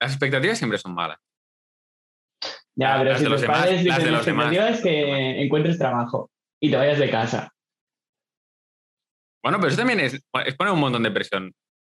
Las 0.00 0.12
expectativas 0.12 0.58
siempre 0.58 0.78
son 0.78 0.94
malas. 0.94 1.18
Ya, 2.78 2.90
Las 2.90 2.98
pero 2.98 3.10
de 3.12 3.18
si 3.18 3.24
los 3.24 3.32
tus 3.32 3.40
demás, 3.42 3.58
padres 3.58 3.84
las 3.84 3.96
de 3.96 4.00
dicen 4.04 4.12
los 4.14 4.26
demás. 4.26 4.56
es 4.76 4.82
que 4.82 5.42
encuentres 5.42 5.78
trabajo 5.78 6.30
y 6.62 6.70
te 6.70 6.76
vayas 6.76 6.98
de 6.98 7.10
casa. 7.10 7.52
Bueno, 9.42 9.58
pero 9.58 9.68
eso 9.68 9.76
también 9.78 10.00
es, 10.00 10.14
es 10.46 10.54
poner 10.56 10.72
un 10.72 10.80
montón 10.80 11.02
de 11.02 11.10
presión. 11.10 11.52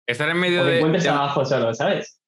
Estar 0.07 0.29
en 0.29 0.37
medio 0.39 0.61
O 0.61 0.65
que 0.65 0.71
de, 0.71 0.77
encuentres 0.77 1.03
de- 1.03 1.09
trabajo 1.09 1.45
solo, 1.45 1.73
¿sabes? 1.73 2.19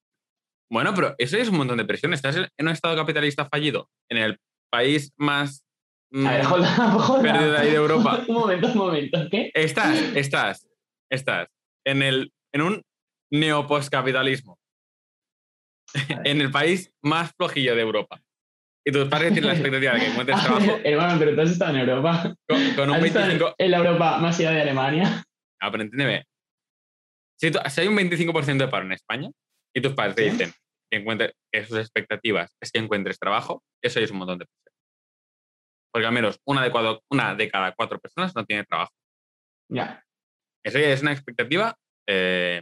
Bueno, 0.71 0.93
pero 0.93 1.15
eso 1.17 1.37
es 1.37 1.49
un 1.49 1.57
montón 1.57 1.77
de 1.77 1.85
presión. 1.85 2.13
Estás 2.13 2.35
en 2.35 2.47
un 2.67 2.69
estado 2.69 2.95
capitalista 2.95 3.45
fallido, 3.45 3.89
en 4.09 4.17
el 4.17 4.37
país 4.71 5.11
más 5.17 5.65
mm, 6.11 6.27
A 6.27 6.31
ver, 6.31 6.45
up. 6.47 7.21
perdido 7.21 7.51
de 7.51 7.57
ahí 7.57 7.69
de 7.71 7.75
Europa. 7.75 8.23
un 8.27 8.35
momento, 8.35 8.67
un 8.67 8.77
momento, 8.77 9.19
¿qué? 9.29 9.51
Estás, 9.53 9.97
estás, 10.15 10.67
estás 11.09 11.47
en, 11.85 12.01
el, 12.03 12.31
en 12.53 12.61
un 12.61 12.81
neopostcapitalismo. 13.31 14.57
en 16.25 16.39
el 16.41 16.51
país 16.51 16.93
más 17.01 17.31
flojillo 17.37 17.75
de 17.75 17.81
Europa. 17.81 18.21
Y 18.85 18.91
tus 18.91 19.07
padres 19.09 19.31
tienen 19.33 19.47
la 19.49 19.53
expectativa 19.53 19.93
de 19.93 19.99
que 19.99 20.05
encuentres 20.07 20.37
trabajo 20.43 20.79
hermano, 20.83 21.19
pero 21.19 21.35
tú 21.35 21.41
has 21.41 21.51
estado 21.51 21.71
en 21.75 21.79
Europa. 21.81 22.35
con, 22.47 22.73
con 22.75 22.89
un 22.89 22.95
Has 22.95 23.03
estado 23.03 23.31
25%. 23.31 23.55
en 23.57 23.71
la 23.71 23.77
Europa 23.77 24.17
más 24.17 24.39
allá 24.39 24.51
de 24.51 24.61
Alemania. 24.61 25.23
Ah, 25.61 25.71
pero 25.71 25.83
entiéndeme. 25.83 26.25
Si, 27.39 27.51
tú- 27.51 27.59
si 27.69 27.81
hay 27.81 27.87
un 27.87 27.95
25% 27.97 28.57
de 28.57 28.67
paro 28.67 28.85
en 28.85 28.91
España 28.93 29.29
y 29.75 29.81
tus 29.81 29.93
padres 29.93 30.15
te 30.15 30.23
¿Sí? 30.25 30.29
dicen 30.31 30.51
que, 30.91 30.97
encuentres, 30.97 31.33
que 31.51 31.65
sus 31.65 31.77
expectativas 31.77 32.51
es 32.61 32.71
que 32.71 32.79
encuentres 32.79 33.19
trabajo, 33.19 33.63
eso 33.83 33.99
es 33.99 34.09
un 34.11 34.17
montón 34.17 34.39
de 34.39 34.45
presión. 34.45 34.73
Porque 35.93 36.07
al 36.07 36.13
menos 36.13 36.39
una 36.47 36.63
de, 36.63 36.71
cuatro- 36.71 37.01
una 37.11 37.35
de 37.35 37.49
cada 37.49 37.73
cuatro 37.73 37.99
personas 37.99 38.35
no 38.35 38.45
tiene 38.45 38.63
trabajo. 38.63 38.91
Ya. 39.69 40.03
Eso 40.65 40.79
ya 40.79 40.89
es 40.89 41.01
una 41.01 41.11
expectativa 41.11 41.75
eh, 42.07 42.61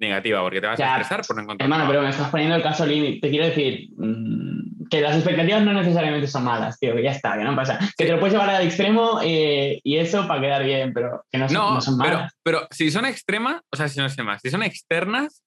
negativa, 0.00 0.40
porque 0.42 0.60
te 0.60 0.66
vas 0.66 0.80
a 0.80 0.92
estresar 1.00 1.22
por 1.26 1.36
no 1.36 1.42
encontrar 1.42 1.66
Hermano, 1.66 1.88
pero 1.88 2.02
me 2.02 2.08
estás 2.10 2.30
poniendo 2.30 2.56
el 2.56 2.62
caso 2.62 2.86
límite. 2.86 3.20
Te 3.20 3.30
quiero 3.30 3.46
decir 3.46 3.88
mm, 3.96 4.88
que 4.90 5.00
las 5.00 5.14
expectativas 5.16 5.62
no 5.62 5.72
necesariamente 5.72 6.26
son 6.26 6.44
malas, 6.44 6.78
tío, 6.78 6.94
que 6.94 7.02
ya 7.02 7.12
está, 7.12 7.36
que 7.36 7.44
no 7.44 7.54
pasa. 7.54 7.78
Que 7.96 8.06
te 8.06 8.12
lo 8.12 8.18
puedes 8.18 8.32
llevar 8.34 8.50
al 8.50 8.64
extremo 8.66 9.20
eh, 9.22 9.80
y 9.84 9.96
eso 9.98 10.26
para 10.26 10.40
quedar 10.40 10.64
bien, 10.64 10.92
pero 10.92 11.24
que 11.30 11.38
no 11.38 11.48
son, 11.48 11.54
No, 11.54 11.74
no 11.74 11.80
son 11.80 11.98
pero, 11.98 12.16
malas. 12.16 12.32
pero 12.42 12.66
si 12.70 12.90
son 12.90 13.04
extremas, 13.06 13.60
o 13.72 13.76
sea, 13.76 13.88
si 13.88 14.00
no 14.00 14.08
sé 14.08 14.22
más, 14.22 14.40
si 14.42 14.50
son 14.50 14.62
externas, 14.62 15.42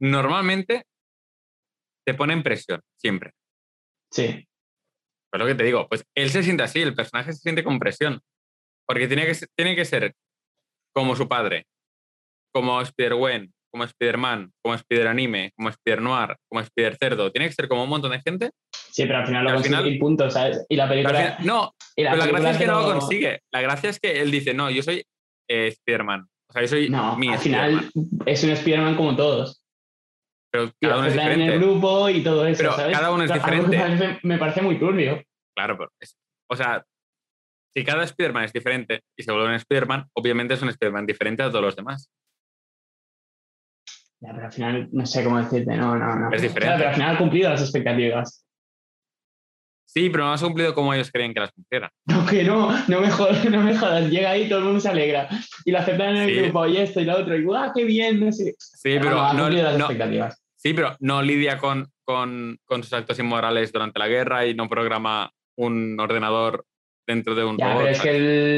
normalmente 0.00 0.84
te 2.06 2.14
ponen 2.14 2.42
presión, 2.42 2.80
siempre. 3.00 3.32
Sí. 4.10 4.46
Pues 5.30 5.40
lo 5.40 5.46
que 5.46 5.54
te 5.54 5.64
digo, 5.64 5.88
pues 5.88 6.04
él 6.14 6.30
se 6.30 6.42
siente 6.42 6.62
así, 6.62 6.82
el 6.82 6.94
personaje 6.94 7.32
se 7.32 7.38
siente 7.40 7.64
con 7.64 7.78
presión. 7.78 8.20
Porque 8.86 9.08
tiene 9.08 9.26
que, 9.26 9.34
tiene 9.56 9.74
que 9.74 9.84
ser 9.86 10.14
como 10.94 11.16
su 11.16 11.26
padre, 11.26 11.66
como 12.54 12.80
Spider-Gwen, 12.80 13.52
como 13.72 13.84
Spider-Man, 13.84 14.52
como 14.62 14.74
Spider-Anime, 14.76 15.50
como 15.56 15.68
Spider-Noir, 15.70 16.36
como 16.48 16.60
Spider-Cerdo. 16.60 17.32
Tiene 17.32 17.48
que 17.48 17.54
ser 17.54 17.66
como 17.68 17.82
un 17.84 17.90
montón 17.90 18.12
de 18.12 18.20
gente. 18.20 18.50
Sí, 18.72 19.04
pero 19.06 19.18
al 19.18 19.26
final 19.26 19.44
lo 19.44 19.50
consigue 19.54 19.76
final- 19.76 19.92
y 19.92 19.98
punto, 19.98 20.30
¿sabes? 20.30 20.64
Y 20.68 20.76
la 20.76 20.84
al 20.84 20.88
película. 20.90 21.18
final- 21.18 21.36
no, 21.46 21.72
la 21.96 22.10
pero 22.12 22.16
la 22.16 22.26
gracia 22.26 22.50
es 22.50 22.58
que 22.58 22.66
no 22.66 22.80
lo 22.80 22.86
consigue. 23.00 23.40
La 23.52 23.60
gracia 23.60 23.90
es 23.90 23.98
que 23.98 24.20
él 24.20 24.30
dice, 24.30 24.54
no, 24.54 24.70
yo 24.70 24.82
soy 24.82 25.04
eh, 25.50 25.66
Spider-Man. 25.68 26.26
O 26.48 26.52
sea, 26.52 26.62
yo 26.62 26.68
soy 26.68 26.88
No, 26.88 27.16
mi 27.16 27.28
al 27.28 27.38
final 27.38 27.90
es 28.26 28.44
un 28.44 28.50
Spider-Man 28.50 28.94
como 28.96 29.16
todos. 29.16 29.60
Pero 30.52 30.70
cada 30.80 30.98
uno 30.98 31.06
es 31.08 31.12
aceptan 31.14 31.32
en 31.32 31.40
el 31.40 31.46
diferente. 31.46 31.66
grupo 31.66 32.08
y 32.08 32.22
todo 32.22 32.46
eso, 32.46 32.58
Pero 32.58 32.72
¿sabes? 32.76 32.96
cada 32.96 33.10
uno 33.10 33.24
es 33.24 33.32
diferente. 33.32 33.76
parece- 33.76 34.18
me 34.22 34.38
parece 34.38 34.62
muy 34.62 34.78
turbio. 34.78 35.20
Claro, 35.56 35.76
pero 35.76 35.90
es- 36.00 36.16
o 36.48 36.54
sea, 36.54 36.84
si 37.76 37.84
cada 37.84 38.04
Spider-Man 38.04 38.44
es 38.44 38.52
diferente 38.52 39.00
y 39.18 39.24
se 39.24 39.32
vuelve 39.32 39.48
un 39.48 39.54
Spider-Man, 39.54 40.06
obviamente 40.16 40.54
es 40.54 40.62
un 40.62 40.68
Spider-Man 40.68 41.06
diferente 41.06 41.42
a 41.42 41.48
todos 41.50 41.64
los 41.64 41.74
demás. 41.76 42.08
Ya, 44.24 44.32
pero 44.32 44.46
al 44.46 44.52
final 44.52 44.88
no 44.92 45.04
sé 45.04 45.22
cómo 45.22 45.38
decirte, 45.38 45.76
no, 45.76 45.96
no, 45.96 46.16
no. 46.16 46.32
Es 46.32 46.40
diferente. 46.40 46.76
Pero 46.78 46.88
al 46.88 46.94
final 46.94 47.14
ha 47.14 47.18
cumplido 47.18 47.50
las 47.50 47.60
expectativas. 47.60 48.40
Sí, 49.86 50.08
pero 50.10 50.24
no 50.24 50.32
has 50.32 50.42
cumplido 50.42 50.74
como 50.74 50.92
ellos 50.94 51.10
querían 51.12 51.34
que 51.34 51.40
las 51.40 51.52
cumplieran. 51.52 51.90
No, 52.06 52.26
que 52.26 52.42
no, 52.42 52.70
no 52.88 53.00
me 53.00 53.10
jodas, 53.10 53.44
no 53.50 53.60
me 53.62 53.76
jodas. 53.76 54.10
Llega 54.10 54.30
ahí, 54.30 54.48
todo 54.48 54.60
el 54.60 54.64
mundo 54.64 54.80
se 54.80 54.88
alegra. 54.88 55.28
Y 55.64 55.70
lo 55.70 55.78
aceptan 55.78 56.16
en 56.16 56.22
el 56.22 56.34
Sí. 56.34 56.40
grupo, 56.42 56.66
y 56.66 56.76
esto 56.78 57.00
y 57.00 57.04
lo 57.04 57.18
otro, 57.18 57.36
y 57.36 57.44
¡guau, 57.44 57.72
qué 57.74 57.84
bien! 57.84 58.18
No 58.24 58.32
sé. 58.32 58.54
Sí, 58.58 58.96
pero 58.98 59.10
no, 59.10 59.34
no, 59.34 59.50
las 59.50 59.78
no- 59.78 59.84
expectativas. 59.84 60.42
sí, 60.56 60.72
pero 60.74 60.96
no 61.00 61.22
lidia 61.22 61.58
con, 61.58 61.86
con, 62.04 62.58
con 62.64 62.82
sus 62.82 62.92
actos 62.94 63.18
inmorales 63.18 63.72
durante 63.72 63.98
la 63.98 64.08
guerra 64.08 64.46
y 64.46 64.54
no 64.54 64.68
programa 64.68 65.30
un 65.56 65.98
ordenador 66.00 66.64
dentro 67.06 67.34
de 67.34 67.44
un 67.44 67.58
Ya, 67.58 67.66
robot. 67.74 67.78
pero 67.82 67.90
es 67.92 68.00
que 68.00 68.10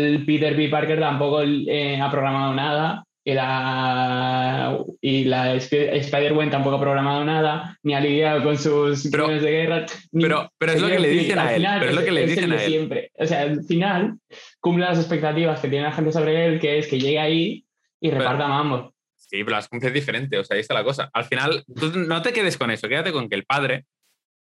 el 0.09 0.25
Peter 0.25 0.57
B. 0.57 0.69
Parker 0.69 1.01
tampoco 1.01 1.43
eh, 1.43 2.01
ha 2.01 2.11
programado 2.11 2.55
nada. 2.55 3.05
Y 3.29 3.35
la, 3.35 4.79
y 5.01 5.25
la 5.25 5.55
Sp- 5.59 5.91
Spider-Gwen 5.97 6.49
tampoco 6.49 6.77
ha 6.77 6.81
programado 6.81 7.25
nada, 7.25 7.77
ni 7.83 7.93
ha 7.93 7.99
lidiado 8.01 8.41
con 8.45 8.57
sus 8.57 9.09
Pero- 9.11 9.27
de 9.27 9.41
guerra. 9.51 9.85
ni- 10.13 10.23
pero- 10.23 10.49
pero 10.57 10.73
es 10.73 10.81
lo 10.81 10.87
que 10.87 11.01
le 11.01 11.09
dicen 11.09 11.39
a 11.41 11.49
él, 11.51 11.57
final 11.57 11.79
pero 11.81 11.91
es 11.91 11.97
lo 11.97 12.05
que 12.05 12.13
le 12.13 12.23
el 12.23 12.29
dicen 12.29 12.53
a 12.53 12.63
él. 12.63 12.71
siempre. 12.71 13.11
O 13.15 13.27
sea, 13.27 13.41
al 13.43 13.65
final 13.65 14.15
cumple 14.61 14.85
las 14.85 14.99
expectativas 15.01 15.59
que 15.61 15.69
tiene 15.69 15.87
la 15.87 15.93
gente 15.93 16.13
sobre 16.13 16.47
él, 16.47 16.61
que 16.61 16.79
es 16.79 16.87
que 16.87 17.01
llegue 17.01 17.19
ahí 17.19 17.67
y 18.01 18.09
Pero- 18.11 18.21
reparta 18.21 18.47
mambos. 18.47 18.93
Sí, 19.17 19.43
pero 19.43 19.57
las 19.57 19.69
cumple 19.69 19.91
diferente, 19.91 20.39
o 20.39 20.45
sea, 20.45 20.55
ahí 20.55 20.61
está 20.61 20.75
la 20.75 20.85
cosa. 20.85 21.11
Al 21.13 21.25
final, 21.25 21.65
tú 21.75 21.91
no 21.99 22.23
te 22.23 22.33
quedes 22.33 22.57
con 22.57 22.71
eso, 22.71 22.87
quédate 22.87 23.11
con 23.11 23.29
que 23.29 23.35
el 23.35 23.45
padre 23.45 23.87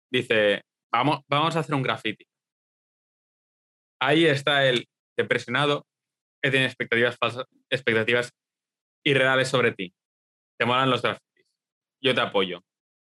dice, 0.10 0.62
vamos, 0.90 1.20
vamos 1.28 1.58
a 1.58 1.60
hacer 1.60 1.76
un 1.76 1.84
graffiti. 1.84 2.26
Ahí 4.00 4.26
está 4.26 4.66
él 4.66 4.88
depresionado, 5.18 5.86
que 6.42 6.50
tiene 6.52 6.66
expectativas 6.68 7.18
falsas, 7.18 7.46
expectativas 7.70 8.32
irreales 9.04 9.48
sobre 9.50 9.72
ti. 9.72 9.94
Te 10.58 10.66
molan 10.66 10.90
los 10.90 11.02
grafitis. 11.02 11.46
Yo 12.02 12.14
te 12.14 12.22
apoyo. 12.22 12.64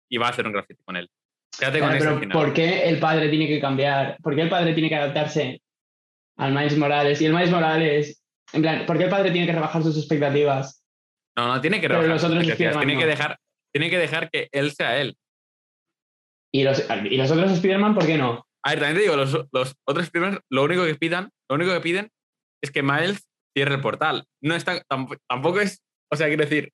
Y 0.08 0.18
va 0.18 0.26
a 0.26 0.30
hacer 0.30 0.46
un 0.46 0.52
graffiti 0.52 0.82
con 0.84 0.96
él. 0.96 1.10
Quédate 1.58 1.80
con 1.80 1.88
Claro, 1.88 2.04
eso 2.04 2.08
pero 2.08 2.20
final. 2.20 2.38
¿por 2.38 2.54
qué 2.54 2.88
el 2.88 2.98
padre 2.98 3.28
tiene 3.28 3.46
que 3.46 3.60
cambiar? 3.60 4.16
¿Por 4.22 4.34
qué 4.34 4.42
el 4.42 4.48
padre 4.48 4.72
tiene 4.74 4.88
que 4.88 4.96
adaptarse 4.96 5.62
al 6.36 6.52
Miles 6.52 6.76
Morales? 6.76 7.20
Y 7.20 7.26
el 7.26 7.32
Miles 7.34 7.50
Morales, 7.50 8.22
en 8.52 8.62
plan, 8.62 8.86
¿por 8.86 8.98
qué 8.98 9.04
el 9.04 9.10
padre 9.10 9.30
tiene 9.30 9.46
que 9.46 9.52
rebajar 9.52 9.82
sus 9.82 9.96
expectativas? 9.98 10.84
No, 11.36 11.48
no, 11.48 11.60
tiene 11.60 11.80
que 11.80 11.88
Pero 11.88 12.00
rebajar 12.00 12.12
los 12.12 12.22
sus 12.22 12.30
otros 12.30 12.48
Spider-Man 12.48 12.86
tiene 12.86 13.00
que 13.00 13.06
dejar 13.06 13.38
Tiene 13.72 13.90
que 13.90 13.98
dejar 13.98 14.30
que 14.30 14.48
él 14.52 14.72
sea 14.72 14.98
él. 14.98 15.16
¿Y 16.54 16.64
los, 16.64 16.84
y 17.04 17.16
los 17.16 17.30
otros 17.30 17.52
Spider-Man 17.52 17.94
por 17.94 18.06
qué 18.06 18.18
no? 18.18 18.46
A 18.64 18.70
ver, 18.70 18.78
también 18.78 18.96
te 18.96 19.02
digo, 19.02 19.16
los, 19.16 19.32
los 19.50 19.74
otros 19.84 20.04
Spider-Man, 20.04 20.40
lo 20.50 20.64
único 20.64 20.84
que 20.84 20.94
pidan, 20.94 21.30
lo 21.48 21.56
único 21.56 21.72
que 21.72 21.80
piden 21.80 22.10
es 22.62 22.70
que 22.70 22.82
Miles 22.82 23.26
cierre 23.54 23.74
el 23.76 23.80
portal. 23.80 24.24
No 24.40 24.54
está, 24.54 24.82
tamp- 24.84 25.18
tampoco 25.28 25.60
es, 25.60 25.82
o 26.10 26.16
sea, 26.16 26.28
quiero 26.28 26.44
decir, 26.44 26.70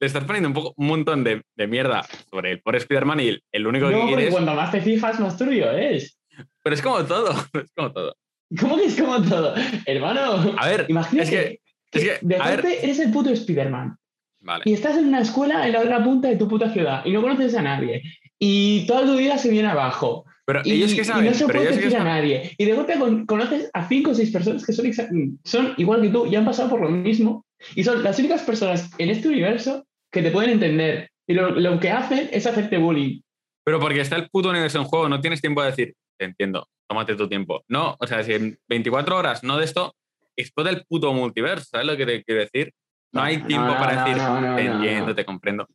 le 0.00 0.06
estás 0.06 0.24
poniendo 0.24 0.48
un, 0.48 0.54
poco, 0.54 0.74
un 0.76 0.86
montón 0.88 1.24
de, 1.24 1.42
de 1.56 1.66
mierda 1.66 2.06
sobre 2.30 2.52
el 2.52 2.60
por 2.60 2.76
Spider-Man 2.76 3.20
y 3.20 3.28
el, 3.28 3.42
el 3.52 3.66
único 3.66 3.88
No, 3.90 4.00
que 4.02 4.06
quieres. 4.14 4.30
cuanto 4.32 4.54
más 4.54 4.70
te 4.70 4.80
fijas, 4.80 5.18
más 5.20 5.36
turbio 5.38 5.70
es. 5.72 6.18
Pero 6.62 6.74
es 6.74 6.82
como 6.82 7.02
todo, 7.04 7.30
es 7.54 7.72
como 7.74 7.92
todo. 7.92 8.14
¿Cómo 8.60 8.76
que 8.76 8.84
es 8.84 9.00
como 9.00 9.20
todo? 9.22 9.54
Hermano, 9.86 10.54
A 10.58 10.68
ver, 10.68 10.86
imagínate 10.88 11.22
es 11.24 11.30
que, 11.30 11.60
es 11.98 12.04
que, 12.04 12.18
de 12.26 12.38
repente 12.38 12.84
eres 12.84 12.98
el 13.00 13.10
puto 13.10 13.30
Spider-Man 13.30 13.96
vale. 14.40 14.62
y 14.66 14.74
estás 14.74 14.96
en 14.98 15.06
una 15.08 15.20
escuela 15.20 15.66
en 15.66 15.72
la 15.72 15.80
otra 15.80 16.04
punta 16.04 16.28
de 16.28 16.36
tu 16.36 16.46
puta 16.46 16.70
ciudad 16.72 17.04
y 17.04 17.12
no 17.12 17.22
conoces 17.22 17.54
a 17.56 17.62
nadie 17.62 18.02
y 18.38 18.86
toda 18.86 19.04
tu 19.06 19.16
vida 19.16 19.38
se 19.38 19.50
viene 19.50 19.68
abajo 19.68 20.26
Pero 20.46 20.62
y, 20.64 20.72
ellos 20.72 20.94
que 20.94 21.00
y 21.00 21.04
saben, 21.04 21.26
no 21.26 21.34
se 21.34 21.46
puede 21.46 21.74
decir 21.74 21.96
a 21.96 22.04
nadie. 22.04 22.52
Y 22.56 22.64
de 22.64 22.72
golpe 22.72 22.98
con- 22.98 23.26
conoces 23.26 23.68
a 23.74 23.88
cinco 23.88 24.12
o 24.12 24.14
seis 24.14 24.30
personas 24.30 24.64
que 24.64 24.72
son, 24.72 25.74
igual 25.76 26.02
que 26.02 26.08
tú 26.08 26.26
y 26.26 26.36
han 26.36 26.44
pasado 26.44 26.70
por 26.70 26.80
lo 26.80 26.88
mismo. 26.88 27.44
Y 27.74 27.82
son 27.82 28.02
las 28.02 28.18
únicas 28.18 28.42
personas 28.42 28.90
en 28.98 29.10
este 29.10 29.28
universo 29.28 29.84
que 30.12 30.22
te 30.22 30.30
pueden 30.30 30.50
entender. 30.50 31.10
Y 31.26 31.34
lo, 31.34 31.50
lo 31.50 31.80
que 31.80 31.90
hacen 31.90 32.28
es 32.32 32.46
hacerte 32.46 32.78
bullying. 32.78 33.20
Pero 33.64 33.80
porque 33.80 34.00
está 34.00 34.14
el 34.14 34.30
puto 34.30 34.50
universo 34.50 34.78
en 34.78 34.84
juego, 34.84 35.08
no 35.08 35.20
tienes 35.20 35.40
tiempo 35.40 35.60
de 35.62 35.70
decir, 35.70 35.94
te 36.16 36.26
entiendo, 36.26 36.68
tómate 36.88 37.16
tu 37.16 37.28
tiempo. 37.28 37.64
No, 37.68 37.96
o 37.98 38.06
sea, 38.06 38.22
si 38.22 38.32
en 38.32 38.56
24 38.68 39.16
horas 39.16 39.42
no 39.42 39.58
de 39.58 39.64
esto, 39.64 39.96
explota 40.36 40.70
el 40.70 40.84
puto 40.86 41.12
multiverso, 41.12 41.66
¿sabes 41.72 41.86
lo 41.86 41.96
que 41.96 42.06
te 42.06 42.22
quiero 42.22 42.42
decir? 42.42 42.72
No 43.12 43.22
hay 43.22 43.38
tiempo 43.38 43.66
no, 43.66 43.78
para 43.78 43.96
no, 43.96 44.04
decir, 44.04 44.56
te 44.56 44.72
entiendo, 44.72 45.14
te 45.14 45.24
comprendo. 45.24 45.66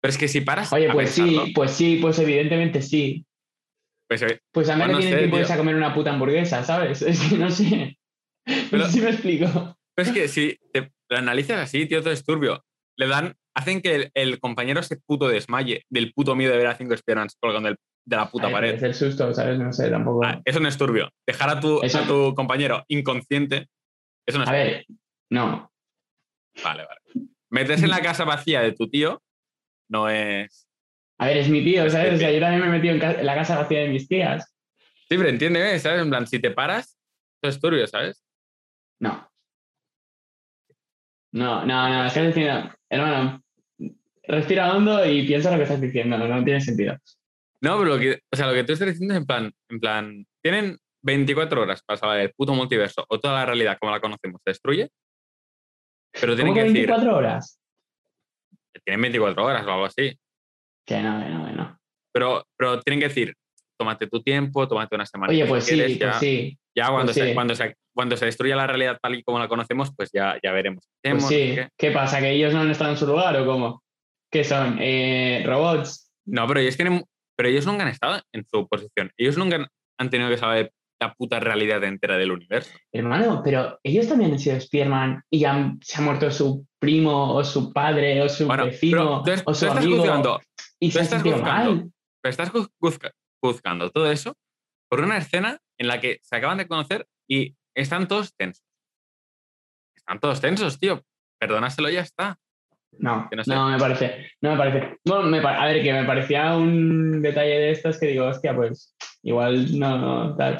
Pero 0.00 0.10
es 0.10 0.18
que 0.18 0.28
si 0.28 0.40
paras 0.40 0.72
Oye, 0.72 0.90
pues 0.90 1.10
sí, 1.10 1.52
pues 1.54 1.72
sí, 1.72 1.98
pues 2.00 2.18
evidentemente 2.18 2.82
sí. 2.82 3.24
Pues, 4.08 4.22
eh, 4.22 4.40
Pues 4.52 4.68
a 4.68 4.74
mí 4.76 4.80
Pues 4.82 4.88
no 4.88 4.94
no 4.94 4.98
tiene 5.00 5.16
tiempo 5.18 5.36
de 5.36 5.40
tío. 5.40 5.40
irse 5.42 5.52
a 5.52 5.56
comer 5.58 5.74
una 5.76 5.94
puta 5.94 6.10
hamburguesa, 6.10 6.64
¿sabes? 6.64 7.02
Es 7.02 7.20
que 7.20 7.36
no 7.36 7.50
sé. 7.50 7.98
No 8.46 8.54
Pero- 8.70 8.86
sé 8.86 8.92
si 8.92 9.00
me 9.00 9.10
explico. 9.10 9.76
pero 9.94 10.08
es 10.08 10.14
que 10.14 10.28
si 10.28 10.58
te 10.72 10.90
lo 11.10 11.18
analizas 11.18 11.58
así, 11.60 11.86
tío, 11.86 12.00
todo 12.00 12.12
es 12.12 12.24
turbio. 12.24 12.64
Le 12.96 13.06
dan, 13.06 13.34
hacen 13.54 13.80
que 13.82 13.94
el, 13.94 14.10
el 14.14 14.40
compañero 14.40 14.82
se 14.82 14.96
puto 14.96 15.28
desmaye 15.28 15.84
del 15.90 16.12
puto 16.12 16.34
miedo 16.34 16.52
de 16.52 16.58
ver 16.58 16.66
a 16.68 16.74
cinco 16.76 16.96
Spearmans 16.96 17.36
colgando 17.40 17.68
de 17.70 18.16
la 18.16 18.30
puta 18.30 18.50
pared. 18.50 18.74
Es 18.74 18.82
el 18.82 18.94
susto, 18.94 19.32
¿sabes? 19.34 19.58
No 19.58 19.72
sé, 19.72 19.90
tampoco. 19.90 20.24
Ah, 20.24 20.40
eso 20.44 20.60
no 20.60 20.68
es 20.68 20.78
turbio. 20.78 21.10
Dejar 21.26 21.50
a 21.50 21.60
tu, 21.60 21.82
Eso- 21.82 21.98
a 21.98 22.06
tu 22.06 22.34
compañero 22.34 22.84
inconsciente, 22.88 23.68
eso 24.26 24.38
no 24.38 24.44
es 24.44 24.50
A 24.50 24.52
ver, 24.52 24.86
no. 25.30 25.70
Vale, 26.64 26.84
vale. 26.86 27.28
Meterse 27.50 27.84
en 27.84 27.90
la 27.90 28.00
casa 28.02 28.24
vacía 28.24 28.60
de 28.62 28.72
tu 28.72 28.88
tío 28.88 29.22
no 29.90 30.08
es. 30.08 30.67
A 31.18 31.26
ver, 31.26 31.38
es 31.38 31.48
mi 31.48 31.64
tío, 31.64 31.84
Es 31.84 31.92
¿sabes? 31.92 32.14
O 32.14 32.16
sea, 32.16 32.30
yo 32.30 32.40
también 32.40 32.62
me 32.62 32.68
he 32.68 32.80
metido 32.80 32.94
en, 32.94 33.26
la 33.26 33.34
casa 33.34 33.58
vacía 33.58 33.80
de 33.80 33.88
mis 33.88 34.06
tías. 34.06 34.54
Sí, 35.08 35.16
pero 35.16 35.28
entiéndeme, 35.28 35.78
¿sabes? 35.78 36.02
En 36.02 36.10
plan, 36.10 36.26
si 36.26 36.38
te 36.38 36.50
paras, 36.50 36.98
eso 37.42 37.50
es 37.50 37.60
turbio, 37.60 37.86
¿sabes? 37.86 38.24
No. 39.00 39.28
No, 41.32 41.64
no, 41.66 41.88
no, 41.88 42.06
es 42.06 42.12
que 42.12 42.22
diciendo, 42.22 42.72
hermano, 42.88 43.42
respira 44.22 44.74
hondo 44.74 45.04
y 45.04 45.26
piensa 45.26 45.50
lo 45.50 45.56
que 45.56 45.64
estás 45.64 45.80
diciendo, 45.80 46.16
no, 46.16 46.28
no 46.28 46.44
tiene 46.44 46.60
sentido. 46.60 46.96
No, 47.60 47.78
pero 47.78 47.96
lo 47.96 47.98
que, 47.98 48.20
o 48.32 48.36
sea, 48.36 48.46
lo 48.46 48.54
que 48.54 48.64
tú 48.64 48.72
estás 48.72 48.88
diciendo 48.88 49.14
es 49.14 49.20
en 49.20 49.26
plan, 49.26 49.52
en 49.68 49.80
plan, 49.80 50.26
tienen 50.42 50.78
24 51.02 51.62
horas 51.62 51.82
para 51.82 51.96
salvar 51.98 52.20
el 52.20 52.32
puto 52.32 52.54
multiverso 52.54 53.04
o 53.08 53.18
toda 53.18 53.34
la 53.34 53.46
realidad 53.46 53.76
como 53.80 53.92
la 53.92 54.00
conocemos 54.00 54.40
se 54.44 54.50
destruye, 54.50 54.90
pero 56.12 56.34
tienen 56.34 56.54
¿Cómo 56.54 56.54
que 56.54 56.60
que 56.60 56.68
decir, 56.68 56.86
24 56.88 57.16
horas? 57.16 57.60
que 58.72 58.80
tienen 58.84 59.02
24 59.02 59.44
horas 59.44 59.66
o 59.66 59.70
algo 59.70 59.84
así, 59.84 60.18
Que 60.88 61.02
no, 61.02 61.22
que 61.22 61.28
no, 61.28 61.46
que 61.46 61.52
no. 61.52 61.78
pero, 62.10 62.46
pero 62.56 62.80
tienen 62.80 63.00
que 63.00 63.08
decir, 63.08 63.34
tómate 63.78 64.06
tu 64.06 64.22
tiempo, 64.22 64.66
tómate 64.66 64.94
una 64.94 65.04
semana. 65.04 65.30
Oye, 65.30 65.44
pues 65.44 65.64
sí, 65.64 65.98
pues 66.00 66.16
sí, 66.16 66.58
Ya 66.74 66.86
cuando, 66.88 67.12
pues 67.12 67.16
se, 67.16 67.28
sí. 67.28 67.34
cuando, 67.34 67.54
se, 67.54 67.76
cuando 67.94 68.16
se 68.16 68.24
destruya 68.24 68.56
la 68.56 68.66
realidad 68.66 68.98
tal 69.02 69.14
y 69.14 69.22
como 69.22 69.38
la 69.38 69.48
conocemos, 69.48 69.92
pues 69.94 70.10
ya, 70.12 70.38
ya 70.42 70.50
veremos. 70.52 70.88
qué 71.02 71.10
pues 71.10 71.26
sí. 71.26 71.34
qué. 71.54 71.68
¿Qué 71.76 71.90
pasa? 71.90 72.20
¿Que 72.20 72.30
ellos 72.32 72.54
no 72.54 72.60
han 72.60 72.70
estado 72.70 72.90
en 72.90 72.96
su 72.96 73.06
lugar 73.06 73.36
o 73.36 73.44
cómo? 73.44 73.82
¿Qué 74.32 74.44
son? 74.44 74.78
Eh, 74.80 75.42
¿Robots? 75.46 76.10
No, 76.26 76.46
pero 76.46 76.60
ellos 76.60 76.76
tienen, 76.76 77.04
pero 77.36 77.50
ellos 77.50 77.66
nunca 77.66 77.82
han 77.82 77.90
estado 77.90 78.22
en 78.32 78.46
su 78.46 78.66
posición. 78.66 79.12
Ellos 79.18 79.36
nunca 79.36 79.68
han 79.98 80.10
tenido 80.10 80.30
que 80.30 80.38
saber 80.38 80.72
la 81.00 81.14
puta 81.14 81.38
realidad 81.40 81.82
entera 81.84 82.16
del 82.16 82.32
universo. 82.32 82.76
Hermano, 82.92 83.40
pero 83.44 83.78
ellos 83.82 84.08
también 84.08 84.32
han 84.32 84.38
sido 84.38 84.60
Spearman 84.60 85.22
y 85.30 85.44
han- 85.44 85.78
se 85.82 85.98
ha 85.98 86.04
muerto 86.04 86.30
su 86.30 86.66
primo 86.80 87.34
o 87.34 87.44
su 87.44 87.72
padre 87.72 88.20
o 88.22 88.28
su 88.28 88.46
Bueno, 88.46 88.64
vecino 88.66 89.22
tú, 89.22 89.30
o 89.46 89.54
su 89.54 89.70
amigo 89.70 89.98
juzgando, 89.98 90.40
y 90.80 90.88
tú 90.90 90.98
se 90.98 91.04
estás 91.04 91.22
juzgando. 91.22 91.44
mal. 91.74 91.90
pero 92.20 92.30
estás 92.30 92.50
juz- 92.50 92.68
juzga- 92.80 93.12
juzgando 93.40 93.90
todo 93.90 94.10
eso 94.10 94.34
por 94.90 95.00
una 95.00 95.18
escena 95.18 95.58
en 95.78 95.86
la 95.86 96.00
que 96.00 96.18
se 96.22 96.34
acaban 96.36 96.58
de 96.58 96.66
conocer 96.66 97.06
y 97.28 97.54
están 97.76 98.08
todos 98.08 98.34
tensos. 98.36 98.64
Están 99.96 100.18
todos 100.20 100.40
tensos, 100.40 100.78
tío. 100.80 101.02
Perdónaselo 101.38 101.90
ya 101.90 102.00
está. 102.00 102.38
No, 102.98 103.28
no 103.46 103.68
me 103.70 103.78
parece. 103.78 104.32
No 104.40 104.52
me 104.52 104.56
parece. 104.56 104.96
Bueno, 105.04 105.24
me 105.24 105.38
a 105.38 105.66
ver, 105.66 105.82
que 105.82 105.92
me 105.92 106.04
parecía 106.04 106.56
un 106.56 107.20
detalle 107.22 107.58
de 107.58 107.70
estos 107.70 108.00
que 108.00 108.06
digo, 108.06 108.26
hostia, 108.26 108.56
pues 108.56 108.96
igual 109.22 109.78
no, 109.78 109.98
no, 109.98 110.36
tal. 110.36 110.58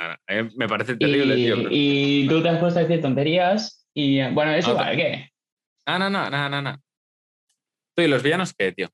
Ah, 0.00 0.16
eh, 0.28 0.48
Me 0.56 0.68
parece 0.68 0.96
terrible, 0.96 1.34
Y, 1.36 1.44
tío. 1.44 1.56
pero- 1.56 1.68
y 1.72 2.26
tú 2.28 2.40
te 2.42 2.48
has 2.50 2.58
puesto 2.60 2.78
a 2.78 2.82
decir 2.84 3.00
tonterías 3.02 3.84
y 3.92 4.22
bueno, 4.30 4.52
es 4.54 4.64
No, 4.66 4.72
igual, 4.74 4.96
¿qué? 4.96 5.28
Ah, 5.86 5.98
no, 5.98 6.08
no, 6.08 6.30
no, 6.30 6.48
no, 6.48 6.62
no. 6.62 6.76
Tú, 7.96 8.02
¿y 8.02 8.08
los 8.08 8.22
villanos 8.22 8.54
qué, 8.56 8.70
tío? 8.72 8.88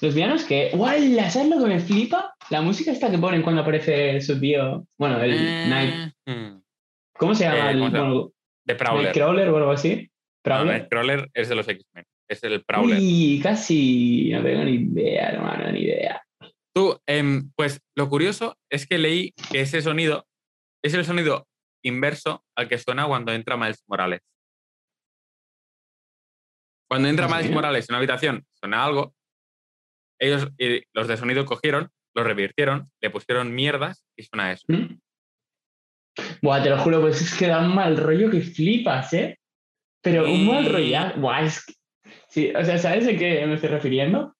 Los 0.00 0.14
villanos 0.14 0.44
que. 0.44 0.70
¡Guau! 0.72 0.98
¿Sabes 1.28 1.48
lo 1.50 1.58
que 1.62 1.66
me 1.66 1.78
flipa? 1.80 2.34
La 2.48 2.62
música 2.62 2.90
esta 2.90 3.10
que 3.10 3.18
ponen 3.18 3.42
cuando 3.42 3.60
aparece 3.60 4.18
su 4.22 4.40
tío. 4.40 4.86
Bueno, 4.96 5.20
el 5.22 5.34
Eh, 5.34 5.64
Night. 5.68 6.14
hmm, 6.26 6.60
¿Cómo 7.18 7.34
se 7.34 7.44
llama? 7.44 7.70
eh, 7.70 7.74
el, 7.74 8.30
De 8.64 8.74
Prowler. 8.76 9.04
Nightcrawler 9.04 9.48
o 9.50 9.56
algo 9.58 9.70
así. 9.72 9.96
No, 9.96 10.08
Prowler. 10.42 10.66
Nightcrawler 10.78 11.30
es 11.34 11.48
de 11.50 11.54
los 11.54 11.68
X-Men. 11.68 12.04
Es 12.26 12.42
el 12.44 12.64
Prowler. 12.64 12.98
Uy, 12.98 13.40
casi. 13.42 14.30
No 14.32 14.42
tengo 14.42 14.64
ni 14.64 14.72
idea, 14.76 15.28
hermano, 15.28 15.70
ni 15.70 15.80
idea. 15.80 16.22
Tú, 16.74 17.00
em, 17.06 17.50
pues 17.56 17.80
lo 17.96 18.08
curioso 18.08 18.58
es 18.70 18.86
que 18.86 18.98
leí 18.98 19.32
que 19.52 19.60
ese 19.60 19.80
sonido 19.80 20.26
es 20.82 20.92
el 20.94 21.04
sonido 21.04 21.46
inverso 21.84 22.44
al 22.56 22.68
que 22.68 22.78
suena 22.78 23.06
cuando 23.06 23.32
entra 23.32 23.56
Miles 23.56 23.84
Morales. 23.86 24.20
Cuando 26.90 27.08
entra 27.08 27.26
¿Ah, 27.26 27.36
Miles? 27.36 27.52
Morales 27.52 27.88
en 27.88 27.92
una 27.94 27.98
habitación, 27.98 28.46
suena 28.52 28.84
algo. 28.84 29.14
Ellos, 30.20 30.48
y 30.58 30.82
los 30.92 31.08
de 31.08 31.16
sonido 31.16 31.44
cogieron, 31.44 31.90
lo 32.14 32.24
revirtieron, 32.24 32.90
le 33.00 33.10
pusieron 33.10 33.54
mierdas 33.54 34.04
y 34.16 34.24
suena 34.24 34.52
eso. 34.52 34.64
¿Mm? 34.68 34.98
Buah, 36.42 36.62
te 36.62 36.70
lo 36.70 36.78
juro, 36.78 37.00
pues 37.00 37.20
es 37.20 37.36
que 37.36 37.48
da 37.48 37.60
un 37.60 37.74
mal 37.74 37.96
rollo 37.96 38.30
que 38.30 38.40
flipas, 38.40 39.12
¿eh? 39.14 39.38
Pero 40.02 40.30
un 40.30 40.46
mal 40.46 40.70
rollo. 40.70 41.20
Buah, 41.20 41.42
es 41.42 41.64
que- 41.64 41.74
Sí, 42.28 42.52
o 42.54 42.64
sea, 42.64 42.78
¿sabes 42.78 43.06
a 43.06 43.16
qué 43.16 43.46
me 43.46 43.54
estoy 43.54 43.70
refiriendo? 43.70 44.33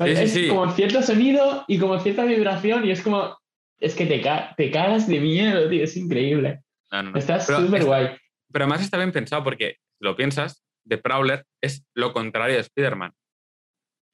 Sí, 0.00 0.10
es 0.10 0.32
sí. 0.32 0.48
como 0.48 0.70
cierto 0.72 1.02
sonido 1.02 1.64
y 1.68 1.78
como 1.78 1.98
cierta 2.00 2.24
vibración 2.24 2.84
y 2.84 2.90
es 2.90 3.02
como. 3.02 3.38
Es 3.80 3.94
que 3.94 4.06
te, 4.06 4.20
ca- 4.20 4.54
te 4.56 4.70
cagas 4.70 5.06
de 5.08 5.20
miedo, 5.20 5.68
tío, 5.68 5.84
es 5.84 5.96
increíble. 5.96 6.62
No, 6.90 7.02
no, 7.02 7.10
no. 7.12 7.18
Está 7.18 7.40
súper 7.40 7.80
es- 7.80 7.86
guay. 7.86 8.06
Pero 8.52 8.64
además 8.64 8.82
está 8.82 8.96
bien 8.98 9.12
pensado 9.12 9.42
porque, 9.44 9.76
si 9.98 10.04
lo 10.04 10.16
piensas, 10.16 10.64
de 10.84 10.98
Prowler 10.98 11.44
es 11.62 11.84
lo 11.94 12.12
contrario 12.12 12.54
de 12.54 12.60
Spider-Man. 12.60 13.12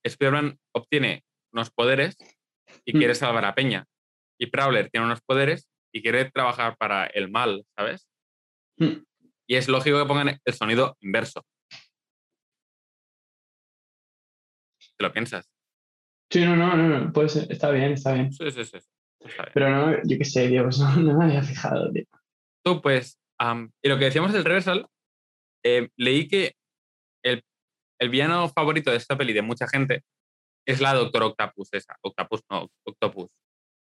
Spider-Man 0.04 0.58
obtiene 0.74 1.24
unos 1.52 1.70
poderes 1.70 2.16
y 2.84 2.94
Mm. 2.94 2.98
quiere 2.98 3.14
salvar 3.14 3.44
a 3.44 3.54
Peña. 3.54 3.86
Y 4.38 4.46
Prowler 4.46 4.88
tiene 4.90 5.06
unos 5.06 5.20
poderes 5.20 5.68
y 5.92 6.00
quiere 6.02 6.30
trabajar 6.30 6.76
para 6.78 7.06
el 7.06 7.30
mal, 7.30 7.64
¿sabes? 7.76 8.08
Mm. 8.78 9.02
Y 9.46 9.56
es 9.56 9.68
lógico 9.68 9.98
que 9.98 10.06
pongan 10.06 10.40
el 10.44 10.54
sonido 10.54 10.96
inverso. 11.00 11.44
¿Te 14.96 15.04
lo 15.04 15.12
piensas? 15.12 15.49
Sí, 16.30 16.44
no, 16.44 16.54
no, 16.56 16.76
no, 16.76 16.88
no, 16.88 17.12
pues 17.12 17.36
está 17.36 17.70
bien, 17.70 17.92
está 17.92 18.12
bien. 18.12 18.32
Sí, 18.32 18.50
sí, 18.50 18.64
sí. 18.64 18.78
Está 19.20 19.42
bien. 19.42 19.52
Pero 19.52 19.70
no, 19.70 19.96
yo 20.04 20.18
qué 20.18 20.24
sé, 20.24 20.48
pues 20.62 20.78
no, 20.78 20.96
no 20.96 21.18
me 21.18 21.24
había 21.24 21.42
fijado, 21.42 21.90
tío. 21.92 22.04
Tú, 22.64 22.80
pues, 22.80 23.18
y 23.82 23.88
lo 23.88 23.98
que 23.98 24.04
decíamos 24.04 24.32
del 24.32 24.44
reversal, 24.44 24.86
eh, 25.64 25.88
leí 25.96 26.28
que 26.28 26.54
el, 27.24 27.42
el 27.98 28.08
villano 28.10 28.48
favorito 28.48 28.90
de 28.90 28.98
esta 28.98 29.16
peli 29.16 29.32
de 29.32 29.42
mucha 29.42 29.66
gente 29.66 30.04
es 30.66 30.80
la 30.80 30.94
Doctor 30.94 31.22
Octopus, 31.24 31.68
esa. 31.72 31.96
Octopus, 32.02 32.42
no, 32.50 32.68
Octopus. 32.86 33.28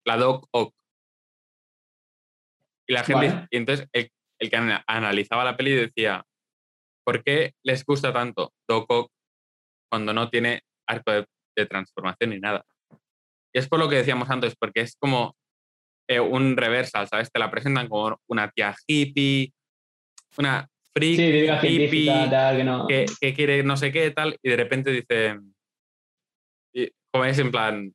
La 0.05 0.17
Doc 0.17 0.47
Ock. 0.51 0.73
Y 2.87 2.93
la 2.93 3.03
gente, 3.03 3.27
Vale. 3.27 3.47
y 3.51 3.57
entonces 3.57 3.87
el, 3.91 4.09
el 4.39 4.49
que 4.49 4.55
ana- 4.55 4.83
analizaba 4.87 5.43
la 5.43 5.55
peli 5.57 5.73
decía, 5.75 6.25
¿por 7.05 7.23
qué 7.23 7.53
les 7.63 7.85
gusta 7.85 8.11
tanto 8.11 8.53
Doc 8.67 8.89
Ock 8.89 9.11
cuando 9.91 10.13
no 10.13 10.29
tiene 10.29 10.63
arco 10.87 11.11
de, 11.11 11.27
de 11.59 11.65
transformación 11.67 12.31
ni 12.31 12.39
nada? 12.39 12.63
Y 13.53 13.59
es 13.59 13.67
por 13.67 13.79
lo 13.79 13.89
que 13.89 13.95
decíamos 13.97 14.29
antes, 14.29 14.55
porque 14.59 14.81
es 14.81 14.95
como 14.99 15.35
eh, 16.07 16.19
un 16.19 16.57
reversal, 16.57 17.07
¿sabes? 17.07 17.31
Te 17.31 17.39
la 17.39 17.51
presentan 17.51 17.87
como 17.87 18.17
una 18.27 18.49
tía 18.49 18.75
hippie, 18.87 19.53
una 20.37 20.67
freak 20.95 21.15
Sí, 21.61 21.67
hippie 21.67 22.29
tal, 22.29 22.57
que 22.57 22.63
no. 22.63 22.87
que, 22.87 23.05
que 23.19 23.33
quiere 23.33 23.63
no 23.63 23.77
sé 23.77 23.91
qué 23.91 24.09
tal, 24.11 24.37
y 24.41 24.49
de 24.49 24.55
repente 24.57 24.91
dice, 24.91 25.37
y 26.73 26.89
como 27.11 27.25
es 27.25 27.37
en 27.39 27.51
plan, 27.51 27.93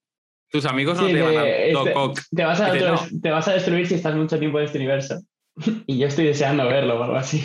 tus 0.50 0.64
amigos 0.66 0.96
no 0.96 1.06
Sí, 1.06 1.12
te 1.12 1.18
llaman 1.18 1.34
Doc 1.72 1.88
este- 1.88 2.36
te, 2.36 2.44
vas 2.44 2.60
a 2.60 2.72
dice, 2.72 2.90
otro- 2.90 3.06
te 3.22 3.30
vas 3.30 3.48
a 3.48 3.52
destruir 3.54 3.86
si 3.86 3.94
estás 3.94 4.14
mucho 4.14 4.38
tiempo 4.38 4.58
en 4.58 4.64
este 4.66 4.78
universo. 4.78 5.20
y 5.86 5.98
yo 5.98 6.06
estoy 6.08 6.26
deseando 6.26 6.66
verlo 6.66 6.98
o 6.98 7.02
algo 7.02 7.16
así. 7.16 7.40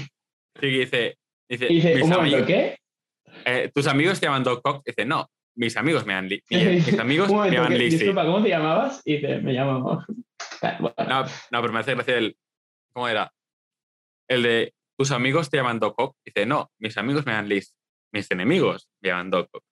Sí, 0.59 0.67
dice, 0.67 1.17
dice, 1.49 1.67
Y 1.71 1.75
dice, 1.75 2.03
un 2.03 2.09
momento, 2.09 2.37
amigos- 2.37 2.47
¿qué? 2.47 2.77
eh, 3.45 3.71
tus 3.73 3.87
amigos 3.87 4.19
te 4.19 4.25
llaman 4.25 4.43
Doc 4.43 4.61
Ock. 4.67 4.83
Dice, 4.85 5.05
no, 5.05 5.27
mis 5.59 5.75
amigos 5.77 6.05
me 6.05 6.13
llaman, 6.13 6.29
Li- 6.29 6.43
mis 6.49 6.99
amigos 6.99 7.31
me 7.31 7.49
¿qué? 7.49 7.69
Lizzie. 7.77 7.97
Disculpa, 7.99 8.25
¿cómo 8.25 8.41
te 8.43 8.49
llamabas? 8.49 9.01
Y 9.05 9.15
dice, 9.17 9.39
me 9.39 9.53
llamo. 9.53 10.03
Bueno, 10.61 10.93
No, 11.07 11.23
no, 11.23 11.61
pero 11.61 11.71
me 11.73 11.79
hace 11.79 11.93
gracia 11.95 12.17
el, 12.17 12.37
¿cómo 12.93 13.07
era? 13.07 13.31
El 14.27 14.43
de, 14.43 14.73
tus 14.97 15.11
amigos 15.11 15.49
te 15.49 15.57
llaman 15.57 15.79
Doc 15.79 15.95
Ock. 15.97 16.17
Dice, 16.25 16.45
no, 16.45 16.69
mis 16.79 16.97
amigos 16.97 17.25
me 17.25 17.31
llaman 17.31 17.47
Liz. 17.49 17.73
Mis 18.13 18.29
enemigos 18.31 18.89
me 19.01 19.09
llaman 19.09 19.29
Doc 19.29 19.49
Ock. 19.53 19.63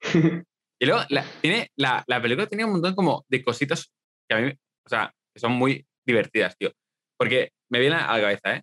Y 0.82 0.86
luego, 0.86 1.02
la, 1.10 1.22
tiene, 1.42 1.68
la, 1.76 2.02
la 2.06 2.22
película 2.22 2.46
tiene 2.46 2.64
un 2.64 2.72
montón 2.72 2.94
como 2.94 3.24
de 3.28 3.42
cositas 3.44 3.92
que 4.26 4.34
a 4.34 4.40
mí, 4.40 4.50
o 4.50 4.88
sea, 4.88 5.12
que 5.34 5.38
son 5.38 5.52
muy 5.52 5.84
divertidas, 6.06 6.56
tío. 6.56 6.72
Porque 7.18 7.50
me 7.70 7.80
viene 7.80 7.96
a 7.96 8.16
la 8.16 8.20
cabeza, 8.22 8.56
¿eh? 8.56 8.62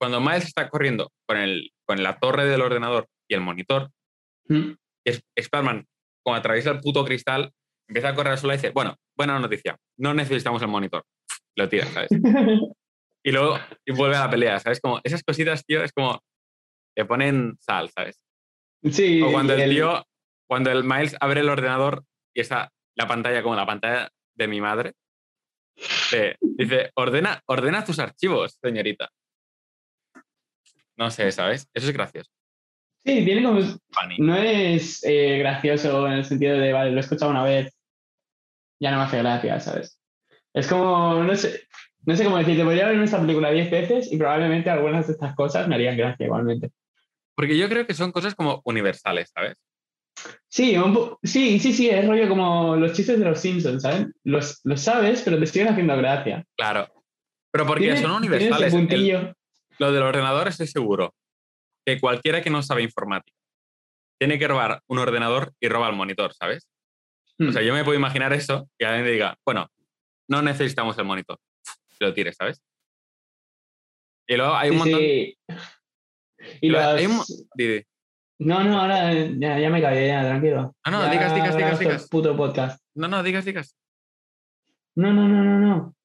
Cuando 0.00 0.18
Miles 0.18 0.46
está 0.46 0.70
corriendo 0.70 1.12
con, 1.26 1.36
el, 1.36 1.70
con 1.86 2.02
la 2.02 2.18
torre 2.18 2.46
del 2.46 2.62
ordenador 2.62 3.06
y 3.28 3.34
el 3.34 3.40
monitor, 3.42 3.90
Mm. 4.48 4.72
es 5.06 5.22
Spider-Man, 5.36 5.84
como 6.28 6.36
atraviesa 6.36 6.70
el 6.70 6.80
puto 6.80 7.04
cristal, 7.06 7.50
empieza 7.88 8.10
a 8.10 8.14
correr 8.14 8.36
sola 8.36 8.52
y 8.52 8.58
dice, 8.58 8.68
bueno, 8.70 8.94
buena 9.16 9.38
noticia, 9.38 9.78
no 9.98 10.12
necesitamos 10.12 10.60
el 10.60 10.68
monitor. 10.68 11.02
Lo 11.56 11.68
tira, 11.68 11.86
¿sabes? 11.86 12.10
Y 13.24 13.32
luego 13.32 13.58
y 13.84 13.92
vuelve 13.92 14.16
a 14.16 14.20
la 14.26 14.30
pelea, 14.30 14.60
¿sabes? 14.60 14.80
Como 14.80 15.00
esas 15.02 15.22
cositas, 15.24 15.64
tío, 15.64 15.82
es 15.82 15.92
como 15.92 16.20
te 16.94 17.04
ponen 17.04 17.56
sal, 17.60 17.90
¿sabes? 17.90 18.20
sí, 18.90 19.20
O 19.22 19.32
cuando 19.32 19.54
el 19.54 19.60
el- 19.62 19.70
tío, 19.70 20.06
cuando 20.48 20.70
el 20.70 20.84
Miles 20.84 21.16
abre 21.20 21.40
el 21.40 21.48
ordenador 21.48 22.04
y 22.34 22.40
está 22.40 22.70
la 22.94 23.08
pantalla 23.08 23.42
como 23.42 23.56
la 23.56 23.66
pantalla 23.66 24.08
de 24.36 24.46
mi 24.48 24.60
madre, 24.60 24.92
te- 26.10 26.36
dice, 26.40 26.90
ordena, 26.94 27.42
ordena 27.46 27.84
tus 27.84 27.98
archivos, 27.98 28.56
señorita. 28.62 29.08
No 30.96 31.10
sé, 31.10 31.30
¿sabes? 31.32 31.68
Eso 31.74 31.88
es 31.88 31.92
gracioso. 31.92 32.30
Sí, 33.08 33.24
tiene 33.24 33.42
como. 33.42 33.62
Funny. 33.62 34.18
No 34.18 34.36
es 34.36 35.02
eh, 35.02 35.38
gracioso 35.38 36.06
en 36.06 36.12
el 36.12 36.24
sentido 36.26 36.58
de, 36.58 36.74
vale, 36.74 36.90
lo 36.90 36.98
he 36.98 37.00
escuchado 37.00 37.30
una 37.30 37.42
vez, 37.42 37.74
ya 38.78 38.90
no 38.90 38.98
me 38.98 39.04
hace 39.04 39.16
gracia, 39.18 39.58
¿sabes? 39.60 39.98
Es 40.52 40.66
como, 40.68 41.22
no 41.24 41.34
sé, 41.34 41.62
no 42.04 42.14
sé 42.14 42.24
cómo 42.24 42.36
decirte, 42.36 42.64
podría 42.64 42.88
ver 42.88 42.98
esta 43.00 43.18
película 43.18 43.50
diez 43.50 43.70
veces 43.70 44.12
y 44.12 44.18
probablemente 44.18 44.68
algunas 44.68 45.06
de 45.06 45.14
estas 45.14 45.34
cosas 45.34 45.66
me 45.68 45.76
harían 45.76 45.96
gracia 45.96 46.26
igualmente. 46.26 46.70
Porque 47.34 47.56
yo 47.56 47.66
creo 47.70 47.86
que 47.86 47.94
son 47.94 48.12
cosas 48.12 48.34
como 48.34 48.60
universales, 48.66 49.30
¿sabes? 49.34 49.56
Sí, 50.48 50.76
sí, 51.22 51.58
sí, 51.60 51.72
sí, 51.72 51.88
es 51.88 52.06
rollo 52.06 52.28
como 52.28 52.76
los 52.76 52.92
chistes 52.92 53.18
de 53.18 53.24
los 53.24 53.40
Simpsons, 53.40 53.84
¿sabes? 53.84 54.08
Los, 54.22 54.60
los 54.64 54.82
sabes, 54.82 55.22
pero 55.22 55.38
te 55.38 55.46
siguen 55.46 55.68
haciendo 55.68 55.96
gracia. 55.96 56.44
Claro. 56.58 56.88
Pero 57.52 57.64
porque 57.66 57.96
son 57.96 58.10
universales. 58.10 58.74
El- 58.74 59.34
lo 59.78 59.92
del 59.92 60.02
ordenador 60.02 60.48
estoy 60.48 60.66
seguro 60.66 61.14
que 61.94 62.00
cualquiera 62.00 62.42
que 62.42 62.50
no 62.50 62.62
sabe 62.62 62.82
informática 62.82 63.36
tiene 64.20 64.38
que 64.38 64.48
robar 64.48 64.82
un 64.88 64.98
ordenador 64.98 65.52
y 65.60 65.68
roba 65.68 65.88
el 65.88 65.94
monitor, 65.96 66.34
¿sabes? 66.34 66.68
O 67.40 67.52
sea, 67.52 67.62
yo 67.62 67.72
me 67.72 67.84
puedo 67.84 67.96
imaginar 67.96 68.32
eso 68.32 68.68
y 68.78 68.84
alguien 68.84 69.06
diga, 69.12 69.36
bueno, 69.46 69.68
no 70.28 70.42
necesitamos 70.42 70.98
el 70.98 71.04
monitor. 71.04 71.38
Y 72.00 72.04
lo 72.04 72.12
tires, 72.12 72.34
¿sabes? 72.36 72.60
Y 74.26 74.36
luego 74.36 74.54
hay 74.54 74.70
un 74.70 74.74
Sí, 74.74 74.78
montón... 74.80 75.00
sí. 75.00 75.38
Y 76.60 76.66
y 76.66 76.70
los- 76.70 76.82
hay 76.82 77.06
un. 77.06 77.20
No, 78.40 78.62
no, 78.64 78.80
ahora 78.80 79.12
ya, 79.14 79.58
ya 79.58 79.70
me 79.70 79.80
cagué, 79.80 80.08
ya, 80.08 80.22
tranquilo. 80.22 80.74
No, 80.86 80.90
no, 80.92 81.02
Ya 81.04 81.10
digas, 81.12 81.34
digas, 81.34 81.56
digas, 81.56 81.78
digas. 81.78 82.08
puto 82.08 82.36
podcast. 82.36 82.80
No, 82.94 83.08
no, 83.08 83.22
digas, 83.22 83.44
digas. 83.44 83.76
No, 84.96 85.12
no, 85.12 85.28
no, 85.28 85.42
no, 85.44 85.58
no. 85.58 85.96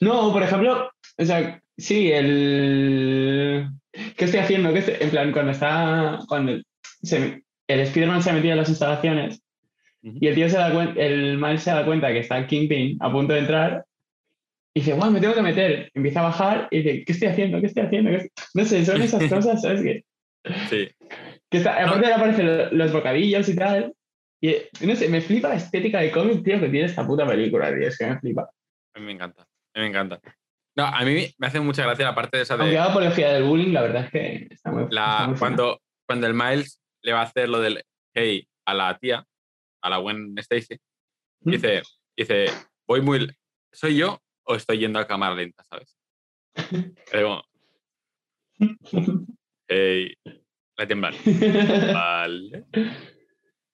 No, 0.00 0.32
por 0.32 0.42
ejemplo, 0.42 0.90
o 1.18 1.24
sea, 1.24 1.62
sí, 1.76 2.10
el... 2.12 3.68
¿Qué 4.16 4.24
estoy 4.24 4.40
haciendo? 4.40 4.72
¿Qué 4.72 4.80
estoy- 4.80 4.96
En 5.00 5.10
plan, 5.10 5.32
cuando 5.32 5.52
está... 5.52 6.18
Cuando 6.28 6.60
se- 7.02 7.42
el 7.66 7.80
Spider-Man 7.80 8.22
se 8.22 8.30
ha 8.30 8.34
metido 8.34 8.52
en 8.52 8.58
las 8.58 8.68
instalaciones 8.68 9.40
Ujú. 10.02 10.18
y 10.20 10.26
el 10.28 10.34
tío 10.34 10.48
se 10.50 10.58
da 10.58 10.70
cuenta, 10.72 11.00
el 11.00 11.38
Miles 11.38 11.62
se 11.62 11.70
da 11.70 11.84
cuenta 11.86 12.08
que 12.12 12.18
está 12.18 12.46
Kingpin 12.46 12.98
a 13.00 13.10
punto 13.10 13.32
de 13.32 13.38
entrar 13.40 13.84
y 14.74 14.80
dice, 14.80 14.92
guau, 14.92 15.10
me 15.10 15.20
tengo 15.20 15.34
que 15.34 15.40
meter. 15.42 15.90
Empieza 15.94 16.20
a 16.20 16.24
bajar 16.24 16.68
y 16.70 16.82
dice, 16.82 17.04
¿qué 17.04 17.12
estoy 17.12 17.28
haciendo? 17.28 17.60
¿Qué 17.60 17.66
estoy 17.68 17.84
haciendo? 17.84 18.10
¿Qué 18.10 18.16
estoy-?". 18.16 18.30
No 18.54 18.64
sé, 18.64 18.84
son 18.84 19.00
esas 19.02 19.22
cosas, 19.32 19.62
¿sabes? 19.62 19.82
Que, 19.82 20.04
Sí. 20.68 20.88
que 21.48 21.56
está, 21.58 21.80
No. 21.80 21.86
aparte 21.88 22.06
le 22.08 22.12
aparecen 22.14 22.46
lo- 22.46 22.70
los 22.72 22.92
bocadillos 22.92 23.48
y 23.48 23.56
tal. 23.56 23.94
Y 24.42 24.56
no 24.86 24.94
sé, 24.94 25.08
me 25.08 25.22
flipa 25.22 25.48
la 25.48 25.54
estética 25.54 26.00
de 26.00 26.10
cómic, 26.10 26.42
tío, 26.44 26.60
que 26.60 26.68
tiene 26.68 26.84
esta 26.86 27.06
puta 27.06 27.26
película, 27.26 27.68
tío. 27.74 27.88
Es 27.88 27.96
que 27.96 28.06
me 28.06 28.18
flipa. 28.18 28.50
A 28.94 28.98
mí 29.00 29.06
me 29.06 29.12
encanta. 29.12 29.46
Me 29.74 29.86
encanta. 29.86 30.20
No, 30.76 30.84
a 30.86 31.04
mí 31.04 31.32
me 31.38 31.46
hace 31.46 31.60
mucha 31.60 31.82
gracia 31.84 32.04
la 32.06 32.14
parte 32.14 32.36
de 32.38 32.42
esa 32.42 32.56
de... 32.56 32.62
Aunque 32.64 32.78
haga 32.78 32.90
apología 32.90 33.32
del 33.32 33.44
bullying, 33.44 33.72
la 33.72 33.82
verdad 33.82 34.04
es 34.06 34.10
que 34.10 34.48
está 34.50 34.72
muy, 34.72 34.86
la- 34.90 35.02
está 35.04 35.26
muy 35.26 35.36
fina. 35.36 35.38
cuando, 35.38 35.80
cuando 36.06 36.26
el 36.26 36.34
Miles 36.34 36.80
le 37.02 37.12
va 37.12 37.20
a 37.20 37.24
hacer 37.24 37.48
lo 37.48 37.60
del 37.60 37.84
hey 38.14 38.46
a 38.66 38.74
la 38.74 38.98
tía, 38.98 39.24
a 39.82 39.90
la 39.90 39.98
Gwen 39.98 40.34
Stacy, 40.38 40.76
¿Mm? 41.42 41.50
dice, 41.50 41.82
dice, 42.16 42.46
voy 42.88 43.02
muy... 43.02 43.30
¿Soy 43.72 43.96
yo 43.96 44.20
o 44.46 44.54
estoy 44.56 44.78
yendo 44.78 44.98
a 44.98 45.06
cámara 45.06 45.34
lenta, 45.34 45.62
sabes? 45.64 45.96
Es 47.12 47.22
como, 47.22 47.42
hey, 49.68 50.14
la 50.76 50.86
tiemblan. 50.86 51.14
Vale. 51.92 52.64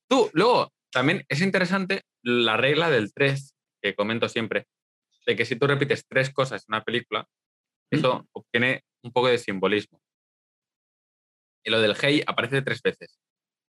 Tú, 0.09 0.30
luego, 0.32 0.72
también 0.92 1.24
es 1.28 1.40
interesante 1.40 2.03
la 2.22 2.57
regla 2.57 2.90
del 2.90 3.12
3, 3.12 3.55
que 3.82 3.94
comento 3.94 4.28
siempre, 4.28 4.66
de 5.30 5.36
que 5.36 5.44
si 5.44 5.56
tú 5.56 5.66
repites 5.66 6.04
tres 6.06 6.30
cosas 6.32 6.62
en 6.62 6.74
una 6.74 6.82
película, 6.84 7.24
eso 7.90 8.26
obtiene 8.32 8.82
un 9.04 9.12
poco 9.12 9.28
de 9.28 9.38
simbolismo. 9.38 10.00
Y 11.64 11.70
lo 11.70 11.80
del 11.80 11.94
hey 12.00 12.22
aparece 12.26 12.62
tres 12.62 12.82
veces. 12.82 13.20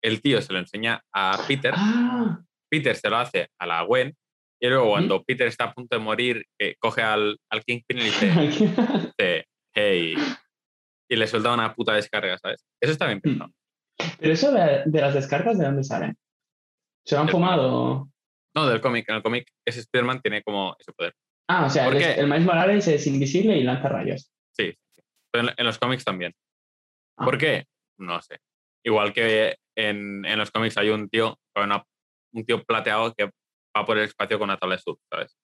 El 0.03 0.23
tío 0.23 0.41
se 0.41 0.53
lo 0.53 0.59
enseña 0.59 1.03
a 1.15 1.39
Peter, 1.47 1.75
Ah, 1.77 2.43
Peter 2.71 2.97
se 2.97 3.11
lo 3.11 3.19
hace 3.19 3.49
a 3.59 3.67
la 3.67 3.83
Gwen, 3.83 4.17
y 4.61 4.69
luego 4.69 4.91
cuando 4.91 5.23
Peter 5.25 5.47
está 5.47 5.65
a 5.65 5.75
punto 5.75 5.97
de 5.97 6.03
morir, 6.03 6.45
que 6.59 6.77
coge 6.79 7.03
al, 7.03 7.39
al 7.51 7.65
Kingpin 7.65 7.99
y 7.99 8.01
le 8.01 8.11
dice, 9.19 9.47
hey, 9.75 10.15
y 11.11 11.17
le 11.17 11.27
suelta 11.27 11.53
una 11.53 11.75
puta 11.75 11.93
descarga, 11.95 12.39
¿sabes? 12.39 12.65
Eso 12.81 12.93
está 12.93 13.07
bien 13.07 13.21
pensado. 13.21 13.53
Pero 14.19 14.33
eso 14.33 14.53
de, 14.53 14.83
de 14.87 15.01
las 15.01 15.15
descargas, 15.15 15.59
¿de 15.59 15.67
dónde 15.67 15.85
salen? 15.85 16.17
¿Se 17.05 17.15
lo 17.15 17.21
han 17.21 17.27
Del 17.27 17.33
fumado? 17.33 18.09
No, 18.55 18.67
del 18.67 18.81
cómic. 18.81 19.09
En 19.09 19.17
el 19.17 19.23
cómic, 19.23 19.49
ese 19.67 19.81
Spider-Man 19.81 20.21
tiene 20.23 20.43
como 20.43 20.77
ese 20.79 20.93
poder. 20.93 21.15
Ah, 21.49 21.67
o 21.67 21.71
sea, 21.71 21.85
¿Por 21.87 21.97
el, 21.97 22.03
el 22.03 22.27
Miles 22.27 22.45
Morales 22.45 22.89
es 22.89 23.07
invisible 23.07 23.57
y 23.57 23.63
lanza 23.63 23.89
rayos. 23.89 24.33
Sí. 24.57 24.75
en, 25.35 25.49
en 25.57 25.67
los 25.67 25.79
cómics 25.79 26.05
también. 26.05 26.33
Ah. 27.19 27.25
¿Por 27.25 27.39
qué? 27.39 27.67
No 27.99 28.21
sé. 28.23 28.39
Igual 28.85 29.13
que 29.13 29.57
en, 29.77 30.25
en 30.25 30.39
los 30.39 30.51
cómics 30.51 30.77
hay 30.79 30.89
un 30.91 31.09
tío, 31.09 31.39
con 31.55 31.65
una- 31.65 31.85
un 32.35 32.45
tío 32.47 32.63
plateado 32.65 33.13
que 33.15 33.27
va 33.77 33.85
por 33.87 33.99
el 33.99 34.05
espacio 34.05 34.39
con 34.39 34.49
una 34.49 34.57
tabla 34.59 34.77
de 34.77 34.83
surf, 34.83 34.99
¿sabes? 35.11 35.37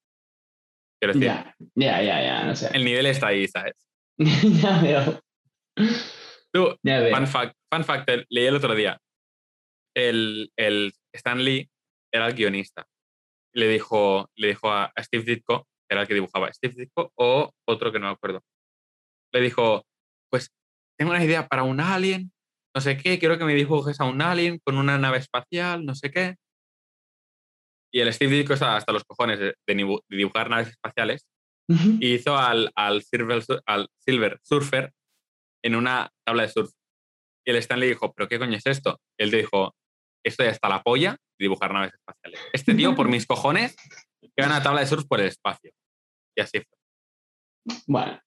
Quiero 1.01 1.15
decir, 1.15 1.29
Ya, 1.29 1.55
ya, 1.75 2.03
ya, 2.03 2.23
ya, 2.23 2.45
no 2.45 2.57
sé. 2.57 2.71
el 2.75 2.85
nivel 2.85 3.07
está 3.07 3.29
ahí, 3.29 3.47
¿sabes? 3.47 3.75
ya 4.19 4.81
veo. 4.83 5.21
Tú, 6.53 6.77
Ya 6.83 7.01
veo. 7.01 7.15
Fun 7.17 7.27
fact, 7.27 7.55
fun 7.73 7.85
fact, 7.85 8.09
leí 8.31 8.47
el 8.47 8.57
otro 8.57 8.75
día. 8.75 8.99
El, 9.95 10.51
el 10.57 10.93
Stan 11.15 11.43
Lee 11.43 11.69
era 12.13 12.27
el 12.27 12.35
guionista. 12.35 12.87
Le 13.55 13.69
dijo, 13.69 14.31
le 14.37 14.49
dijo 14.49 14.71
a, 14.71 14.93
Steve 15.01 15.25
Ditko, 15.25 15.67
era 15.91 16.03
el 16.03 16.09
que 16.09 16.15
dibujaba, 16.15 16.53
Steve 16.53 16.75
Ditko 16.77 17.13
o 17.17 17.51
otro 17.67 17.91
que 17.93 17.99
no 17.99 18.07
me 18.07 18.13
acuerdo. 18.13 18.43
Le 19.33 19.41
dijo, 19.41 19.85
pues 20.31 20.51
tengo 20.99 21.13
una 21.13 21.25
idea 21.25 21.47
para 21.47 21.63
un 21.63 21.81
alien, 21.81 22.33
no 22.75 22.81
sé 22.81 22.97
qué, 22.97 23.19
quiero 23.19 23.39
que 23.39 23.45
me 23.45 23.55
dibujes 23.55 24.01
a 24.01 24.05
un 24.05 24.21
alien 24.23 24.59
con 24.65 24.77
una 24.79 24.99
nave 24.99 25.19
espacial, 25.19 25.85
no 25.85 25.95
sé 25.95 26.11
qué. 26.11 26.37
Y 27.93 28.01
el 28.01 28.13
Steve 28.13 28.37
Ditko 28.37 28.55
estaba 28.55 28.77
hasta 28.77 28.93
los 28.93 29.05
cojones 29.05 29.39
de, 29.39 29.55
de 29.67 29.75
dibu- 29.77 30.03
de 30.09 30.17
dibujar 30.17 30.51
naves 30.51 30.69
espaciales 30.69 31.27
y 32.01 32.15
hizo 32.15 32.37
al, 32.37 32.71
al, 32.77 33.03
Silver, 33.03 33.43
Sur- 33.43 33.63
al 33.67 33.89
Silver 33.99 34.39
Surfer 34.43 34.93
en 35.63 35.75
una 35.77 36.11
tabla 36.27 36.43
de 36.43 36.49
surf. 36.49 36.71
Y 37.47 37.51
el 37.51 37.57
Stan 37.57 37.81
le 37.81 37.87
dijo, 37.87 38.13
¿pero 38.13 38.29
qué 38.29 38.39
coño 38.39 38.57
es 38.57 38.67
esto? 38.67 39.01
Y 39.19 39.25
él 39.25 39.31
dijo, 39.31 39.75
esto 40.25 40.45
ya 40.45 40.51
está 40.51 40.69
la 40.69 40.83
polla 40.83 41.13
de 41.13 41.45
dibujar 41.45 41.73
naves 41.73 41.95
espaciales. 41.95 42.41
Este 42.53 42.75
tío, 42.75 42.95
por 42.95 43.09
mis 43.11 43.27
cojones, 43.27 43.75
que 44.37 44.45
una 44.45 44.63
tabla 44.63 44.81
de 44.81 44.87
surf 44.87 45.07
por 45.07 45.21
el 45.21 45.27
espacio. 45.27 45.71
Y 46.39 46.41
así 46.41 46.61
fue. 46.61 47.77
Bueno, 47.89 48.21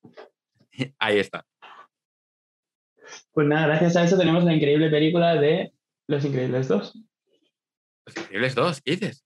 Ahí 0.99 1.17
está. 1.19 1.45
pues 3.31 3.47
nada, 3.47 3.67
gracias 3.67 3.95
a 3.95 4.03
eso 4.03 4.17
tenemos 4.17 4.43
la 4.43 4.53
increíble 4.53 4.89
película 4.89 5.35
de 5.35 5.71
Los 6.07 6.25
Increíbles 6.25 6.67
2. 6.67 6.93
Los 8.05 8.17
Increíbles 8.17 8.53
2, 8.55 8.81
¿qué 8.81 8.91
dices? 8.91 9.25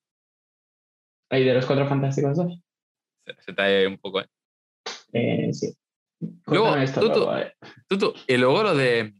Ahí 1.31 1.43
de 1.43 1.55
los 1.55 1.65
Cuatro 1.65 1.87
Fantásticos 1.87 2.37
2. 2.37 2.59
Se, 3.25 3.41
se 3.41 3.53
te 3.53 3.61
ha 3.63 3.81
ido 3.81 3.89
un 3.89 3.97
poco, 3.97 4.21
¿eh? 4.21 4.27
Eh, 5.13 5.51
sí. 5.51 5.73
Luego, 6.45 6.75
esto 6.77 7.01
tú- 7.01 7.07
luego. 7.07 7.33
Tú, 7.87 7.97
tú. 7.97 8.13
Y 8.27 8.37
luego 8.37 8.61
lo 8.63 8.75
de 8.75 9.13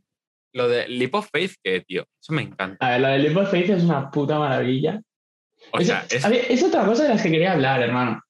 lo 0.54 0.70
de 0.70 0.88
Leap 0.88 1.16
of 1.16 1.28
Faith, 1.32 1.56
que, 1.64 1.82
tío, 1.82 2.06
eso 2.22 2.32
me 2.34 2.44
encanta. 2.44 2.86
A 2.86 2.92
ver, 2.92 3.02
la 3.02 3.10
de 3.10 3.20
Leap 3.20 3.38
of 3.38 3.50
Faith 3.52 3.70
es 3.72 3.84
una 3.84 4.10
puta 4.12 4.38
maravilla. 4.38 5.02
O 5.74 5.80
Es- 5.80 5.88
sea, 5.88 6.06
es, 6.10 6.24
a 6.24 6.30
ver, 6.30 6.46
es 6.50 6.62
otra 6.64 6.86
cosa 6.86 7.04
de 7.04 7.10
las 7.10 7.22
que 7.24 7.32
quería 7.32 7.54
hablar, 7.54 7.82
hermano. 7.82 8.22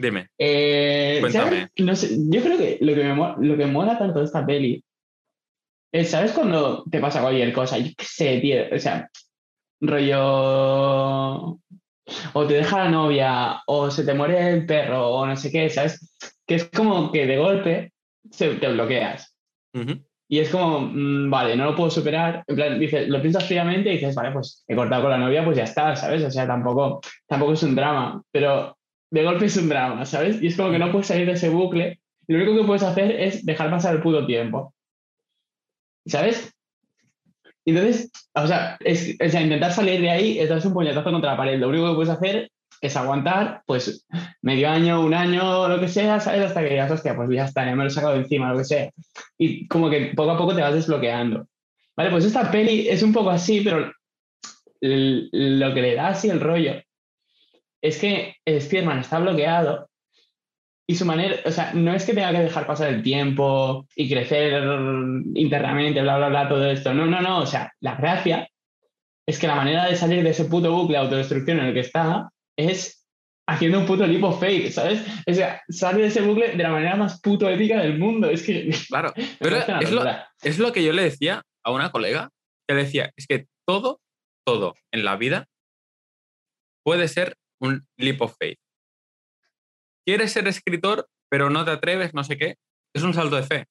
Dime, 0.00 0.28
Eh, 0.38 1.18
Cuéntame. 1.20 1.68
No 1.78 1.94
sé, 1.94 2.16
yo 2.30 2.40
creo 2.42 2.58
que 2.58 2.78
lo 2.80 2.94
que, 2.94 3.04
me 3.04 3.14
mo- 3.14 3.36
lo 3.38 3.56
que 3.56 3.66
mola 3.66 3.98
tanto 3.98 4.18
de 4.20 4.24
esta 4.24 4.44
peli 4.46 4.82
es, 5.92 6.10
¿sabes 6.10 6.32
cuando 6.32 6.84
te 6.90 7.00
pasa 7.00 7.20
cualquier 7.20 7.52
cosa? 7.52 7.78
Yo 7.78 7.90
qué 7.96 8.04
sé, 8.04 8.38
tío, 8.40 8.62
o 8.74 8.78
sea, 8.78 9.08
rollo... 9.80 11.58
O 12.32 12.44
te 12.46 12.54
deja 12.54 12.78
la 12.84 12.90
novia, 12.90 13.62
o 13.66 13.88
se 13.90 14.04
te 14.04 14.14
muere 14.14 14.50
el 14.50 14.66
perro, 14.66 15.10
o 15.10 15.26
no 15.26 15.36
sé 15.36 15.50
qué, 15.52 15.70
¿sabes? 15.70 16.12
Que 16.44 16.56
es 16.56 16.64
como 16.64 17.12
que 17.12 17.24
de 17.26 17.36
golpe 17.38 17.92
se, 18.32 18.54
te 18.56 18.72
bloqueas. 18.72 19.36
Ujú. 19.74 20.04
Y 20.28 20.40
es 20.40 20.48
como, 20.50 20.80
mm, 20.80 21.30
vale, 21.30 21.54
no 21.56 21.66
lo 21.66 21.76
puedo 21.76 21.88
superar. 21.90 22.42
En 22.48 22.56
plan, 22.56 22.80
dices, 22.80 23.08
lo 23.08 23.20
piensas 23.20 23.46
fríamente 23.46 23.90
y 23.90 23.94
dices, 23.94 24.14
vale, 24.16 24.32
pues 24.32 24.64
he 24.66 24.74
cortado 24.74 25.02
con 25.02 25.10
la 25.12 25.18
novia, 25.18 25.44
pues 25.44 25.56
ya 25.56 25.64
está, 25.64 25.94
¿sabes? 25.94 26.24
O 26.24 26.30
sea, 26.32 26.46
tampoco, 26.48 27.00
tampoco 27.28 27.52
es 27.52 27.62
un 27.62 27.76
drama, 27.76 28.20
pero 28.32 28.76
de 29.10 29.24
golpe 29.24 29.46
es 29.46 29.56
un 29.56 29.68
drama, 29.68 30.06
¿sabes? 30.06 30.40
Y 30.40 30.48
es 30.48 30.56
como 30.56 30.70
que 30.70 30.78
no 30.78 30.92
puedes 30.92 31.08
salir 31.08 31.26
de 31.26 31.32
ese 31.32 31.48
bucle. 31.48 32.00
Y 32.26 32.32
lo 32.32 32.38
único 32.38 32.60
que 32.60 32.66
puedes 32.66 32.82
hacer 32.82 33.10
es 33.10 33.44
dejar 33.44 33.70
pasar 33.70 33.96
el 33.96 34.02
puto 34.02 34.24
tiempo. 34.26 34.72
¿Sabes? 36.06 36.52
Entonces, 37.64 38.10
o 38.34 38.46
sea, 38.46 38.76
es, 38.80 39.16
o 39.24 39.28
sea, 39.28 39.42
intentar 39.42 39.72
salir 39.72 40.00
de 40.00 40.10
ahí 40.10 40.38
es 40.38 40.48
darse 40.48 40.68
un 40.68 40.74
puñetazo 40.74 41.10
contra 41.10 41.32
la 41.32 41.36
pared. 41.36 41.58
Lo 41.58 41.68
único 41.68 41.88
que 41.88 41.94
puedes 41.94 42.10
hacer 42.10 42.50
es 42.80 42.96
aguantar, 42.96 43.62
pues, 43.66 44.06
medio 44.40 44.70
año, 44.70 45.04
un 45.04 45.12
año, 45.12 45.68
lo 45.68 45.78
que 45.78 45.88
sea, 45.88 46.18
¿sabes? 46.20 46.42
Hasta 46.42 46.62
que 46.62 46.70
digas, 46.70 46.90
hostia, 46.90 47.14
pues 47.14 47.28
ya 47.30 47.44
está, 47.44 47.66
ya 47.66 47.74
me 47.74 47.82
lo 47.82 47.88
he 47.88 47.92
sacado 47.92 48.14
de 48.14 48.20
encima, 48.20 48.52
lo 48.52 48.58
que 48.58 48.64
sea. 48.64 48.90
Y 49.36 49.66
como 49.68 49.90
que 49.90 50.12
poco 50.16 50.30
a 50.30 50.38
poco 50.38 50.54
te 50.54 50.62
vas 50.62 50.74
desbloqueando. 50.74 51.46
Vale, 51.96 52.10
pues 52.10 52.24
esta 52.24 52.50
peli 52.50 52.88
es 52.88 53.02
un 53.02 53.12
poco 53.12 53.30
así, 53.30 53.60
pero 53.60 53.92
lo 54.80 55.74
que 55.74 55.82
le 55.82 55.94
da 55.94 56.08
así 56.08 56.30
el 56.30 56.40
rollo 56.40 56.80
es 57.82 57.98
que 57.98 58.36
Spider-Man 58.44 59.00
está 59.00 59.18
bloqueado 59.18 59.90
y 60.90 60.96
su 60.96 61.04
manera, 61.04 61.36
o 61.44 61.52
sea, 61.52 61.72
no 61.72 61.94
es 61.94 62.04
que 62.04 62.14
tenga 62.14 62.32
que 62.32 62.40
dejar 62.40 62.66
pasar 62.66 62.88
el 62.88 63.00
tiempo 63.00 63.86
y 63.94 64.10
crecer 64.10 64.60
internamente, 65.34 66.02
bla, 66.02 66.16
bla, 66.16 66.28
bla, 66.28 66.48
todo 66.48 66.68
esto. 66.68 66.92
No, 66.92 67.06
no, 67.06 67.20
no. 67.20 67.38
O 67.38 67.46
sea, 67.46 67.72
la 67.78 67.94
gracia 67.94 68.48
es 69.24 69.38
que 69.38 69.46
la 69.46 69.54
manera 69.54 69.86
de 69.86 69.94
salir 69.94 70.24
de 70.24 70.30
ese 70.30 70.46
puto 70.46 70.72
bucle 70.72 70.98
de 70.98 71.04
autodestrucción 71.04 71.60
en 71.60 71.66
el 71.66 71.74
que 71.74 71.80
está 71.80 72.28
es 72.56 73.06
haciendo 73.46 73.78
un 73.78 73.86
puto 73.86 74.04
of 74.04 74.40
faith, 74.40 74.72
¿sabes? 74.72 75.00
O 75.28 75.32
sea, 75.32 75.62
sale 75.68 76.02
de 76.02 76.08
ese 76.08 76.22
bucle 76.22 76.56
de 76.56 76.62
la 76.62 76.70
manera 76.70 76.96
más 76.96 77.20
puto 77.20 77.48
épica 77.48 77.80
del 77.80 77.96
mundo. 77.96 78.28
Es 78.28 78.42
que. 78.42 78.70
Claro, 78.88 79.12
pero 79.38 79.58
es 79.80 79.92
lo, 79.92 80.04
es 80.42 80.58
lo 80.58 80.72
que 80.72 80.82
yo 80.82 80.92
le 80.92 81.02
decía 81.02 81.42
a 81.64 81.70
una 81.70 81.92
colega, 81.92 82.30
que 82.66 82.74
le 82.74 82.82
decía, 82.82 83.12
es 83.16 83.28
que 83.28 83.46
todo, 83.64 84.00
todo 84.44 84.74
en 84.92 85.04
la 85.04 85.16
vida 85.16 85.46
puede 86.82 87.06
ser 87.06 87.36
un 87.60 87.86
leap 87.96 88.20
of 88.22 88.36
faith. 88.38 88.58
Quieres 90.04 90.32
ser 90.32 90.48
escritor, 90.48 91.08
pero 91.28 91.50
no 91.50 91.64
te 91.64 91.70
atreves, 91.70 92.14
no 92.14 92.24
sé 92.24 92.36
qué, 92.36 92.56
es 92.94 93.02
un 93.02 93.14
salto 93.14 93.36
de 93.36 93.42
fe. 93.42 93.66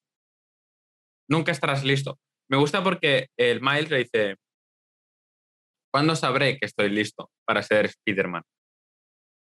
Nunca 1.28 1.52
estarás 1.52 1.84
listo. 1.84 2.18
Me 2.48 2.56
gusta 2.56 2.82
porque 2.82 3.28
el 3.36 3.60
Miles 3.60 3.90
le 3.90 3.98
dice, 3.98 4.36
¿cuándo 5.92 6.16
sabré 6.16 6.58
que 6.58 6.66
estoy 6.66 6.88
listo 6.88 7.30
para 7.44 7.62
ser 7.62 7.86
Spider-Man? 7.86 8.42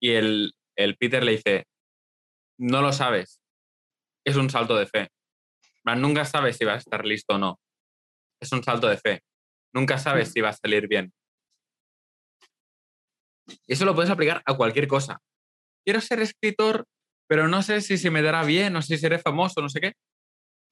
Y 0.03 0.11
el, 0.11 0.53
el 0.77 0.97
Peter 0.97 1.23
le 1.23 1.33
dice, 1.33 1.67
no 2.59 2.83
lo 2.83 2.93
sabes, 2.93 3.41
es 4.25 4.37
un 4.37 4.51
salto 4.51 4.77
de 4.77 4.87
fe. 4.87 5.09
Nunca 5.85 6.25
sabes 6.25 6.57
si 6.57 6.65
vas 6.65 6.75
a 6.75 6.79
estar 6.79 7.05
listo 7.05 7.35
o 7.35 7.39
no. 7.39 7.59
Es 8.41 8.53
un 8.53 8.63
salto 8.63 8.89
de 8.89 8.99
fe. 8.99 9.23
Nunca 9.73 9.99
sabes 9.99 10.33
si 10.33 10.41
va 10.41 10.51
a 10.51 10.53
salir 10.53 10.89
bien. 10.89 11.13
Y 13.67 13.73
eso 13.73 13.85
lo 13.85 13.95
puedes 13.95 14.11
aplicar 14.11 14.43
a 14.45 14.57
cualquier 14.57 14.87
cosa. 14.89 15.19
Quiero 15.85 16.01
ser 16.01 16.21
escritor, 16.21 16.85
pero 17.29 17.49
no 17.49 17.63
sé 17.63 17.81
si 17.81 17.97
se 17.99 18.11
me 18.11 18.23
dará 18.23 18.45
bien, 18.45 18.73
no 18.73 18.83
sé 18.83 18.97
si 18.97 19.03
seré 19.03 19.19
famoso, 19.19 19.61
no 19.61 19.69
sé 19.69 19.81
qué. 19.81 19.93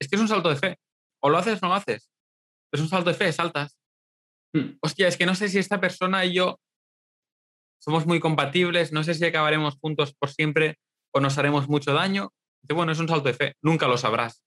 Es 0.00 0.08
que 0.08 0.16
es 0.16 0.22
un 0.22 0.28
salto 0.28 0.48
de 0.48 0.56
fe. 0.56 0.76
O 1.20 1.30
lo 1.30 1.38
haces 1.38 1.62
o 1.62 1.66
no 1.66 1.68
lo 1.68 1.74
haces. 1.74 2.10
Es 2.72 2.80
un 2.80 2.88
salto 2.88 3.10
de 3.10 3.16
fe, 3.16 3.32
saltas. 3.32 3.78
Mm. 4.52 4.78
Hostia, 4.82 5.08
es 5.08 5.16
que 5.16 5.26
no 5.26 5.34
sé 5.34 5.48
si 5.48 5.58
esta 5.58 5.80
persona 5.80 6.24
y 6.24 6.34
yo 6.34 6.58
somos 7.80 8.06
muy 8.06 8.20
compatibles, 8.20 8.92
no 8.92 9.04
sé 9.04 9.14
si 9.14 9.24
acabaremos 9.24 9.76
juntos 9.80 10.14
por 10.14 10.30
siempre 10.30 10.78
o 11.14 11.20
nos 11.20 11.38
haremos 11.38 11.68
mucho 11.68 11.92
daño. 11.92 12.32
Dice, 12.62 12.74
bueno, 12.74 12.92
es 12.92 12.98
un 12.98 13.08
salto 13.08 13.28
de 13.28 13.34
fe, 13.34 13.54
nunca 13.62 13.88
lo 13.88 13.96
sabrás. 13.96 14.42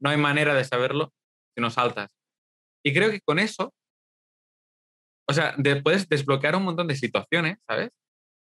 No 0.00 0.10
hay 0.10 0.16
manera 0.16 0.54
de 0.54 0.64
saberlo 0.64 1.12
si 1.54 1.60
no 1.60 1.70
saltas. 1.70 2.08
Y 2.84 2.94
creo 2.94 3.10
que 3.10 3.20
con 3.20 3.38
eso, 3.38 3.74
o 5.28 5.32
sea, 5.32 5.54
de- 5.58 5.82
puedes 5.82 6.08
desbloquear 6.08 6.56
un 6.56 6.64
montón 6.64 6.86
de 6.88 6.96
situaciones, 6.96 7.58
¿sabes? 7.68 7.90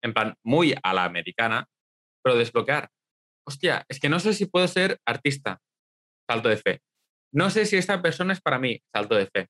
En 0.03 0.13
plan, 0.13 0.35
muy 0.43 0.73
a 0.81 0.93
la 0.93 1.03
americana, 1.05 1.67
pero 2.23 2.35
desbloquear. 2.37 2.89
hostia, 3.47 3.83
es 3.89 3.99
que 3.99 4.07
no 4.09 4.19
sé 4.19 4.33
si 4.33 4.45
puedo 4.45 4.67
ser 4.67 4.99
artista, 5.05 5.59
salto 6.29 6.47
de 6.49 6.57
fe. 6.57 6.79
No 7.33 7.49
sé 7.49 7.65
si 7.65 7.75
esta 7.75 8.01
persona 8.01 8.33
es 8.33 8.41
para 8.41 8.59
mí, 8.59 8.79
salto 8.93 9.15
de 9.15 9.25
fe. 9.27 9.47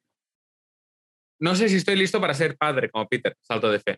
No 1.41 1.55
sé 1.55 1.69
si 1.69 1.75
estoy 1.77 1.95
listo 1.97 2.21
para 2.21 2.33
ser 2.33 2.55
padre 2.57 2.89
como 2.89 3.07
Peter, 3.07 3.35
salto 3.41 3.69
de 3.71 3.79
fe. 3.79 3.97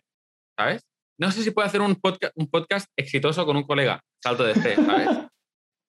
¿Sabes? 0.58 0.82
No 1.20 1.30
sé 1.30 1.42
si 1.44 1.50
puedo 1.52 1.66
hacer 1.66 1.80
un 1.80 1.94
podcast, 1.96 2.32
un 2.36 2.50
podcast 2.50 2.88
exitoso 2.98 3.44
con 3.46 3.56
un 3.56 3.64
colega, 3.64 4.00
salto 4.22 4.44
de 4.44 4.54
fe, 4.54 4.74
¿sabes? 4.76 5.08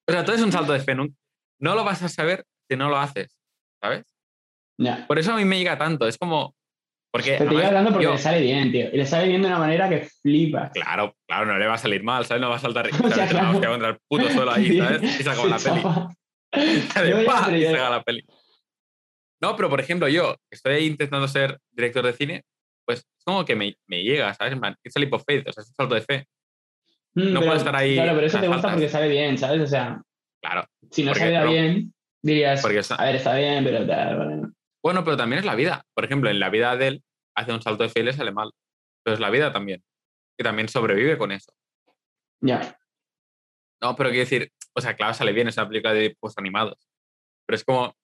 O 0.08 0.12
sea, 0.12 0.24
todo 0.24 0.36
es 0.36 0.41
un 0.43 0.52
salto 0.52 0.74
de 0.74 0.80
fe. 0.82 0.93
No, 0.96 1.76
lo 1.76 1.84
vas 1.84 2.04
a 2.04 2.10
saber 2.10 2.46
si 2.70 2.78
no 2.78 2.89
lo 2.89 2.98
haces, 2.98 3.36
¿sabes? 3.82 4.04
Por 5.08 5.18
eso 5.18 5.34
a 5.34 5.38
mí 5.38 5.46
me 5.46 5.58
llega 5.58 5.78
tanto. 5.78 6.08
Es 6.08 6.18
como. 6.18 6.56
Porque. 7.16 7.38
Te 7.38 7.43
estoy 7.45 7.61
hablando 7.61 7.91
porque 7.91 8.03
yo- 8.05 8.11
le 8.13 8.18
sale 8.18 8.41
bien, 8.41 8.72
tío. 8.72 8.88
Y 8.91 8.97
le 8.97 9.05
sale 9.05 9.28
bien 9.28 9.41
de 9.41 9.47
una 9.47 9.59
manera 9.59 9.88
que 9.88 10.01
flipas. 10.22 10.72
Claro, 10.74 11.16
claro, 11.28 11.45
no 11.45 11.57
le 11.57 11.66
va 11.68 11.76
a 11.76 11.78
salir 11.78 12.03
mal, 12.03 12.26
¿sabes? 12.26 12.41
No 12.41 12.49
va 12.49 12.57
a 12.57 12.59
saltar 12.59 12.89
O 13.03 13.09
sea, 13.09 13.28
claro. 13.28 13.51
hostia 13.51 13.70
contra 13.70 13.89
el 13.89 13.97
puto 14.07 14.30
suelo 14.30 14.51
ahí, 14.51 14.78
¿sabes? 14.78 15.03
Y 15.20 15.24
se 15.24 15.30
acaba 15.30 15.47
la 15.47 15.57
peli. 15.57 15.82
pero 16.93 17.22
y 17.57 17.61
se 17.61 17.70
acaba 17.74 17.89
la 17.97 18.03
peli. 18.03 18.26
No, 19.41 19.55
pero 19.55 19.70
por 19.70 19.80
ejemplo, 19.80 20.07
yo 20.07 20.36
que 20.49 20.55
estoy 20.55 20.86
intentando 20.86 21.28
ser 21.28 21.57
director 21.72 22.05
de 22.05 22.13
cine, 22.13 22.43
pues 22.86 22.99
es 22.99 23.24
como 23.26 23.45
que 23.45 23.55
me, 23.55 23.76
me 23.88 24.03
llega, 24.03 24.34
¿sabes? 24.34 24.53
It's 24.84 24.95
a 24.95 24.99
leap 24.99 25.13
of 25.13 25.24
faith, 25.26 25.47
o 25.47 25.51
sea, 25.53 25.61
es 25.61 25.70
un 25.70 25.76
salto 25.76 25.95
de 25.95 26.01
fe. 26.01 26.26
Mm, 27.16 27.32
No 27.34 27.39
pero- 27.39 27.41
puedo 27.41 27.55
estar 27.57 27.76
ahí 27.76 27.95
Claro, 27.95 28.13
pero 28.16 28.28
eso 28.28 28.39
te 28.39 28.47
gusta 28.47 28.61
faltas. 28.61 28.74
porque 28.74 28.89
sale 28.89 29.07
bien, 29.09 29.38
¿sabes? 29.38 29.61
O 29.61 29.68
sea, 29.68 30.01
Claro. 30.41 30.66
si 30.91 31.03
no 31.03 31.09
Porque, 31.11 31.20
saliera 31.22 31.41
bro, 31.43 31.51
bien, 31.51 31.93
dirías, 32.22 32.61
porque 32.61 32.82
a 32.89 33.03
ver, 33.05 33.16
está 33.16 33.36
bien, 33.36 33.63
pero 33.63 33.86
tal, 33.88 34.18
vale. 34.18 34.41
Bueno, 34.84 35.03
pero 35.03 35.18
también 35.18 35.39
es 35.39 35.45
la 35.45 35.55
vida. 35.55 35.84
Por 35.95 36.05
ejemplo, 36.05 36.30
en 36.30 36.39
la 36.39 36.49
vida 36.49 36.76
de 36.78 36.88
él 36.88 37.03
hace 37.36 37.53
un 37.53 37.61
salto 37.61 37.83
de 37.83 37.89
fe 37.89 37.99
y 38.01 38.03
le 38.03 38.13
sale 38.13 38.31
mal. 38.31 38.51
Pero 39.03 39.15
es 39.15 39.19
la 39.19 39.29
vida 39.29 39.51
también. 39.51 39.83
Que 40.38 40.43
también 40.43 40.67
sobrevive 40.67 41.17
con 41.17 41.31
eso. 41.31 41.53
Ya. 42.41 42.77
No, 43.81 43.95
pero 43.95 44.09
quiero 44.09 44.23
decir, 44.23 44.51
o 44.73 44.81
sea, 44.81 44.95
claro, 44.95 45.13
sale 45.13 45.31
bien, 45.31 45.47
es 45.47 45.57
una 45.57 45.67
película 45.67 45.93
de 45.93 46.01
dibujos 46.01 46.38
animados. 46.38 46.77
Pero 47.45 47.55
es 47.55 47.63
como, 47.63 47.95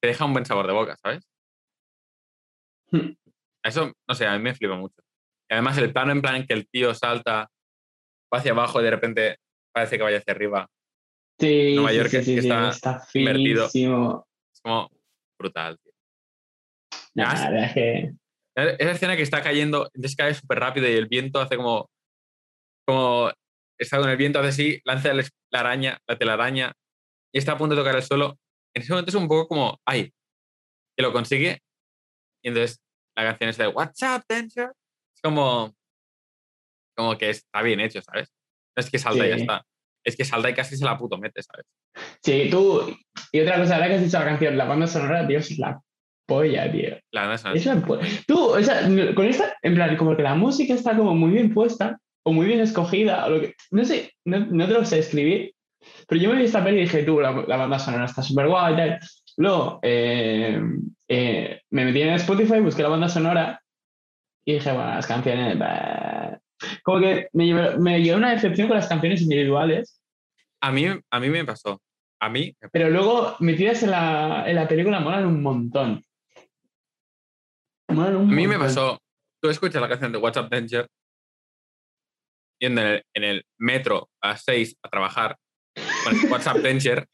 te 0.00 0.08
deja 0.08 0.24
un 0.24 0.32
buen 0.32 0.44
sabor 0.44 0.66
de 0.66 0.72
boca, 0.72 0.96
¿sabes? 0.96 1.26
Hmm. 2.90 3.14
Eso, 3.62 3.92
no 4.08 4.14
sé, 4.14 4.26
a 4.26 4.36
mí 4.36 4.42
me 4.42 4.54
flipa 4.54 4.76
mucho. 4.76 5.02
Y 5.48 5.54
además 5.54 5.78
el 5.78 5.92
plano 5.92 6.12
en 6.12 6.22
plan 6.22 6.36
en 6.36 6.46
que 6.46 6.54
el 6.54 6.68
tío 6.68 6.94
salta, 6.94 7.50
va 8.32 8.38
hacia 8.38 8.52
abajo 8.52 8.80
y 8.80 8.84
de 8.84 8.90
repente 8.90 9.36
parece 9.72 9.96
que 9.96 10.02
vaya 10.02 10.18
hacia 10.18 10.32
arriba. 10.32 10.68
Sí, 11.38 11.74
Nueva 11.74 11.92
York 11.92 12.10
sí, 12.10 12.34
que 12.34 12.40
está 12.40 12.70
está 12.70 13.06
invertido. 13.14 13.66
Es 13.66 14.60
como 14.62 14.90
brutal, 15.38 15.78
tío. 15.78 15.92
Nah, 17.14 17.24
Además, 17.24 17.40
la 17.40 17.50
verdad 17.50 17.66
es 17.66 17.74
que... 17.74 18.19
Esa 18.62 18.90
escena 18.92 19.16
que 19.16 19.22
está 19.22 19.42
cayendo, 19.42 19.90
entonces 19.94 20.16
cae 20.16 20.34
súper 20.34 20.58
rápido 20.60 20.88
y 20.88 20.92
el 20.92 21.06
viento 21.06 21.40
hace 21.40 21.56
como. 21.56 21.88
como. 22.86 23.30
está 23.78 23.98
con 23.98 24.08
el 24.10 24.16
viento, 24.16 24.38
hace 24.40 24.48
así, 24.48 24.80
lanza 24.84 25.12
la 25.14 25.24
araña, 25.60 25.98
la 26.06 26.18
telaraña, 26.18 26.72
y 27.32 27.38
está 27.38 27.52
a 27.52 27.58
punto 27.58 27.74
de 27.74 27.80
tocar 27.80 27.96
el 27.96 28.02
suelo. 28.02 28.36
En 28.74 28.82
ese 28.82 28.92
momento 28.92 29.10
es 29.10 29.14
un 29.14 29.28
poco 29.28 29.48
como. 29.48 29.78
¡ay! 29.86 30.12
Que 30.96 31.02
lo 31.02 31.12
consigue. 31.12 31.60
Y 32.42 32.48
entonces 32.48 32.78
la 33.16 33.24
canción 33.24 33.50
es 33.50 33.56
de 33.58 33.68
What's 33.68 34.02
up, 34.02 34.24
Danger? 34.28 34.72
Es 35.14 35.20
como. 35.22 35.74
como 36.96 37.16
que 37.18 37.30
está 37.30 37.62
bien 37.62 37.80
hecho, 37.80 38.00
¿sabes? 38.02 38.30
No 38.76 38.80
es 38.82 38.90
que 38.90 38.98
salta 38.98 39.26
y 39.26 39.30
ya 39.30 39.36
Sí. 39.36 39.42
está. 39.42 39.64
Es 40.06 40.16
que 40.16 40.24
salta 40.24 40.48
y 40.50 40.54
casi 40.54 40.76
se 40.76 40.84
la 40.84 40.96
puto 40.96 41.18
mete, 41.18 41.42
¿sabes? 41.42 41.66
Sí, 42.22 42.48
tú... 42.50 42.96
Y 43.32 43.40
otra 43.40 43.58
cosa, 43.58 43.74
ahora 43.74 43.88
que 43.88 43.94
has 43.94 44.02
dicho 44.02 44.18
la 44.18 44.24
canción, 44.24 44.56
la 44.56 44.64
banda 44.64 44.86
sonora, 44.86 45.26
es 45.28 45.58
la 45.58 45.78
polla, 46.30 46.62
tío. 46.72 46.96
La 47.12 47.36
sonora- 47.38 47.58
Es 47.58 47.66
polla. 47.86 48.02
Tú, 48.26 48.38
o 48.58 48.62
sea, 48.62 48.76
con 49.14 49.26
esta, 49.26 49.46
en 49.62 49.74
plan, 49.74 49.96
como 49.96 50.16
que 50.16 50.22
la 50.22 50.34
música 50.34 50.74
está 50.74 50.96
como 50.96 51.14
muy 51.14 51.32
bien 51.32 51.52
puesta, 51.52 51.98
o 52.24 52.32
muy 52.32 52.46
bien 52.46 52.60
escogida, 52.60 53.26
o 53.26 53.30
lo 53.30 53.40
que... 53.40 53.54
No 53.70 53.84
sé, 53.84 54.12
no, 54.24 54.38
no 54.46 54.66
te 54.66 54.72
lo 54.74 54.84
sé 54.84 54.98
escribir, 55.00 55.52
pero 56.06 56.20
yo 56.20 56.30
me 56.30 56.36
vi 56.38 56.44
esta 56.44 56.62
peli 56.64 56.78
y 56.78 56.80
dije, 56.82 57.02
tú, 57.02 57.18
la, 57.20 57.32
la 57.48 57.56
banda 57.56 57.78
sonora 57.78 58.04
está 58.06 58.22
súper 58.22 58.46
guay 58.48 58.76
tal. 58.76 58.98
Luego, 59.36 59.78
eh, 59.82 60.60
eh, 61.08 61.60
me 61.70 61.84
metí 61.84 62.02
en 62.02 62.14
Spotify, 62.14 62.60
busqué 62.60 62.82
la 62.82 62.88
banda 62.90 63.08
sonora 63.08 63.60
y 64.46 64.54
dije, 64.54 64.72
bueno, 64.72 64.94
las 64.94 65.06
canciones... 65.06 65.58
bah. 65.58 66.38
Como 66.82 67.00
que 67.00 67.28
me, 67.32 67.44
llevé- 67.46 67.76
me 67.78 68.02
llevé 68.02 68.16
una 68.18 68.32
decepción 68.32 68.68
con 68.68 68.76
las 68.76 68.86
canciones 68.88 69.22
individuales, 69.22 69.98
A 70.62 70.70
mí, 70.70 70.84
a 71.10 71.20
mí 71.20 71.28
me 71.30 71.44
pasó. 71.44 71.80
A 72.22 72.28
mí, 72.28 72.54
pero 72.70 72.90
luego 72.90 73.34
metidas 73.40 73.82
en 73.82 73.92
la, 73.92 74.44
en 74.46 74.56
la 74.56 74.68
película 74.68 75.00
molan 75.00 75.24
un 75.24 75.40
montón. 75.42 76.04
A 77.90 78.10
mí 78.10 78.46
me 78.46 78.58
pasó, 78.58 78.98
tú 79.42 79.48
escuchas 79.48 79.80
la 79.80 79.88
canción 79.88 80.12
de 80.12 80.18
WhatsApp 80.18 80.50
Danger 80.50 80.86
yendo 82.60 82.82
en 82.82 82.86
el, 82.86 83.04
en 83.14 83.24
el 83.24 83.44
metro 83.58 84.10
a 84.22 84.28
las 84.28 84.44
6 84.44 84.76
a 84.82 84.88
trabajar 84.88 85.36
con 86.04 86.14
el 86.14 86.30
WhatsApp 86.30 86.56
Danger 86.62 87.06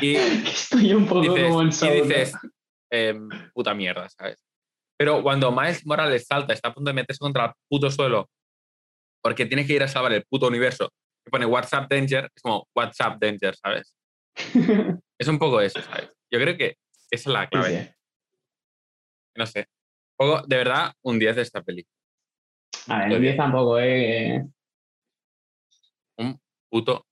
y 0.00 0.16
Estoy 0.16 0.92
un 0.94 1.06
poco 1.06 1.20
dices, 1.20 1.48
como 1.48 1.62
en 1.62 1.68
y 1.68 2.00
dices 2.02 2.34
em, 2.90 3.28
puta 3.54 3.74
mierda, 3.74 4.08
¿sabes? 4.08 4.42
Pero 4.98 5.22
cuando 5.22 5.52
Miles 5.52 5.86
Morales 5.86 6.26
salta, 6.26 6.54
está 6.54 6.68
a 6.68 6.74
punto 6.74 6.90
de 6.90 6.94
meterse 6.94 7.18
contra 7.18 7.46
el 7.46 7.52
puto 7.68 7.90
suelo 7.90 8.28
porque 9.22 9.46
tiene 9.46 9.66
que 9.66 9.74
ir 9.74 9.82
a 9.82 9.88
salvar 9.88 10.12
el 10.12 10.24
puto 10.24 10.46
universo 10.46 10.90
y 11.26 11.30
pone 11.30 11.46
WhatsApp 11.46 11.90
Danger, 11.90 12.30
es 12.34 12.42
como 12.42 12.66
WhatsApp 12.74 13.18
Danger, 13.20 13.54
¿sabes? 13.56 13.94
Es 15.18 15.28
un 15.28 15.38
poco 15.38 15.62
eso, 15.62 15.80
¿sabes? 15.80 16.12
Yo 16.30 16.38
creo 16.38 16.58
que 16.58 16.76
esa 17.10 17.30
es 17.30 17.32
la 17.32 17.48
clave. 17.48 17.96
No 19.34 19.46
sé. 19.46 19.66
Un 20.18 20.42
de 20.46 20.56
verdad, 20.56 20.92
un 21.02 21.18
10 21.18 21.36
de 21.36 21.42
esta 21.42 21.62
peli. 21.62 21.86
A 22.88 23.00
ver, 23.00 23.12
el 23.12 23.20
10 23.20 23.36
tampoco, 23.36 23.78
¿eh? 23.78 24.44
Puto 26.68 27.06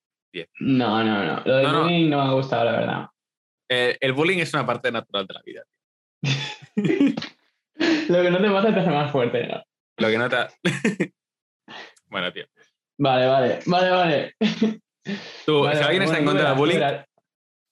No, 0.60 1.04
no, 1.04 1.24
no. 1.24 1.42
Lo 1.44 1.56
del 1.56 1.64
No, 1.64 1.82
bullying 1.82 2.10
no 2.10 2.24
me 2.24 2.30
ha 2.30 2.32
gustado, 2.32 2.64
la 2.64 2.72
verdad. 2.72 3.06
Eh, 3.70 3.96
el 4.00 4.12
bullying 4.12 4.38
es 4.38 4.52
una 4.52 4.66
parte 4.66 4.90
natural 4.90 5.26
de 5.26 5.34
la 5.34 5.42
vida. 5.42 5.64
Lo 8.08 8.22
que 8.22 8.30
no 8.30 8.40
te 8.40 8.48
mata 8.48 8.72
te 8.72 8.80
hace 8.80 8.90
más 8.90 9.10
fuerte, 9.10 9.46
¿no? 9.46 9.62
Lo 9.98 10.08
que 10.08 10.18
no 10.18 10.28
te... 10.28 10.36
bueno, 12.06 12.32
tío. 12.32 12.46
Vale, 12.98 13.26
vale, 13.26 13.60
vale, 13.66 13.90
vale. 13.90 14.34
Tú, 15.44 15.62
Vale, 15.62 15.76
si 15.76 15.82
alguien 15.82 16.02
está 16.02 16.18
en 16.18 16.24
contra 16.24 16.48
del 16.50 16.58
bullying, 16.58 16.80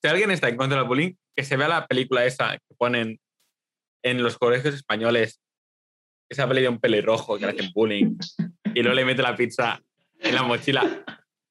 si 0.02 0.08
alguien 0.08 0.30
está 0.30 0.48
en 0.48 0.56
contra 0.56 0.78
del 0.78 0.88
bullying, 0.88 1.14
que 1.36 1.44
se 1.44 1.56
vea 1.56 1.68
la 1.68 1.86
película 1.86 2.24
esa 2.24 2.52
que 2.52 2.74
ponen 2.76 3.20
en 4.02 4.22
los 4.22 4.38
colegios 4.38 4.74
españoles, 4.74 5.40
esa 6.28 6.48
peli 6.48 6.62
de 6.62 6.68
un 6.68 6.78
pelirrojo 6.78 7.38
que 7.38 7.46
le 7.46 7.52
hacen 7.52 7.72
bullying 7.74 8.16
y 8.74 8.82
luego 8.82 8.94
le 8.94 9.04
mete 9.04 9.22
la 9.22 9.36
pizza 9.36 9.80
en 10.20 10.34
la 10.34 10.42
mochila. 10.42 11.04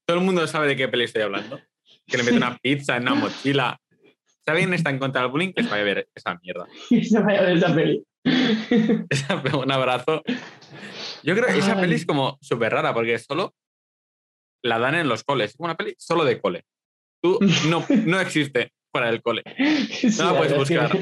Todo 0.05 0.17
el 0.17 0.23
mundo 0.23 0.45
sabe 0.47 0.67
de 0.67 0.75
qué 0.75 0.87
peli 0.87 1.05
estoy 1.05 1.21
hablando. 1.21 1.59
Que 2.07 2.17
le 2.17 2.23
mete 2.23 2.37
una 2.37 2.57
pizza 2.57 2.97
en 2.97 3.03
una 3.03 3.15
mochila. 3.15 3.79
Si 3.89 4.49
alguien 4.51 4.73
está 4.73 4.89
en 4.89 4.99
contra 4.99 5.21
del 5.21 5.31
bullying, 5.31 5.53
que 5.53 5.63
se 5.63 5.69
vaya 5.69 5.81
a 5.83 5.85
ver 5.85 6.09
esa 6.15 6.39
mierda. 6.41 6.67
Que 6.89 7.03
se 7.03 7.19
vaya 7.19 7.43
de 7.43 7.53
esa 7.53 7.75
peli. 7.75 8.03
Un 9.53 9.71
abrazo. 9.71 10.23
Yo 11.23 11.35
creo 11.35 11.47
que 11.47 11.59
esa 11.59 11.75
Ay. 11.75 11.81
peli 11.81 11.95
es 11.95 12.05
como 12.05 12.37
súper 12.41 12.73
rara 12.73 12.93
porque 12.93 13.17
solo 13.19 13.53
la 14.63 14.79
dan 14.79 14.95
en 14.95 15.07
los 15.07 15.23
coles. 15.23 15.51
Es 15.51 15.59
una 15.59 15.75
peli 15.75 15.95
solo 15.97 16.25
de 16.25 16.41
cole. 16.41 16.65
Tú 17.21 17.39
no, 17.69 17.85
no 18.05 18.19
existe 18.19 18.73
fuera 18.91 19.07
del 19.07 19.21
cole. 19.21 19.43
No 20.17 20.31
la 20.31 20.37
puedes 20.37 20.57
buscar. 20.57 20.97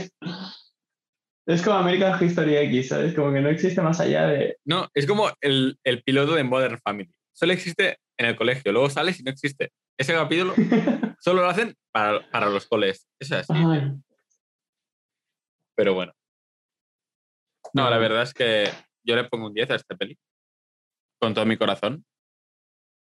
Es 1.50 1.64
como 1.64 1.78
American 1.78 2.24
History 2.24 2.58
X, 2.58 2.90
¿sabes? 2.90 3.16
Como 3.16 3.34
que 3.34 3.42
no 3.42 3.50
existe 3.50 3.82
más 3.82 4.00
allá 4.00 4.28
de. 4.28 4.58
No, 4.66 4.88
es 4.94 5.08
como 5.08 5.32
el, 5.42 5.80
el 5.84 6.04
piloto 6.04 6.36
de 6.36 6.44
Modern 6.44 6.78
Family. 6.78 7.12
Solo 7.34 7.54
existe 7.54 7.98
en 8.20 8.28
el 8.28 8.36
colegio. 8.36 8.72
Luego 8.72 8.88
sales 8.88 9.20
y 9.20 9.24
no 9.24 9.32
existe. 9.32 9.72
Ese 9.98 10.14
capítulo 10.14 10.54
solo 11.20 11.42
lo 11.42 11.50
hacen 11.50 11.76
para, 11.92 12.30
para 12.30 12.50
los 12.50 12.68
coles. 12.68 13.10
Eso 13.20 13.36
es 13.36 13.50
así. 13.50 13.60
Ay, 13.66 13.94
Pero 15.74 15.96
bueno. 15.96 16.14
No, 17.74 17.90
la 17.90 17.98
verdad 17.98 18.22
es 18.22 18.34
que 18.36 18.66
yo 19.04 19.16
le 19.16 19.24
pongo 19.24 19.48
un 19.48 19.54
10 19.56 19.72
a 19.72 19.76
esta 19.76 19.96
peli. 19.96 20.20
Con 21.20 21.34
todo 21.34 21.48
mi 21.48 21.58
corazón. 21.58 22.06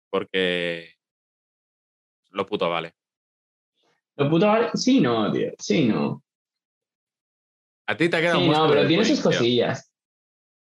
Porque 0.09 0.95
lo 2.31 2.47
puto 2.47 2.67
vale. 2.71 2.95
Lo 4.15 4.27
puto 4.31 4.47
vale. 4.47 4.71
Sí, 4.73 4.99
no, 4.99 5.31
tío. 5.31 5.51
Sí, 5.59 5.85
no. 5.85 6.23
A 7.91 7.97
ti 7.97 8.07
te 8.07 8.15
ha 8.15 8.21
quedado 8.21 8.39
Sí, 8.39 8.47
no, 8.47 8.69
pero 8.69 8.87
tiene 8.87 9.03
sus 9.03 9.19
cosillas. 9.19 9.91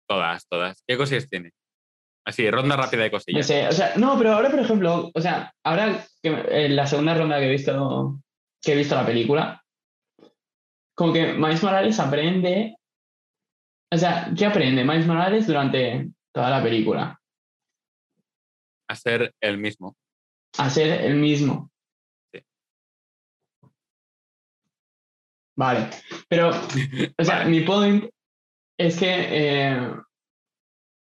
Todas, 0.08 0.48
todas. 0.48 0.84
¿Qué 0.88 0.98
cosillas 0.98 1.30
tiene? 1.30 1.52
Así, 2.26 2.50
ronda 2.50 2.76
rápida 2.76 3.04
de 3.04 3.10
No 3.10 3.18
cosillas. 3.18 3.46
sé, 3.46 3.68
o 3.68 3.72
sea, 3.72 3.94
no, 3.98 4.18
pero 4.18 4.34
ahora, 4.34 4.50
por 4.50 4.60
ejemplo, 4.60 5.12
o 5.14 5.22
sea, 5.22 5.54
ahora 5.64 6.04
que 6.24 6.30
en 6.66 6.76
la 6.76 6.88
segunda 6.88 7.14
ronda 7.14 7.38
que 7.38 7.46
he 7.46 7.52
visto, 7.52 8.20
que 8.64 8.74
he 8.74 8.76
visto 8.76 8.96
la 8.96 9.06
película, 9.06 9.64
como 10.96 11.14
que 11.14 11.34
Miles 11.34 11.62
Morales 11.62 12.00
aprende, 12.00 12.76
o 13.94 13.98
sea, 13.98 14.32
¿qué 14.36 14.48
aprende 14.48 14.84
Miles 14.84 15.06
Morales 15.06 15.46
durante 15.46 16.10
toda 16.34 16.50
la 16.50 16.64
película? 16.64 17.22
A 18.90 18.96
ser 18.96 19.36
el 19.40 19.60
mismo. 19.60 19.96
A 20.58 20.68
ser 20.72 21.06
el 21.06 21.14
mismo. 21.14 21.70
Vale, 25.60 25.90
pero, 26.30 26.52
o 26.52 27.24
sea, 27.24 27.40
Vale. 27.40 27.50
mi 27.50 27.60
point 27.66 28.06
es 28.80 28.98
que, 28.98 29.08
eh, 29.10 29.92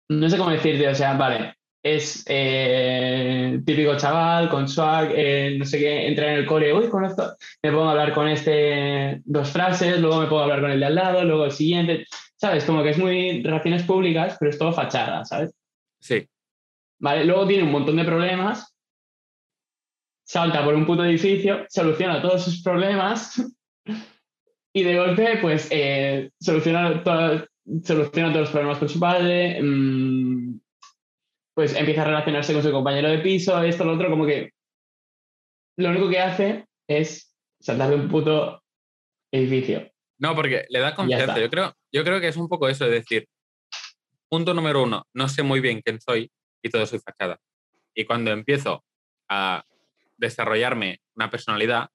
no 0.09 0.31
sé 0.31 0.39
cómo 0.39 0.51
decirte, 0.51 0.87
o 0.87 0.95
sea, 0.95 1.15
vale, 1.15 1.57
es 1.83 2.25
eh, 2.29 3.61
típico 3.67 3.97
chaval 3.97 4.49
con 4.49 4.69
swag, 4.69 5.11
eh, 5.17 5.57
no 5.59 5.65
sé 5.65 5.81
qué, 5.81 6.07
entra 6.07 6.31
en 6.31 6.39
el 6.39 6.47
core, 6.47 6.73
uy, 6.73 6.89
con 6.89 7.05
esto, 7.05 7.35
me 7.61 7.73
pongo 7.73 7.87
a 7.89 7.91
hablar 7.91 8.15
con 8.15 8.29
este 8.29 9.21
dos 9.25 9.51
frases, 9.51 9.99
luego 9.99 10.21
me 10.21 10.27
pongo 10.29 10.43
a 10.43 10.45
hablar 10.45 10.61
con 10.61 10.71
el 10.71 10.79
de 10.79 10.87
al 10.87 10.95
lado, 10.95 11.25
luego 11.25 11.47
el 11.47 11.51
siguiente, 11.51 12.07
¿sabes? 12.37 12.65
Como 12.65 12.85
que 12.85 12.91
es 12.91 12.99
muy 12.99 13.43
relaciones 13.43 13.83
públicas, 13.83 14.37
pero 14.39 14.51
es 14.51 14.59
todo 14.59 14.73
fachada, 14.73 15.25
¿sabes? 15.25 15.53
Sí. 15.99 16.25
¿Vale? 17.01 17.25
Luego 17.25 17.49
tiene 17.49 17.65
un 17.65 17.73
montón 17.73 17.97
de 17.97 18.05
problemas, 18.05 18.73
salta 20.25 20.65
por 20.65 20.75
un 20.77 20.87
puto 20.87 21.05
edificio, 21.05 21.67
soluciona 21.69 22.23
todos 22.23 22.45
sus 22.45 22.63
problemas 22.63 23.43
y 24.77 24.83
de 24.83 24.99
golpe, 24.99 25.39
pues, 25.41 25.69
eh, 25.71 26.31
soluciona, 26.39 27.03
toda- 27.03 27.47
soluciona 27.83 28.29
todos 28.29 28.43
los 28.43 28.51
problemas 28.51 28.79
con 28.79 28.89
su 28.91 29.01
padre, 29.01 29.59
mm, 29.63 30.61
pues 31.55 31.75
empieza 31.75 32.03
a 32.03 32.05
relacionarse 32.05 32.53
con 32.53 32.63
su 32.63 32.71
compañero 32.71 33.09
de 33.09 33.21
piso, 33.21 33.63
esto, 33.63 33.85
lo 33.87 33.95
otro, 33.95 34.11
como 34.11 34.27
que 34.27 34.51
lo 35.79 35.89
único 35.89 36.11
que 36.11 36.19
hace 36.21 36.67
es 36.87 37.35
saltar 37.59 37.89
de 37.89 37.97
un 37.97 38.09
puto 38.11 38.63
edificio. 39.33 39.91
No, 40.19 40.35
porque 40.35 40.67
le 40.69 40.79
da 40.81 40.95
confianza. 40.95 41.39
Yo 41.41 41.49
creo, 41.49 41.73
yo 41.91 42.05
creo 42.05 42.21
que 42.21 42.29
es 42.29 42.37
un 42.37 42.49
poco 42.49 42.69
eso, 42.69 42.85
es 42.85 42.91
decir, 42.91 43.27
punto 44.29 44.53
número 44.53 44.83
uno, 44.83 45.07
no 45.15 45.27
sé 45.31 45.43
muy 45.43 45.61
bien 45.61 45.81
quién 45.81 46.03
soy 46.03 46.31
y 46.63 46.69
todo 46.69 46.85
soy 46.85 46.99
fachada. 46.99 47.39
Y 47.95 48.05
cuando 48.05 48.31
empiezo 48.31 48.85
a 49.31 49.65
desarrollarme 50.19 51.01
una 51.15 51.31
personalidad, 51.31 51.89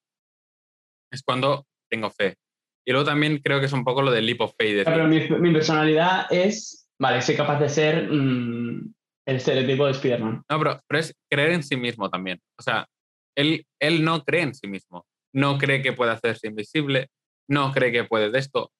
es 1.11 1.21
cuando 1.21 1.67
tengo 1.87 2.09
fe. 2.09 2.37
Y 2.85 2.91
luego 2.91 3.05
también 3.05 3.37
creo 3.43 3.59
que 3.59 3.67
es 3.67 3.73
un 3.73 3.83
poco 3.83 4.01
lo 4.01 4.11
del 4.11 4.25
leap 4.25 4.41
of 4.41 4.53
faith. 4.57 4.83
Pero 4.85 5.07
mi, 5.07 5.19
mi 5.29 5.51
personalidad 5.53 6.25
es, 6.31 6.89
vale, 6.99 7.21
soy 7.21 7.35
capaz 7.35 7.59
de 7.59 7.69
ser 7.69 8.11
mm, 8.11 8.93
el 9.27 9.35
estereotipo 9.35 9.85
de 9.85 9.91
Spider-Man. 9.91 10.43
No, 10.49 10.59
pero, 10.59 10.79
pero 10.87 10.99
es 10.99 11.15
creer 11.29 11.51
en 11.51 11.63
sí 11.63 11.77
mismo 11.77 12.09
también. 12.09 12.39
O 12.59 12.63
sea, 12.63 12.87
él, 13.35 13.65
él 13.79 14.03
no 14.03 14.23
cree 14.23 14.41
en 14.41 14.55
sí 14.55 14.67
mismo. 14.67 15.05
No 15.33 15.57
cree 15.57 15.81
que 15.81 15.93
puede 15.93 16.11
hacerse 16.11 16.47
invisible. 16.47 17.09
No 17.47 17.71
cree 17.71 17.91
que 17.91 18.03
puede 18.03 18.31
de 18.31 18.39
esto. 18.39 18.71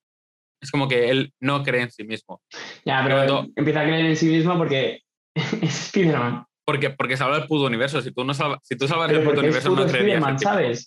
Es 0.62 0.72
como 0.72 0.88
que 0.88 1.10
él 1.10 1.34
no 1.40 1.64
cree 1.64 1.82
en 1.84 1.92
sí 1.92 2.04
mismo. 2.04 2.42
Ya, 2.86 3.02
pero 3.04 3.16
Cuando- 3.18 3.52
empieza 3.56 3.82
a 3.82 3.84
creer 3.84 4.06
en 4.06 4.16
sí 4.16 4.28
mismo 4.28 4.58
porque 4.58 5.02
es 5.36 5.86
Spider-Man. 5.88 6.46
Porque, 6.66 6.90
porque 6.92 7.18
salva 7.18 7.38
el 7.38 7.48
puto 7.48 7.66
universo. 7.66 8.02
Si 8.02 8.12
tú, 8.12 8.24
no 8.24 8.34
salva- 8.34 8.60
si 8.64 8.76
tú 8.76 8.88
salvas 8.88 9.08
Pero 9.08 9.22
el 9.22 9.28
puto 9.28 9.40
universo, 9.42 9.70
no 9.76 9.86
creerías 9.88 10.24
en 10.24 10.36
Spider-Man, 10.36 10.74
ti. 10.74 10.84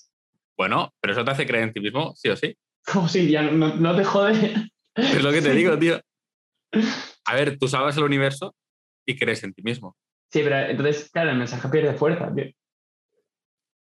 Bueno, 0.57 0.93
pero 1.01 1.13
eso 1.13 1.25
te 1.25 1.31
hace 1.33 1.47
creer 1.47 1.65
en 1.65 1.73
ti 1.73 1.81
mismo, 1.81 2.13
sí 2.15 2.29
o 2.29 2.37
sí. 2.37 2.57
Como 2.85 3.09
si 3.09 3.31
ya 3.31 3.43
no, 3.43 3.75
no 3.75 3.97
te 3.97 4.05
jode. 4.05 4.71
Es 4.95 5.23
lo 5.23 5.33
que 5.33 5.43
te 5.43 5.53
digo, 5.53 5.79
tío. 5.79 6.01
A 7.27 7.35
ver, 7.35 7.59
tú 7.59 7.69
salvas 7.69 7.97
el 7.97 8.05
universo 8.05 8.55
y 9.07 9.17
crees 9.17 9.43
en 9.45 9.55
ti 9.55 9.63
mismo. 9.63 9.97
Sí, 10.31 10.41
pero 10.43 10.57
entonces, 10.59 11.11
claro, 11.11 11.31
el 11.31 11.39
mensaje 11.39 11.69
pierde 11.69 11.95
fuerza, 11.95 12.33
tío. 12.35 12.51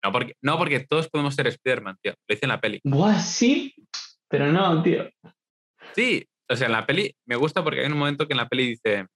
No 0.02 0.12
porque, 0.12 0.34
no 0.42 0.56
porque 0.56 0.80
todos 0.80 1.08
podemos 1.08 1.34
ser 1.34 1.46
Spider-Man, 1.46 1.98
tío. 2.02 2.14
Lo 2.26 2.34
hice 2.34 2.46
en 2.46 2.48
la 2.48 2.60
peli. 2.60 2.80
Buah, 2.84 3.20
sí, 3.20 3.74
pero 4.28 4.50
no, 4.50 4.82
tío. 4.82 5.08
Sí, 5.94 6.26
o 6.48 6.56
sea, 6.56 6.66
en 6.66 6.72
la 6.72 6.86
peli 6.86 7.14
me 7.26 7.36
gusta 7.36 7.62
porque 7.62 7.80
hay 7.80 7.86
un 7.86 7.98
momento 7.98 8.26
que 8.26 8.32
en 8.32 8.38
la 8.38 8.48
peli 8.48 8.68
dice, 8.68 9.06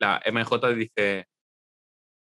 la 0.00 0.20
MJ 0.30 0.74
dice, 0.74 1.26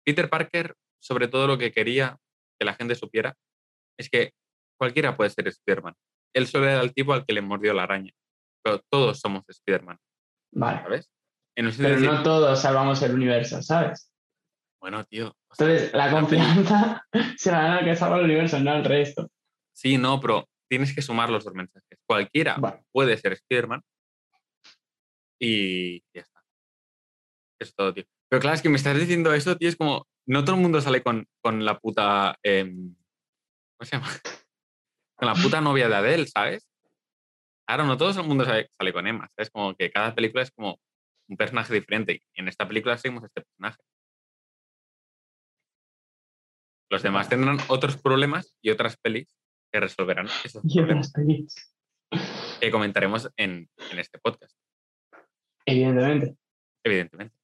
Peter 0.06 0.30
Parker, 0.30 0.76
sobre 1.02 1.28
todo 1.28 1.48
lo 1.48 1.58
que 1.58 1.72
quería 1.72 2.18
que 2.58 2.66
la 2.66 2.74
gente 2.74 2.96
supiera, 2.96 3.36
es 4.00 4.10
que 4.10 4.32
cualquiera 4.80 5.18
puede 5.18 5.30
ser 5.30 5.48
Spider-Man. 5.48 5.94
Él 6.38 6.48
solo 6.48 6.66
era 6.70 6.82
el 6.82 6.94
tipo 6.94 7.14
al 7.14 7.26
que 7.26 7.34
le 7.34 7.42
mordió 7.42 7.74
la 7.74 7.84
araña. 7.84 8.12
Pero 8.64 8.82
todos 8.92 9.20
somos 9.20 9.44
Spider-Man, 9.48 9.98
Vale. 10.54 10.82
¿sabes? 10.84 11.10
En 11.58 11.72
Pero 11.76 11.90
decir, 11.90 12.12
no 12.12 12.22
todos 12.24 12.62
salvamos 12.62 13.02
el 13.02 13.14
universo, 13.16 13.62
¿sabes? 13.62 14.12
bueno, 14.80 15.04
tío. 15.06 15.30
o 15.30 15.56
sea, 15.56 15.68
Entonces, 15.68 15.94
la 15.94 16.12
confianza 16.12 17.04
se 17.38 17.52
la 17.52 17.62
dan 17.62 17.72
al 17.80 17.86
que 17.86 17.96
salva 17.96 18.18
el 18.20 18.26
universo, 18.26 18.60
no 18.60 18.72
al 18.72 18.84
resto. 18.86 19.28
Sí, 19.76 19.98
no, 19.98 20.20
pero 20.20 20.48
tienes 20.70 20.94
que 20.94 21.02
sumar 21.02 21.30
los 21.30 21.44
dos 21.44 21.54
mensajes. 21.56 21.98
Cualquiera 22.08 22.58
Vale. 22.58 22.84
puede 22.92 23.18
ser 23.18 23.34
Spider-Man 23.34 23.82
y 25.40 26.00
ya 26.14 26.22
está. 26.22 26.40
Eso 27.60 27.70
es 27.70 27.76
todo, 27.76 27.94
tío. 27.94 28.04
Pero 28.30 28.40
claro, 28.42 28.56
es 28.56 28.62
que 28.62 28.70
me 28.70 28.78
estás 28.78 28.98
diciendo 28.98 29.34
esto, 29.34 29.58
tío, 29.58 29.70
es 29.70 29.76
como, 29.76 30.06
no 30.28 30.44
todo 30.44 30.56
el 30.56 30.62
mundo 30.62 30.82
sale 30.82 31.02
con, 31.02 31.26
con 31.42 31.66
la 31.66 31.80
puta... 31.80 32.38
em, 32.44 32.96
¿Cómo 33.78 33.86
se 33.90 33.96
llama? 33.98 34.10
Con 35.18 35.28
la 35.28 35.34
puta 35.34 35.62
novia 35.62 35.90
de 35.90 35.96
Adele, 35.96 36.28
¿sabes? 36.28 36.68
Claro, 37.68 37.86
no 37.86 37.98
todo 37.98 38.10
el 38.20 38.28
mundo 38.28 38.46
sale, 38.46 38.70
sale 38.78 38.94
con 38.94 39.08
Emma, 39.08 39.30
¿sabes? 39.36 39.50
Como 39.50 39.76
que 39.76 39.92
cada 39.92 40.14
película 40.16 40.44
es 40.44 40.52
como 40.52 40.80
un 41.28 41.38
personaje 41.38 41.74
diferente. 41.74 42.22
Y 42.34 42.42
en 42.42 42.48
esta 42.48 42.68
película 42.68 42.98
seguimos 42.98 43.24
este 43.26 43.42
personaje. 43.42 43.82
Los 46.90 47.04
demás 47.04 47.28
tendrán 47.28 47.58
otros 47.68 47.98
problemas 47.98 48.56
y 48.62 48.70
otras 48.70 48.96
pelis 48.98 49.36
que 49.72 49.80
resolverán 49.82 50.28
esos 50.46 50.64
Y 50.64 50.76
problemas 50.78 51.10
otras 51.10 51.26
pelis. 51.26 51.76
que 52.62 52.72
comentaremos 52.72 53.30
en, 53.36 53.70
en 53.92 54.00
este 54.00 54.18
podcast, 54.20 54.56
Evidentemente. 55.66 56.38
evidentemente. 56.86 57.36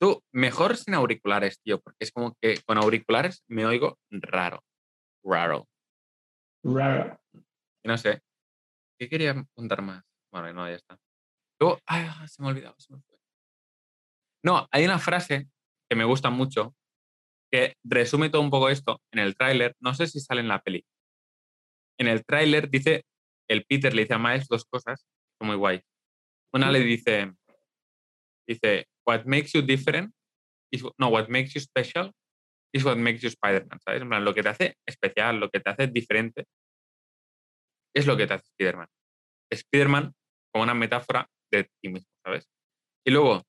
Tú, 0.00 0.22
mejor 0.32 0.76
sin 0.76 0.94
auriculares, 0.94 1.60
tío, 1.60 1.80
porque 1.80 1.98
es 2.04 2.12
como 2.12 2.36
que 2.40 2.60
con 2.64 2.78
auriculares 2.78 3.42
me 3.48 3.66
oigo 3.66 3.98
raro. 4.10 4.62
Raro. 5.24 5.68
Raro. 6.64 7.20
Y 7.82 7.88
no 7.88 7.98
sé. 7.98 8.22
¿Qué 8.98 9.08
quería 9.08 9.34
contar 9.54 9.82
más? 9.82 10.04
Bueno, 10.32 10.52
no, 10.52 10.68
ya 10.68 10.76
está. 10.76 10.98
Luego, 11.60 11.80
ay, 11.86 12.06
ah, 12.08 12.26
se 12.28 12.40
me 12.40 12.48
ha 12.48 12.50
olvidado. 12.50 12.74
se 12.78 12.92
me 12.92 13.00
fue. 13.00 13.18
No, 14.44 14.68
hay 14.70 14.84
una 14.84 14.98
frase 14.98 15.48
que 15.88 15.96
me 15.96 16.04
gusta 16.04 16.30
mucho 16.30 16.74
que 17.50 17.76
resume 17.84 18.30
todo 18.30 18.42
un 18.42 18.50
poco 18.50 18.68
esto 18.70 19.00
en 19.12 19.20
el 19.20 19.36
tráiler. 19.36 19.76
No 19.80 19.94
sé 19.94 20.06
si 20.06 20.20
sale 20.20 20.40
en 20.40 20.48
la 20.48 20.62
peli. 20.62 20.84
En 21.98 22.08
el 22.08 22.24
tráiler 22.24 22.70
dice, 22.70 23.04
el 23.48 23.64
Peter 23.64 23.94
le 23.94 24.02
dice 24.02 24.14
a 24.14 24.18
Miles 24.18 24.48
dos 24.48 24.64
cosas, 24.64 25.06
son 25.38 25.48
muy 25.48 25.56
guay. 25.56 25.82
Una 26.54 26.70
le 26.70 26.80
dice, 26.80 27.32
dice, 28.46 28.86
what 29.06 29.24
makes 29.24 29.50
you 29.52 29.62
different, 29.62 30.14
is, 30.70 30.82
no, 30.98 31.08
what 31.08 31.28
makes 31.28 31.52
you 31.54 31.60
special 31.60 32.12
is 32.74 32.84
what 32.84 32.96
makes 32.96 33.20
you 33.20 33.28
Spider-Man, 33.28 33.80
¿sabes? 33.80 34.02
En 34.02 34.08
plan, 34.08 34.24
lo 34.24 34.34
que 34.34 34.42
te 34.42 34.48
hace 34.48 34.76
especial, 34.86 35.38
lo 35.38 35.50
que 35.50 35.60
te 35.60 35.70
hace 35.70 35.86
diferente, 35.88 36.46
es 37.94 38.06
lo 38.06 38.16
que 38.16 38.26
te 38.26 38.34
hace 38.34 38.46
Spider-Man. 38.58 38.88
Spider-Man 39.52 40.14
como 40.52 40.64
una 40.64 40.74
metáfora 40.74 41.28
de 41.50 41.64
ti 41.64 41.88
mismo, 41.88 42.08
¿sabes? 42.24 42.48
Y 43.06 43.10
luego, 43.10 43.42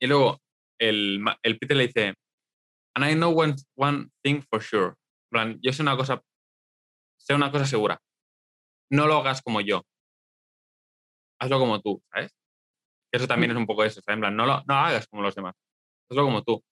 y 0.00 0.06
luego 0.06 0.38
el, 0.80 1.24
el 1.42 1.58
Peter 1.58 1.76
le 1.76 1.86
dice, 1.86 2.14
and 2.96 3.06
I 3.06 3.14
know 3.14 3.38
one, 3.38 3.54
one 3.76 4.08
thing 4.24 4.42
for 4.42 4.62
sure. 4.62 4.88
En 4.88 5.30
plan, 5.30 5.60
yo 5.62 5.72
sé 5.72 5.82
una 5.82 5.96
cosa, 5.96 6.20
sé 7.18 7.34
una 7.34 7.50
cosa 7.52 7.66
segura. 7.66 8.00
No 8.90 9.06
lo 9.06 9.18
hagas 9.18 9.42
como 9.42 9.60
yo. 9.60 9.82
Hazlo 11.40 11.58
como 11.58 11.80
tú, 11.80 12.02
¿sabes? 12.12 12.32
Eso 13.12 13.26
también 13.26 13.52
es 13.52 13.56
un 13.56 13.66
poco 13.66 13.84
eso, 13.84 14.00
¿sabes? 14.00 14.16
En 14.16 14.20
plan, 14.20 14.36
no 14.36 14.46
lo, 14.46 14.56
no 14.66 14.74
lo 14.74 14.74
hagas 14.74 15.06
como 15.06 15.22
los 15.22 15.34
demás. 15.34 15.54
Hazlo 16.10 16.24
como 16.24 16.42
tú. 16.42 16.62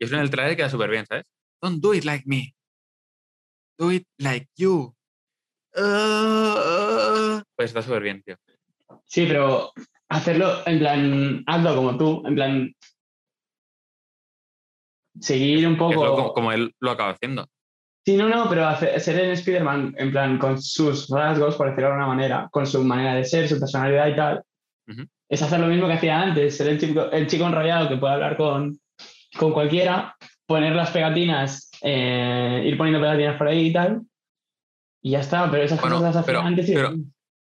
Y 0.00 0.04
eso 0.06 0.14
en 0.14 0.22
el 0.22 0.30
trailer 0.30 0.56
queda 0.56 0.70
súper 0.70 0.90
bien, 0.90 1.04
¿sabes? 1.06 1.26
Don't 1.62 1.80
do 1.82 1.92
it 1.94 2.04
like 2.04 2.24
me. 2.26 2.54
Do 3.78 3.92
it 3.92 4.06
like 4.18 4.48
you. 4.56 4.94
Ah, 5.76 7.42
pues 7.54 7.70
está 7.70 7.82
súper 7.82 8.02
bien, 8.02 8.22
tío. 8.22 8.36
Sí, 9.04 9.26
pero 9.26 9.72
hacerlo, 10.08 10.66
en 10.66 10.78
plan, 10.78 11.44
hazlo 11.46 11.76
como 11.76 11.96
tú, 11.98 12.22
en 12.26 12.34
plan, 12.34 12.72
seguir 15.20 15.66
un 15.66 15.74
lo- 15.74 15.78
poco. 15.78 16.16
como, 16.16 16.32
como 16.32 16.52
él 16.52 16.74
lo 16.80 16.90
acaba 16.92 17.10
haciendo. 17.10 17.46
Sí, 18.04 18.16
no, 18.16 18.28
no, 18.28 18.48
pero 18.48 18.66
hacer, 18.66 18.98
ser 19.00 19.20
el 19.20 19.32
Spider-Man, 19.32 19.94
en 19.98 20.10
plan, 20.10 20.38
con 20.38 20.60
sus 20.60 21.08
rasgos, 21.10 21.56
por 21.56 21.66
decirlo 21.68 21.88
de 21.88 21.92
alguna 21.92 22.06
manera, 22.08 22.48
con 22.50 22.66
su 22.66 22.82
manera 22.82 23.14
de 23.14 23.24
ser, 23.24 23.46
su 23.48 23.60
personalidad 23.60 24.08
y 24.08 24.16
tal, 24.16 24.42
es 25.28 25.42
hacer 25.42 25.60
lo 25.60 25.66
mismo 25.66 25.86
que 25.86 25.92
hacía 25.92 26.20
antes, 26.20 26.56
ser 26.56 26.68
el 26.68 26.80
chico, 26.80 27.10
el 27.10 27.26
chico 27.26 27.44
enrollado 27.46 27.88
que 27.88 27.98
puede 27.98 28.14
hablar 28.14 28.36
con, 28.36 28.79
con 29.38 29.52
cualquiera, 29.52 30.16
poner 30.46 30.74
las 30.74 30.90
pegatinas, 30.90 31.70
eh, 31.82 32.62
ir 32.66 32.76
poniendo 32.76 33.00
pegatinas 33.00 33.36
por 33.38 33.48
ahí 33.48 33.66
y 33.68 33.72
tal, 33.72 34.02
y 35.02 35.12
ya 35.12 35.20
está, 35.20 35.50
pero 35.50 35.62
esas 35.62 35.80
Bueno, 35.80 35.96
cosas 35.96 36.14
las 36.14 36.22
hacía 36.22 36.26
pero- 36.34 36.40
antes 36.46 36.68
y 36.68 36.74
pero- 36.74 36.88
después. 36.90 37.06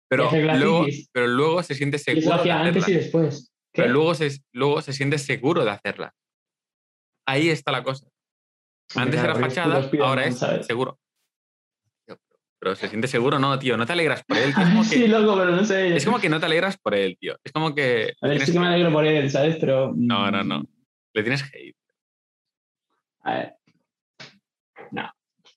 Pero 0.07 0.31
luego, 0.59 0.87
pero 1.13 1.27
luego 1.27 1.63
se 1.65 1.75
siente 1.75 1.99
seguro 1.99 2.27
lo 2.29 2.35
de 2.35 2.41
hacía 2.41 2.61
antes 2.61 2.89
y 2.89 2.93
después. 2.95 3.53
¿Qué? 3.73 3.83
Pero 3.83 3.95
luego 3.95 4.15
se, 4.15 4.31
luego 4.53 4.81
se 4.83 4.93
siente 4.93 5.19
seguro 5.19 5.65
de 5.65 5.71
hacerla. 5.73 6.15
Ahí 7.27 7.49
está 7.49 7.73
la 7.73 7.83
cosa. 7.83 8.07
Antes 8.95 9.21
era 9.21 9.35
fachada, 9.35 9.91
ahora 10.03 10.27
es 10.27 10.39
¿sabes? 10.39 10.67
seguro. 10.67 10.99
Pero- 12.61 12.77
se 12.77 12.89
siente 12.89 13.09
seguro, 13.09 13.39
no, 13.39 13.59
tío. 13.59 13.77
No 13.77 13.85
te 13.87 13.93
alegras 13.93 14.23
por 14.25 14.37
él. 14.39 14.55
tío, 14.55 14.63
Es 14.63 14.69
como 14.71 14.83
que, 14.83 14.89
Sí, 14.89 15.07
loco, 15.09 15.37
pero 15.37 15.51
no 15.57 15.65
sé. 15.65 15.97
es 15.97 16.05
como 16.05 16.19
que 16.19 16.29
no 16.29 16.39
te 16.41 16.47
alegras 16.47 16.79
por 16.79 16.95
él, 16.95 17.17
tío. 17.19 17.37
Es 17.43 17.53
como 17.53 17.75
que. 17.75 18.15
A 18.21 18.29
ver, 18.29 18.37
tienes 18.37 18.47
sí 18.47 18.53
que 18.53 18.59
me 18.61 18.67
que- 18.67 18.73
alegro 18.75 18.93
por 18.93 19.05
él, 19.07 19.31
¿sabes? 19.31 19.57
Pero. 19.61 19.93
No, 19.97 20.31
no, 20.31 20.45
no. 20.45 20.65
Le 21.15 21.23
tienes 21.23 21.43
hate. 21.43 21.77
A 23.23 23.35
ver, 23.35 23.55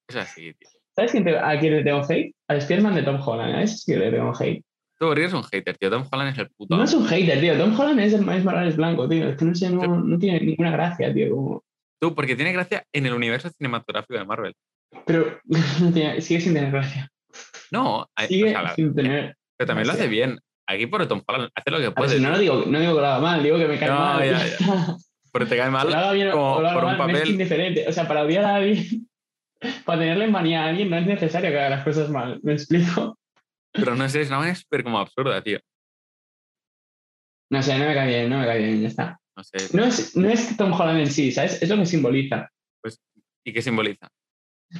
Es 0.07 0.15
así, 0.15 0.53
tío. 0.53 0.69
¿sabes 0.95 1.11
quién 1.11 1.23
te- 1.25 1.37
a 1.37 1.59
quién 1.59 1.73
le 1.75 1.83
tengo 1.83 2.01
hate? 2.07 2.33
Al 2.47 2.61
Spiderman 2.61 2.95
de 2.95 3.03
Tom 3.03 3.19
Holland, 3.23 3.55
a 3.55 3.61
ese 3.63 3.77
sí 3.77 3.91
que 3.93 3.99
le 3.99 4.11
tengo 4.11 4.33
hate. 4.39 4.63
Tú 4.99 5.11
eres 5.11 5.33
un 5.33 5.43
hater, 5.43 5.77
tío. 5.77 5.89
Tom 5.91 6.07
Holland 6.11 6.31
es 6.31 6.37
el 6.39 6.49
puto. 6.51 6.75
No 6.75 6.83
es 6.83 6.93
un 6.93 7.05
hater, 7.05 7.39
tío. 7.39 7.57
Tom 7.57 7.77
Holland 7.79 7.99
es 7.99 8.13
el 8.13 8.21
Miles 8.25 8.43
Morales 8.43 8.77
blanco, 8.77 9.07
tío. 9.07 9.29
Es 9.29 9.37
que 9.37 9.45
no 9.45 9.53
sé, 9.53 9.69
no, 9.69 9.85
no 9.85 10.17
tiene 10.17 10.39
ninguna 10.39 10.71
gracia, 10.71 11.13
tío. 11.13 11.29
como- 11.35 11.63
Tú, 11.99 12.15
porque 12.15 12.35
tiene 12.35 12.53
gracia 12.53 12.83
en 12.93 13.05
el 13.05 13.13
universo 13.13 13.49
cinematográfico 13.49 14.17
de 14.17 14.25
Marvel. 14.25 14.53
Pero 15.05 15.39
no 15.81 15.91
tiene- 15.93 16.21
sigue 16.21 16.39
sin 16.41 16.53
tener 16.53 16.71
gracia. 16.71 17.09
No, 17.71 18.07
hay- 18.15 18.25
o 18.25 18.29
Sigue 18.29 18.49
sea, 18.51 18.61
la- 18.63 18.75
sin 18.75 18.95
tener. 18.95 19.35
pero 19.57 19.67
también 19.67 19.87
lo 19.87 19.93
hace 19.93 20.07
bien. 20.07 20.39
Aquí 20.69 20.87
por 20.87 21.05
Tom 21.07 21.21
Holland 21.27 21.49
hace 21.55 21.71
lo 21.71 21.77
que 21.79 21.85
A 21.87 21.91
puede. 21.93 22.15
si 22.17 22.21
no 22.21 22.29
lo 22.31 22.37
digo, 22.39 22.63
no 22.65 22.79
digo 22.79 22.95
que 22.95 23.01
lo 23.01 23.07
haga 23.07 23.19
mal, 23.19 23.43
digo 23.43 23.57
que 23.57 23.67
me 23.67 23.77
cae 23.79 23.89
No, 23.89 23.95
mal. 23.95 24.29
ya, 24.29 24.57
tío. 24.57 24.67
Pero 25.37 25.49
te 25.49 25.57
cae 25.57 25.69
mal 25.69 25.87
bien 26.13 26.31
como 26.31 26.55
por 26.55 26.63
un 26.65 26.97
mal, 26.97 26.97
me 27.07 27.13
es 27.13 27.19
papel. 27.19 27.29
indiferente. 27.31 27.87
O 27.87 27.91
sea, 27.91 28.07
para 28.07 28.23
odiar 28.23 28.45
a 28.45 28.55
alguien, 28.55 29.07
para 29.85 29.99
tenerle 29.99 30.27
manía 30.27 30.63
a 30.63 30.67
alguien, 30.69 30.89
no 30.89 30.97
es 30.97 31.05
necesario 31.05 31.49
que 31.51 31.57
haga 31.59 31.69
las 31.77 31.83
cosas 31.83 32.09
mal. 32.09 32.39
¿Me 32.43 32.53
explico? 32.53 33.17
Pero 33.73 33.95
no 33.95 34.07
sé, 34.09 34.21
es 34.21 34.29
una 34.29 34.39
manera 34.39 34.55
súper 34.55 34.83
como 34.83 34.97
absurda, 34.99 35.41
tío. 35.43 35.59
No 37.51 37.61
sé, 37.63 37.77
no 37.77 37.85
me 37.85 37.93
cae 37.93 38.07
bien, 38.07 38.29
no 38.29 38.39
me 38.39 38.45
cae 38.45 38.59
bien, 38.59 38.81
ya 38.81 38.87
está. 38.87 39.19
No 39.35 39.43
sé. 39.43 39.57
No 39.77 39.83
es, 39.85 40.15
no 40.17 40.29
es 40.29 40.57
Tom 40.57 40.73
Holland 40.73 40.99
en 40.99 41.07
sí, 41.11 41.31
¿sabes? 41.31 41.61
Es 41.61 41.69
lo 41.69 41.77
que 41.77 41.85
simboliza. 41.85 42.49
¿Y 43.45 43.53
qué 43.53 43.61
simboliza? 43.61 44.09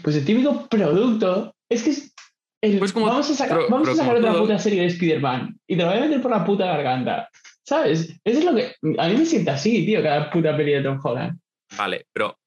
Pues 0.04 0.16
el 0.18 0.26
típico 0.26 0.68
producto 0.68 1.56
es 1.70 1.84
que 1.84 1.92
es 1.92 2.14
el- 2.62 2.80
Pues 2.80 2.92
como- 2.92 3.06
vamos 3.06 3.30
a 3.30 3.34
sacar, 3.36 3.58
pero- 3.58 3.70
vamos 3.70 3.88
pero 3.88 3.94
a 3.94 3.96
sacar 4.04 4.16
otra 4.18 4.32
todo. 4.32 4.42
puta 4.42 4.60
serie 4.60 4.82
de 4.82 4.88
Spider-Man 4.88 5.58
y 5.68 5.78
te 5.78 5.84
lo 5.84 5.90
voy 5.90 5.98
a 5.98 6.02
meter 6.02 6.22
por 6.22 6.32
la 6.32 6.44
puta 6.44 6.66
garganta. 6.66 7.30
¿Sabes? 7.68 8.18
Eso 8.24 8.40
es 8.40 8.46
lo 8.46 8.56
que. 8.56 8.76
A 8.98 9.10
mí 9.10 9.18
me 9.18 9.26
siente 9.26 9.52
así, 9.52 9.86
tío, 9.86 10.02
cada 10.02 10.30
puta 10.30 10.56
peli 10.56 10.72
de 10.72 10.84
Tom 10.84 10.98
Holland. 11.04 11.38
Vale, 11.78 12.06
pero 12.14 12.40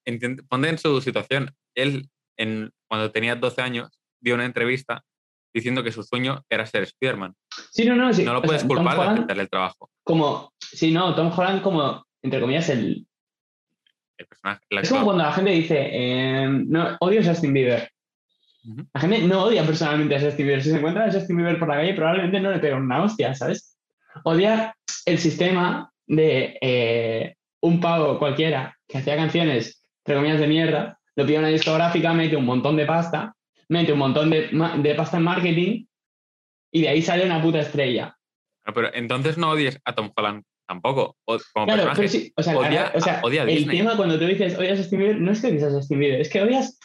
ponte 0.48 0.68
en 0.70 0.78
su 0.78 0.98
situación. 1.02 1.54
Él, 1.74 2.08
en, 2.38 2.70
cuando 2.88 3.10
tenía 3.10 3.36
12 3.36 3.60
años, 3.60 3.90
dio 4.18 4.34
una 4.34 4.46
entrevista 4.46 5.04
diciendo 5.52 5.82
que 5.82 5.92
su 5.92 6.02
sueño 6.02 6.42
era 6.48 6.64
ser 6.64 6.84
Spider-Man. 6.84 7.34
Sí, 7.70 7.84
no, 7.84 7.96
no, 7.96 8.14
sí. 8.14 8.24
No 8.24 8.32
lo 8.32 8.38
o 8.38 8.42
puedes 8.42 8.64
culpar 8.64 8.96
de 8.96 9.02
aceptarle 9.02 9.42
el 9.42 9.50
trabajo. 9.50 9.90
como. 10.02 10.54
Sí, 10.58 10.90
no, 10.90 11.14
Tom 11.14 11.30
Holland 11.36 11.60
como, 11.60 12.02
entre 12.22 12.40
comillas, 12.40 12.70
el. 12.70 13.06
El 14.16 14.26
personaje. 14.26 14.64
el 14.70 14.78
Es 14.78 14.88
como 14.88 15.04
cuando 15.04 15.24
la 15.24 15.32
gente 15.32 15.50
dice, 15.50 15.76
eh, 15.92 16.48
no, 16.48 16.96
odio 17.00 17.20
a 17.20 17.24
Justin 17.24 17.52
Bieber. 17.52 17.90
La 18.94 19.00
gente 19.00 19.22
no 19.26 19.44
odia 19.44 19.66
personalmente 19.66 20.16
a 20.16 20.20
Justin 20.20 20.46
Bieber. 20.46 20.62
Si 20.62 20.70
se 20.70 20.76
encuentra 20.78 21.04
a 21.04 21.12
Justin 21.12 21.36
Bieber 21.36 21.58
por 21.58 21.68
la 21.68 21.74
calle, 21.74 21.92
probablemente 21.92 22.40
no 22.40 22.50
le 22.50 22.58
pega 22.58 22.76
una 22.76 23.02
hostia, 23.02 23.34
¿sabes? 23.34 23.69
Odia 24.24 24.74
el 25.06 25.18
sistema 25.18 25.90
de 26.06 26.58
eh, 26.60 27.34
un 27.62 27.80
pavo 27.80 28.18
cualquiera 28.18 28.76
que 28.88 28.98
hacía 28.98 29.16
canciones, 29.16 29.84
entre 30.04 30.16
comillas, 30.16 30.40
de 30.40 30.46
mierda, 30.48 30.98
lo 31.16 31.26
pide 31.26 31.38
una 31.38 31.48
discográfica, 31.48 32.12
mete 32.12 32.36
un 32.36 32.44
montón 32.46 32.76
de 32.76 32.86
pasta, 32.86 33.34
mete 33.68 33.92
un 33.92 33.98
montón 33.98 34.30
de, 34.30 34.48
de 34.78 34.94
pasta 34.94 35.16
en 35.18 35.22
marketing 35.24 35.84
y 36.72 36.82
de 36.82 36.88
ahí 36.88 37.02
sale 37.02 37.24
una 37.24 37.40
puta 37.42 37.60
estrella. 37.60 38.16
No, 38.66 38.72
pero 38.72 38.92
entonces 38.94 39.38
no 39.38 39.50
odies 39.50 39.78
a 39.84 39.94
Tom 39.94 40.10
Holland 40.16 40.42
tampoco. 40.66 41.16
o- 41.24 41.38
como 41.52 41.66
Claro, 41.66 41.82
personaje. 41.84 41.96
pero 41.96 42.08
sí, 42.08 42.32
o 42.36 42.42
sea, 42.42 42.56
Odia- 42.56 42.86
acá- 42.88 42.92
o 42.98 43.00
sea, 43.00 43.20
odia 43.24 43.42
a 43.42 43.44
el 43.50 43.68
tema 43.68 43.96
cuando 43.96 44.18
tú 44.18 44.26
dices 44.26 44.56
odias 44.58 44.86
a 44.92 44.96
Bieber, 44.96 45.20
no 45.20 45.32
es 45.32 45.40
que 45.40 45.48
odias 45.48 45.64
a 45.64 45.70
Justin 45.70 45.98
Bieber, 45.98 46.20
es 46.20 46.28
que 46.28 46.40
odias 46.42 46.78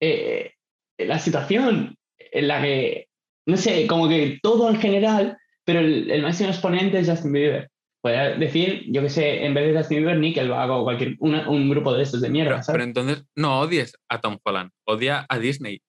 eh, 0.00 0.52
la 0.98 1.18
situación 1.18 1.96
en 2.18 2.48
la 2.48 2.62
que, 2.62 3.08
no 3.46 3.56
sé, 3.56 3.86
como 3.86 4.08
que 4.08 4.38
todo 4.42 4.68
en 4.70 4.80
general, 4.80 5.38
pero 5.64 5.80
el, 5.80 6.10
el 6.10 6.22
máximo 6.22 6.50
exponente 6.50 6.98
es 6.98 7.08
Justin 7.08 7.32
Bieber. 7.32 7.70
Podría 8.02 8.36
decir, 8.36 8.84
yo 8.92 9.00
que 9.00 9.08
sé, 9.08 9.44
en 9.46 9.54
vez 9.54 9.72
de 9.72 9.78
Justin 9.78 9.98
Bieber, 9.98 10.18
Nickelback 10.18 10.70
o 10.70 10.84
cualquier 10.84 11.16
una- 11.20 11.48
un 11.48 11.70
grupo 11.70 11.94
de 11.94 12.02
estos 12.02 12.20
de 12.20 12.28
mierda, 12.28 12.62
¿sabes? 12.62 12.74
pero 12.78 12.84
entonces 12.84 13.24
no 13.34 13.60
odies 13.60 13.96
a 14.10 14.20
Tom 14.20 14.38
Holland. 14.44 14.70
Odia 14.86 15.24
a 15.28 15.38
Disney 15.38 15.80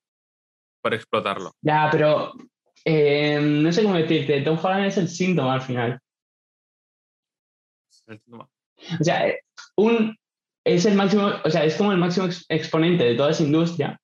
por 0.82 0.94
explotarlo. 0.94 1.52
Ya, 1.62 1.90
pero 1.92 2.32
eh, 2.86 3.40
no 3.42 3.72
sé 3.74 3.84
cómo 3.84 3.96
decirte, 3.96 4.42
Tom 4.42 4.58
Holland 4.64 4.86
es 4.86 4.98
el 4.98 5.10
síntoma 5.10 5.56
al 5.56 5.62
final. 5.62 6.00
O 8.08 9.04
sea, 9.04 9.26
un, 9.78 10.16
es 10.64 10.86
el 10.86 10.96
máximo, 10.96 11.32
o 11.44 11.50
sea, 11.50 11.64
es 11.66 11.76
como 11.76 11.92
el 11.92 11.98
máximo 11.98 12.28
ex- 12.28 12.46
exponente 12.50 13.04
de 13.04 13.16
toda 13.16 13.32
esa 13.32 13.44
industria. 13.44 14.00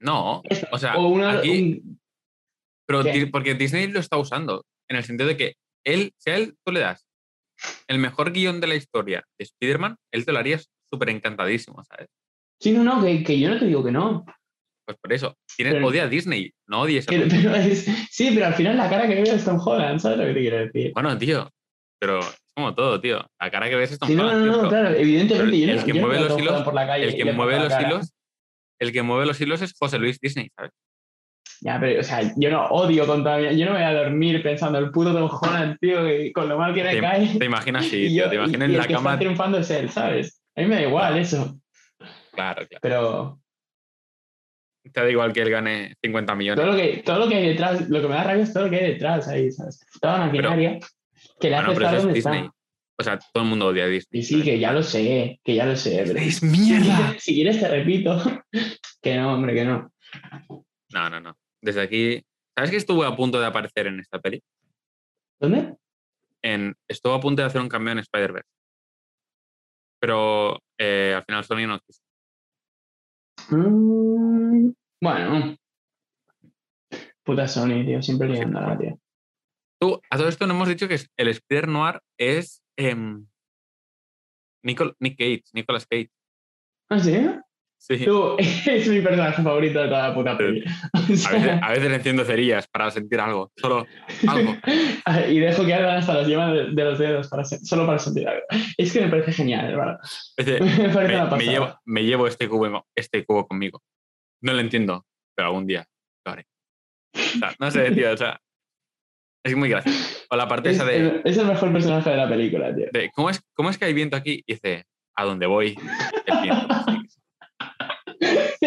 No, 0.00 0.42
o 0.72 0.78
sea, 0.78 0.96
o 0.98 1.08
una, 1.08 1.38
aquí, 1.38 1.82
un- 1.82 2.00
pero 2.86 3.02
porque 3.30 3.54
Disney 3.54 3.88
lo 3.88 4.00
está 4.00 4.16
usando, 4.16 4.64
en 4.88 4.96
el 4.96 5.04
sentido 5.04 5.28
de 5.28 5.36
que 5.36 5.54
él, 5.84 6.12
si 6.18 6.30
a 6.30 6.36
él 6.36 6.54
tú 6.64 6.72
le 6.72 6.80
das 6.80 7.06
el 7.88 7.98
mejor 7.98 8.32
guion 8.32 8.60
de 8.60 8.66
la 8.66 8.74
historia 8.74 9.24
de 9.38 9.44
Spider-Man, 9.44 9.96
él 10.12 10.24
te 10.24 10.32
lo 10.32 10.38
haría 10.38 10.58
súper 10.88 11.08
encantadísimo, 11.10 11.82
¿sabes? 11.84 12.08
Sí, 12.60 12.72
no, 12.72 12.84
no, 12.84 13.02
que, 13.04 13.22
que 13.24 13.38
yo 13.38 13.48
no 13.50 13.58
te 13.58 13.66
digo 13.66 13.82
que 13.84 13.90
no. 13.92 14.24
Pues 14.86 14.98
por 15.02 15.12
eso, 15.12 15.34
tienes, 15.56 15.74
Pero- 15.74 15.86
odia 15.88 16.04
a 16.04 16.08
Disney, 16.08 16.52
no 16.68 16.82
odies 16.82 17.08
a 17.08 17.10
pero 17.10 17.24
es- 17.56 17.86
sí, 18.10 18.30
pero 18.32 18.46
al 18.46 18.54
final 18.54 18.76
la 18.76 18.88
cara 18.88 19.08
que 19.08 19.14
veo 19.20 19.24
es 19.34 19.44
Tom 19.44 19.58
Holland, 19.64 19.98
¿sabes 20.00 20.18
lo 20.18 20.24
que 20.26 20.34
te 20.34 20.40
quiero 20.40 20.58
decir? 20.58 20.92
Bueno, 20.94 21.18
tío, 21.18 21.50
pero 21.98 22.20
es 22.20 22.38
como 22.54 22.74
todo, 22.74 23.00
tío. 23.00 23.26
La 23.40 23.50
cara 23.50 23.68
que 23.68 23.74
ves 23.76 23.92
es 23.92 23.98
Tom 23.98 24.08
Sí, 24.08 24.14
no, 24.14 24.22
Holland, 24.24 24.40
no, 24.46 24.46
no, 24.46 24.56
pero 24.58 24.68
claro, 24.68 24.88
evidentemente 24.90 25.34
pero 25.66 25.76
no, 25.80 25.84
que 25.84 25.92
yo 25.92 25.94
no 26.00 26.06
mueve 26.06 26.20
los 26.22 26.38
hilos- 26.38 26.48
Holland 26.50 26.64
por 26.64 26.74
la 26.74 26.86
calle 26.86 27.04
el 27.04 27.16
que 27.16 27.32
mueve 27.32 27.58
los 27.58 27.80
hilos, 27.80 28.12
el 28.80 28.92
que 28.92 29.02
mueve 29.02 29.26
los 29.26 29.40
hilos 29.40 29.62
es 29.62 29.74
José 29.76 29.98
Luis 29.98 30.20
Disney, 30.20 30.50
¿sabes? 30.56 30.72
Ya, 31.60 31.78
pero, 31.80 32.00
o 32.00 32.02
sea, 32.02 32.20
yo 32.36 32.50
no 32.50 32.66
odio 32.66 33.06
con 33.06 33.22
toda 33.24 33.38
mi- 33.38 33.56
Yo 33.56 33.66
no 33.66 33.72
voy 33.72 33.82
a 33.82 33.92
dormir 33.94 34.42
pensando 34.42 34.78
el 34.78 34.90
puto 34.90 35.12
Tom 35.14 35.30
Holland, 35.40 35.78
tío, 35.80 36.04
que 36.04 36.32
con 36.32 36.48
lo 36.48 36.58
mal 36.58 36.74
que 36.74 36.84
me 36.84 36.90
Te, 36.94 37.00
cae. 37.00 37.38
te 37.38 37.44
imaginas 37.46 37.86
así, 37.86 37.96
y 38.06 38.08
tío, 38.10 38.28
te 38.28 38.36
imaginas 38.36 38.68
y 38.68 38.72
en 38.72 38.78
la 38.78 38.86
cama. 38.86 39.10
está 39.12 39.18
triunfando 39.18 39.58
es 39.58 39.70
él, 39.70 39.88
¿sabes? 39.90 40.42
A 40.54 40.60
mí 40.60 40.66
me 40.66 40.76
da 40.76 40.82
igual 40.82 41.18
eso, 41.18 41.58
Claro, 42.32 42.66
claro. 42.66 42.80
pero 42.82 43.40
Te 44.92 45.00
da 45.00 45.10
igual 45.10 45.32
que 45.32 45.40
él 45.42 45.50
gane 45.50 45.94
50 46.02 46.34
millones. 46.34 46.62
todo 46.64 46.72
lo, 46.74 46.78
que, 46.78 47.02
todo 47.02 47.18
lo 47.20 47.28
que 47.28 47.34
hay 47.36 47.48
detrás, 47.48 47.88
lo 47.88 48.00
que 48.02 48.08
me 48.08 48.14
da 48.14 48.24
rabia 48.24 48.42
es 48.44 48.52
todo 48.52 48.64
lo 48.64 48.70
que 48.70 48.76
hay 48.76 48.92
detrás 48.92 49.26
ahí, 49.28 49.50
¿sabes? 49.50 49.80
Toda 50.00 50.18
la 50.18 50.26
maquinaria 50.26 50.78
que 51.40 51.50
le 51.50 51.56
Bueno, 51.56 51.70
hace 51.72 51.82
estar 51.82 51.96
donde 51.98 52.14
Disney. 52.14 52.38
está. 52.40 52.52
O 52.98 53.04
sea, 53.04 53.18
todo 53.32 53.42
el 53.44 53.50
mundo 53.50 53.66
odia 53.66 53.84
a 53.84 53.88
Disney. 53.88 54.20
Y 54.20 54.24
sí, 54.24 54.42
que 54.42 54.58
ya 54.58 54.72
lo 54.72 54.82
sé, 54.82 55.38
que 55.44 55.54
ya 55.54 55.66
lo 55.66 55.76
sé. 55.76 56.02
pero- 56.06 56.18
¡Es 56.18 56.42
mierda! 56.42 57.14
Si 57.18 57.34
quieres 57.34 57.58
te 57.60 57.68
repito 57.68 58.22
que 59.02 59.16
no, 59.16 59.34
hombre, 59.34 59.54
que 59.54 59.64
no. 59.64 59.90
No, 60.92 61.10
no, 61.10 61.20
no. 61.20 61.36
Desde 61.62 61.80
aquí. 61.82 62.22
¿Sabes 62.56 62.70
que 62.70 62.76
estuvo 62.76 63.04
a 63.04 63.16
punto 63.16 63.38
de 63.40 63.46
aparecer 63.46 63.86
en 63.86 64.00
esta 64.00 64.18
peli? 64.20 64.42
¿Dónde? 65.40 65.76
En, 66.42 66.74
estuvo 66.88 67.14
a 67.14 67.20
punto 67.20 67.42
de 67.42 67.46
hacer 67.48 67.60
un 67.60 67.68
cambio 67.68 67.92
en 67.92 67.98
Spider-Verse. 67.98 68.48
Pero 70.00 70.58
eh, 70.78 71.14
al 71.16 71.24
final 71.24 71.44
Sony 71.44 71.66
no 71.66 71.78
quiso. 71.80 72.00
Mm, 73.50 74.70
bueno. 75.02 75.56
Puta 77.24 77.48
Sony, 77.48 77.84
tío, 77.84 78.00
siempre 78.02 78.28
liando 78.28 78.60
la 78.60 78.78
tío. 78.78 79.00
Tú, 79.80 80.00
a 80.10 80.16
todo 80.16 80.28
esto 80.28 80.46
no 80.46 80.54
hemos 80.54 80.68
dicho 80.68 80.88
que 80.88 80.94
es- 80.94 81.10
el 81.18 81.28
Spider 81.28 81.68
Noir 81.68 82.00
es 82.18 82.62
em, 82.78 83.26
Nicol- 84.64 84.96
Nick 85.00 85.18
Cage, 85.18 85.44
Nicolas 85.52 85.86
Cage. 85.86 86.10
¿Ah, 86.88 86.98
sí? 86.98 87.18
Sí. 87.88 88.04
Tú, 88.04 88.34
es 88.38 88.88
mi 88.88 89.00
personaje 89.00 89.40
favorito 89.42 89.80
de 89.80 89.86
toda 89.88 90.08
la 90.08 90.14
puta 90.14 90.36
peli. 90.36 90.64
O 90.94 91.28
A 91.28 91.32
veces, 91.32 91.62
a 91.62 91.70
veces 91.70 91.92
enciendo 91.92 92.24
cerillas 92.24 92.66
para 92.66 92.90
sentir 92.90 93.20
algo. 93.20 93.52
Solo 93.56 93.86
algo. 94.26 94.56
y 95.28 95.38
dejo 95.38 95.64
que 95.64 95.72
hagan 95.74 95.98
hasta 95.98 96.14
las 96.14 96.26
yemas 96.26 96.52
de, 96.52 96.70
de 96.72 96.84
los 96.84 96.98
dedos 96.98 97.28
para 97.28 97.44
solo 97.44 97.86
para 97.86 98.00
sentir 98.00 98.26
algo. 98.26 98.42
Es 98.76 98.92
que 98.92 99.02
me 99.02 99.08
parece 99.08 99.32
genial, 99.32 99.76
¿verdad? 99.76 99.98
Me 100.36 100.44
parece 100.44 100.60
me, 100.64 101.14
una 101.14 101.24
me 101.24 101.30
pasada. 101.30 101.38
llevo, 101.38 101.80
me 101.84 102.04
llevo 102.04 102.26
este 102.26 102.48
cubo, 102.48 102.86
este 102.96 103.24
cubo 103.24 103.46
conmigo. 103.46 103.82
No 104.42 104.52
lo 104.52 104.60
entiendo, 104.60 105.06
pero 105.36 105.48
algún 105.48 105.66
día 105.66 105.86
lo 106.24 106.32
haré. 106.32 106.46
O 107.14 107.38
sea, 107.38 107.54
no 107.60 107.70
sé, 107.70 107.90
tío, 107.92 108.12
o 108.12 108.16
sea, 108.16 108.40
es 109.44 109.54
muy 109.56 109.68
gracioso. 109.68 110.24
O 110.30 110.36
la 110.36 110.48
parte 110.48 110.70
Es, 110.70 110.76
esa 110.76 110.84
de, 110.86 110.96
el, 110.96 111.22
es 111.24 111.36
el 111.38 111.46
mejor 111.46 111.72
personaje 111.72 112.10
de 112.10 112.16
la 112.16 112.28
película, 112.28 112.74
tío. 112.74 112.86
de, 112.92 113.10
¿cómo, 113.14 113.30
es, 113.30 113.40
¿cómo 113.54 113.70
es 113.70 113.78
que 113.78 113.84
hay 113.84 113.94
viento 113.94 114.16
aquí? 114.16 114.42
Y 114.44 114.54
dice, 114.54 114.86
a 115.14 115.24
dónde 115.24 115.46
voy, 115.46 115.78
el 116.26 116.42
viento. 116.42 116.75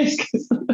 Es 0.01 0.17
que 0.17 0.39
son, 0.39 0.67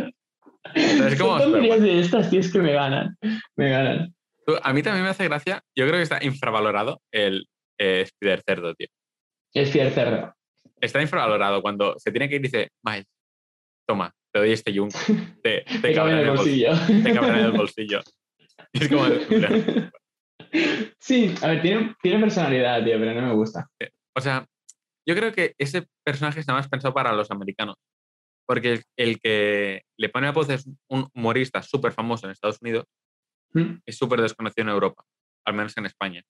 es 0.75 1.19
como 1.19 1.39
son 1.39 1.51
tonterías 1.51 1.81
de 1.81 1.99
estas, 1.99 2.29
tío, 2.29 2.39
es 2.39 2.51
que 2.51 2.59
me 2.59 2.73
ganan. 2.73 3.17
Me 3.55 3.69
ganan. 3.69 4.15
A 4.61 4.73
mí 4.73 4.83
también 4.83 5.03
me 5.03 5.09
hace 5.09 5.25
gracia, 5.25 5.61
yo 5.75 5.85
creo 5.85 5.97
que 5.97 6.03
está 6.03 6.23
infravalorado 6.23 7.01
el 7.11 7.47
eh, 7.79 8.01
Spider 8.01 8.41
Cerdo, 8.45 8.73
tío. 8.75 8.87
Fiel 9.65 9.91
cerdo. 9.91 10.33
Está 10.81 11.01
infravalorado 11.01 11.61
cuando 11.61 11.95
se 11.97 12.11
tiene 12.11 12.27
que 12.27 12.35
ir 12.35 12.41
y 12.41 12.43
dice, 12.43 12.69
Miles, 12.83 13.05
toma, 13.87 14.11
te 14.33 14.39
doy 14.39 14.51
este 14.51 14.73
yunque, 14.73 14.97
te, 15.41 15.61
te 15.63 15.79
Te 15.79 15.93
cabe 15.93 16.11
cabrá 16.11 16.11
en 16.11 16.19
el 16.19 16.29
bolsillo. 16.29 16.71
te 17.03 17.13
cabrá 17.13 17.39
en 17.39 17.45
el 17.45 17.51
bolsillo. 17.53 18.01
Y 18.73 18.83
es 18.83 18.89
como, 18.89 19.05
Sí, 20.99 21.33
a 21.41 21.47
ver, 21.47 21.61
tiene, 21.61 21.95
tiene 22.01 22.19
personalidad, 22.19 22.83
tío, 22.83 22.97
pero 22.99 23.13
no 23.13 23.27
me 23.27 23.33
gusta. 23.33 23.67
O 24.15 24.21
sea, 24.21 24.45
yo 25.07 25.15
creo 25.15 25.31
que 25.31 25.53
ese 25.57 25.87
personaje 26.03 26.39
está 26.39 26.53
más 26.53 26.67
pensado 26.67 26.93
para 26.93 27.13
los 27.13 27.31
americanos. 27.31 27.75
Porque 28.47 28.73
el, 28.73 28.83
el 28.97 29.19
que 29.19 29.83
le 29.97 30.09
pone 30.09 30.27
a 30.27 30.31
voz 30.31 30.49
es 30.49 30.67
un 30.89 31.09
humorista 31.13 31.61
súper 31.63 31.91
famoso 31.91 32.25
en 32.27 32.31
Estados 32.31 32.59
Unidos 32.61 32.85
¿Mm? 33.53 33.77
es 33.85 33.97
súper 33.97 34.21
desconocido 34.21 34.63
en 34.63 34.69
Europa, 34.69 35.03
al 35.45 35.53
menos 35.55 35.75
en 35.77 35.85
España. 35.85 36.21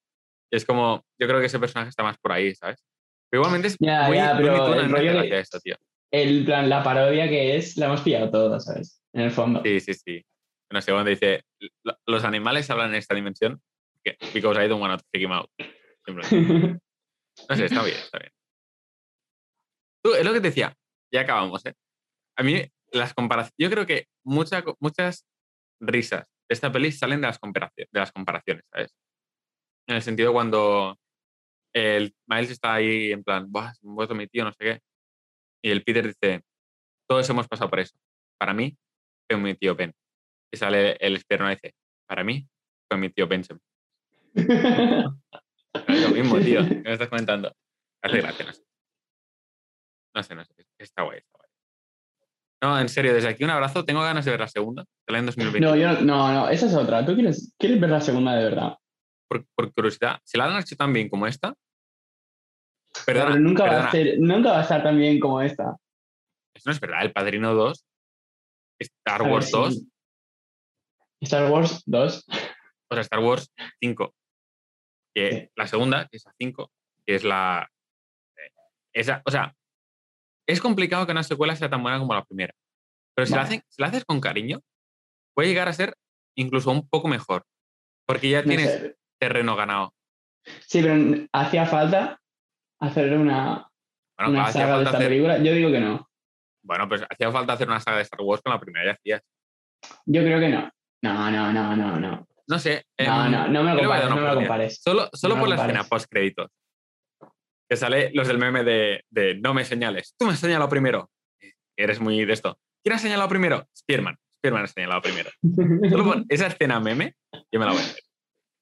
Y 0.51 0.55
es 0.55 0.65
como, 0.65 1.03
yo 1.19 1.27
creo 1.27 1.39
que 1.39 1.47
ese 1.47 1.59
personaje 1.59 1.89
está 1.89 2.03
más 2.03 2.17
por 2.19 2.31
ahí, 2.31 2.53
¿sabes? 2.55 2.83
Pero 3.29 3.41
igualmente 3.41 3.67
es 3.69 3.77
Ya, 3.79 4.03
muy, 4.03 4.17
muy 4.17 4.27
pero 4.37 4.79
el 4.79 4.89
rollo 4.91 5.11
gracia 5.13 5.39
esto, 5.39 5.59
tío. 5.59 5.75
El 6.11 6.45
plan, 6.45 6.69
la 6.69 6.83
parodia 6.83 7.27
que 7.27 7.55
es, 7.57 7.75
la 7.77 7.87
hemos 7.87 8.01
pillado 8.01 8.29
todos, 8.29 8.65
¿sabes? 8.65 9.01
En 9.13 9.21
el 9.21 9.31
fondo. 9.31 9.61
Sí, 9.65 9.79
sí, 9.79 9.93
sí. 9.95 10.25
No 10.71 10.81
sé, 10.81 10.91
cuando 10.91 11.09
dice, 11.09 11.43
"Lo- 11.83 11.97
los 12.05 12.23
animales 12.23 12.69
hablan 12.69 12.89
en 12.91 12.95
esta 12.95 13.15
dimensión, 13.15 13.59
que- 14.03 14.17
because 14.33 14.63
I 14.63 14.67
don't 14.67 14.81
want 14.81 14.99
to 14.99 15.05
freak 15.11 15.25
him 15.25 15.31
out. 15.31 15.49
No 17.49 17.55
sé, 17.57 17.65
está 17.65 17.83
bien, 17.83 17.97
está 17.97 18.19
bien. 18.19 18.31
Tú, 20.03 20.13
es 20.13 20.23
lo 20.23 20.31
que 20.33 20.39
te 20.39 20.47
decía, 20.47 20.73
ya 21.11 21.21
acabamos, 21.21 21.65
¿eh? 21.65 21.73
A 22.37 22.43
mí, 22.43 22.61
las 22.91 23.13
comparaciones, 23.13 23.55
yo 23.57 23.69
creo 23.69 23.85
que 23.85 24.07
mucha 24.23 24.63
muchas 24.79 25.25
risas 25.79 26.27
de 26.47 26.53
esta 26.53 26.71
peli 26.71 26.91
salen 26.91 27.21
de 27.21 27.27
las, 27.27 27.39
comparaciones, 27.39 27.89
de 27.91 27.99
las 27.99 28.11
comparaciones, 28.11 28.63
¿sabes? 28.71 28.95
En 29.87 29.95
el 29.95 30.01
sentido 30.01 30.33
cuando 30.33 30.97
el 31.73 32.15
Miles 32.27 32.51
está 32.51 32.75
ahí 32.75 33.11
en 33.11 33.23
plan, 33.23 33.51
Buah, 33.51 33.73
se 33.73 33.85
me 33.85 34.07
mi 34.15 34.27
tío, 34.27 34.43
no 34.43 34.51
sé 34.51 34.57
qué. 34.59 34.79
Y 35.63 35.71
el 35.71 35.83
Peter 35.83 36.05
dice, 36.07 36.43
todos 37.07 37.29
hemos 37.29 37.47
pasado 37.47 37.69
por 37.69 37.79
eso. 37.79 37.95
Para 38.39 38.53
mí, 38.53 38.77
fue 39.29 39.39
mi 39.39 39.55
tío 39.55 39.75
Ben. 39.75 39.93
Y 40.51 40.57
sale 40.57 40.93
el 40.99 41.15
externo 41.15 41.51
y 41.51 41.55
dice, 41.55 41.73
para 42.07 42.23
mí, 42.23 42.47
fue 42.87 42.97
mi 42.97 43.09
tío 43.09 43.27
Benjamin. 43.27 43.61
Es 45.87 46.01
lo 46.01 46.09
mismo, 46.09 46.39
tío, 46.39 46.65
que 46.65 46.75
me 46.75 46.93
estás 46.93 47.09
comentando. 47.09 47.53
Hace 48.01 48.21
gracia, 48.21 48.45
no 48.45 48.53
sé. 48.53 48.63
No 50.15 50.23
sé, 50.23 50.35
no 50.35 50.45
sé. 50.45 50.53
Está 50.79 51.03
guay, 51.03 51.17
está 51.17 51.37
guay. 51.37 51.44
No, 52.65 52.79
en 52.79 52.89
serio, 52.89 53.13
desde 53.13 53.27
aquí 53.29 53.43
un 53.43 53.51
abrazo. 53.51 53.85
Tengo 53.85 54.01
ganas 54.01 54.25
de 54.25 54.31
ver 54.31 54.39
la 54.39 54.47
segunda. 54.47 54.83
Sale 55.05 55.19
en 55.19 55.25
2020. 55.27 55.59
no, 55.67 55.75
yo 55.75 55.91
no, 55.91 56.01
no, 56.01 56.33
no, 56.33 56.49
esa 56.49 56.65
es 56.65 56.73
otra. 56.73 57.05
¿Tú 57.05 57.13
quieres, 57.13 57.53
quieres 57.59 57.79
ver 57.79 57.91
la 57.91 58.01
segunda 58.01 58.33
de 58.33 58.43
verdad? 58.43 58.75
Por, 59.29 59.45
por 59.55 59.71
curiosidad, 59.71 60.19
si 60.23 60.35
la 60.37 60.45
han 60.45 60.59
hecho 60.59 60.75
tan 60.75 60.91
bien 60.91 61.07
como 61.07 61.27
esta. 61.27 61.53
Pero 63.05 63.19
Perdona, 63.19 63.39
nunca, 63.39 63.63
va 63.65 63.69
perdona, 63.69 63.87
a 63.89 63.91
ser, 63.91 64.15
nunca 64.19 64.51
va 64.51 64.59
a 64.59 64.61
estar 64.63 64.81
tan 64.81 64.97
bien 64.97 65.19
como 65.19 65.41
esta. 65.41 65.75
eso 66.55 66.63
no 66.69 66.71
es 66.71 66.79
verdad. 66.79 67.03
El 67.03 67.11
Padrino 67.11 67.53
2, 67.53 67.85
Star 68.79 69.21
ver, 69.23 69.31
Wars 69.31 69.45
sí. 69.45 69.51
2, 69.51 69.81
Star 71.21 71.51
Wars 71.51 71.83
2. 71.85 72.25
o 72.89 72.95
sea, 72.95 73.01
Star 73.01 73.19
Wars 73.19 73.51
5. 73.79 74.15
Que 75.13 75.29
Sí. 75.29 75.49
la 75.55 75.67
segunda, 75.67 76.07
que 76.09 76.17
es 76.17 76.25
la 76.25 76.33
5, 76.39 76.71
que 77.05 77.15
es 77.15 77.23
la. 77.23 77.69
Esa, 78.93 79.21
o 79.25 79.29
sea, 79.31 79.53
es 80.47 80.61
complicado 80.61 81.05
que 81.05 81.11
una 81.11 81.23
secuela 81.23 81.55
sea 81.55 81.69
tan 81.69 81.81
buena 81.83 81.99
como 81.99 82.13
la 82.13 82.23
primera. 82.23 82.53
Pero 83.15 83.25
si, 83.25 83.31
la, 83.33 83.37
Vale. 83.43 83.47
hacen- 83.47 83.63
si 83.69 83.81
la 83.81 83.87
haces 83.87 84.05
con 84.05 84.19
cariño, 84.21 84.59
puede 85.33 85.49
llegar 85.49 85.67
a 85.67 85.73
ser 85.73 85.95
incluso 86.37 86.71
un 86.71 86.87
poco 86.87 87.07
mejor. 87.07 87.43
Porque 88.05 88.29
ya 88.29 88.41
No 88.41 88.47
tienes 88.49 88.71
sé. 88.71 88.95
terreno 89.19 89.55
ganado. 89.55 89.93
Sí, 90.67 90.81
pero 90.81 91.25
hacía 91.33 91.65
falta 91.65 92.19
hacer 92.79 93.17
una, 93.17 93.67
Bueno, 94.17 94.31
una 94.31 94.43
hacía 94.45 94.61
saga 94.61 94.65
de 94.65 94.71
falta 94.73 94.89
esta 94.89 94.97
hacer, 94.97 95.09
película. 95.09 95.37
Yo 95.39 95.53
digo 95.53 95.71
que 95.71 95.79
no. 95.79 96.07
bueno, 96.63 96.87
pues 96.87 97.03
hacía 97.09 97.31
falta 97.31 97.53
hacer 97.53 97.67
una 97.67 97.79
saga 97.79 97.97
de 97.97 98.03
Star 98.03 98.21
Wars 98.21 98.41
con 98.43 98.53
la 98.53 98.59
primera 98.59 98.85
ya 98.85 98.91
hacías. 98.91 99.21
Yo 100.05 100.21
creo 100.21 100.39
que 100.39 100.49
no. 100.49 100.69
No, 101.03 101.31
no, 101.31 101.53
no, 101.53 101.75
no, 101.75 101.99
no. 101.99 102.27
No 102.47 102.59
sé. 102.59 102.85
No, 102.99 103.25
em, 103.25 103.31
no, 103.31 103.47
no 103.47 103.63
me 103.63 103.73
lo 103.73 103.79
compares, 103.79 103.89
dar 103.89 104.05
una 104.05 104.09
no 104.09 104.15
me 104.15 104.21
lo 104.21 104.27
oportunidad. 104.27 104.35
compares. 104.35 104.81
Solo, 104.83 105.09
solo 105.13 105.35
No 105.35 105.39
por 105.41 105.49
la 105.49 105.55
escena 105.55 105.83
post 105.83 106.07
créditos. 106.09 106.51
Que 107.69 107.75
sale 107.75 108.11
los 108.13 108.27
del 108.27 108.37
meme 108.37 108.63
de, 108.63 109.03
de 109.09 109.35
no 109.35 109.53
me 109.53 109.65
señales. 109.65 110.13
Tú 110.17 110.25
me 110.25 110.33
has 110.33 110.39
señalado 110.39 110.69
primero. 110.69 111.09
Eres 111.77 111.99
muy 111.99 112.23
de 112.25 112.33
esto. 112.33 112.59
¿Quién 112.83 112.95
ha 112.95 112.99
señalado 112.99 113.27
primero? 113.29 113.67
Spearman. 113.75 114.15
Spearman 114.37 114.63
ha 114.63 114.67
señalado 114.67 115.01
primero. 115.01 115.29
Solo 115.89 116.03
por 116.03 116.23
esa 116.29 116.47
escena 116.47 116.79
meme, 116.79 117.15
yo 117.51 117.59
me 117.59 117.65
la 117.65 117.71
voy 117.71 117.81
a 117.81 117.85
ver. 117.85 117.95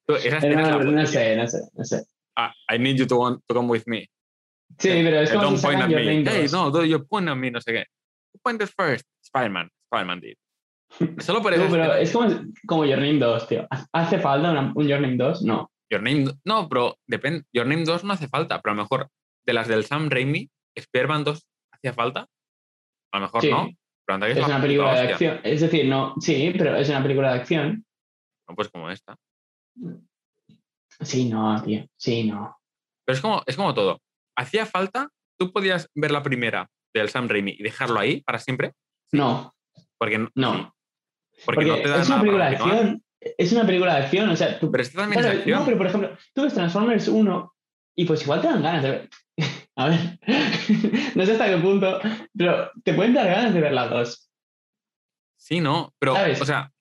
Tú, 0.07 0.15
esa 0.15 0.37
escena 0.37 0.61
es 0.61 0.67
la 0.69 0.77
No, 0.79 0.91
no 0.91 1.05
sé, 1.05 1.35
no 1.35 1.47
sé, 1.47 1.59
no 1.73 1.83
sé. 1.83 2.03
Ah, 2.37 2.53
I 2.73 2.79
need 2.79 2.95
you 2.95 3.05
to, 3.07 3.17
want- 3.17 3.41
to 3.47 3.53
come 3.53 3.69
with 3.69 3.83
me. 3.85 4.07
Sí, 4.79 4.89
pero 5.03 5.19
es 5.19 5.29
Eh, 5.29 5.33
como 5.33 5.45
don't 5.45 5.57
si 5.59 5.65
point 5.65 5.81
at 5.81 5.89
me. 5.89 6.23
Hey, 6.25 6.43
2. 6.43 6.51
no, 6.53 6.71
do- 6.71 6.85
you 6.85 7.05
point 7.05 7.27
at 7.29 7.35
me, 7.35 7.51
no 7.51 7.59
sé 7.61 7.73
qué. 7.73 7.85
Who 8.33 8.39
pointed 8.41 8.69
first? 8.75 9.05
Spider-Man. 9.21 9.69
Spider-Man 9.91 10.19
did. 10.21 10.35
Solo 11.21 11.41
por 11.41 11.53
eso. 11.53 11.67
pero 11.69 11.93
es 11.95 12.11
como, 12.11 12.29
como 12.65 12.85
Your 12.85 12.97
Name 12.99 13.19
2, 13.19 13.47
tío. 13.47 13.67
¿Hace 13.91 14.19
falta 14.19 14.49
una- 14.51 14.71
un 14.73 14.87
Your 14.87 15.01
Name 15.01 15.17
2? 15.17 15.43
No. 15.43 15.69
Your 15.93 16.01
Name, 16.03 16.25
no, 16.45 16.67
pero 16.69 16.97
depende. 17.07 17.45
Your 17.53 17.65
Name 17.67 17.83
2 17.85 18.03
no 18.03 18.13
hace 18.13 18.27
falta, 18.27 18.61
pero 18.61 18.73
a 18.73 18.75
lo 18.75 18.81
mejor 18.83 19.09
de 19.45 19.53
las 19.53 19.67
del 19.67 19.85
Sam 19.85 20.09
Raimi, 20.09 20.49
Spider-Man 20.75 21.23
2 21.23 21.47
hacía 21.73 21.93
falta. 21.93 22.27
A 23.13 23.19
lo 23.19 23.25
mejor 23.25 23.41
Sí. 23.41 23.49
no. 23.51 23.69
Pero 24.05 24.25
Es 24.25 24.37
una 24.45 24.61
película 24.61 24.93
de 24.95 24.99
hostia. 25.13 25.13
acción. 25.33 25.39
Es 25.43 25.61
decir, 25.61 25.85
no, 25.85 26.13
sí, 26.19 26.53
pero 26.57 26.75
es 26.75 26.89
una 26.89 27.01
película 27.01 27.33
de 27.33 27.39
acción. 27.39 27.85
No, 28.49 28.55
pues 28.55 28.69
como 28.69 28.89
esta. 28.89 29.15
Sí, 31.01 31.29
no, 31.29 31.61
tío. 31.63 31.85
Sí, 31.97 32.23
no. 32.29 32.57
Pero 33.05 33.15
es 33.15 33.21
como, 33.21 33.43
es 33.45 33.55
como 33.55 33.73
todo. 33.73 34.01
Hacía 34.37 34.65
falta, 34.65 35.09
tú 35.39 35.51
podías 35.53 35.89
ver 35.95 36.11
la 36.11 36.23
primera 36.23 36.69
del 36.93 37.09
Sam 37.09 37.27
Raimi 37.29 37.55
y 37.57 37.63
dejarlo 37.63 37.99
ahí 37.99 38.21
para 38.21 38.39
siempre. 38.39 38.73
No, 39.11 39.53
Porque 39.97 40.17
no. 40.17 40.29
No. 40.35 40.73
Porque, 41.45 41.65
porque 41.65 41.65
no 41.65 41.75
te 41.77 41.89
da 41.89 42.01
es 42.01 42.07
una 42.07 42.15
nada 42.15 42.19
película 42.21 42.49
de 42.49 42.55
acción. 42.57 43.02
Es 43.38 43.51
una 43.53 43.65
película 43.65 43.95
de 43.95 44.03
acción, 44.03 44.30
o 44.30 44.36
sea, 44.36 44.59
tú 44.59 44.71
Pero 44.71 44.82
esta 44.84 44.99
también 45.01 45.19
Claro, 45.21 45.34
es 45.34 45.39
acción. 45.39 45.59
No, 45.59 45.65
pero 45.65 45.78
por 45.78 45.88
ejemplo, 45.88 46.17
tú 46.34 46.43
ves 46.43 46.53
Transformers 46.53 47.07
1 47.07 47.55
y 47.95 48.05
pues 48.05 48.21
igual 48.24 48.41
te 48.41 48.47
dan 48.47 48.63
ganas 48.63 48.84
de 48.84 48.89
ver. 48.91 49.09
A 49.76 49.88
ver, 49.89 50.19
no 51.15 51.26
sé 51.26 51.32
hasta 51.32 51.47
qué 51.47 51.57
punto, 51.57 51.99
pero 52.38 52.71
te 52.84 52.93
pueden 52.93 53.13
dar 53.15 53.26
ganas 53.28 53.53
de 53.53 53.61
ver 53.61 53.71
la 53.74 53.88
2 53.88 54.30
Sí, 55.38 55.59
no. 55.59 55.93
Pero, 55.99 56.15
¿Sabes? 56.15 56.41
o 56.41 56.45
sea, 56.45 56.71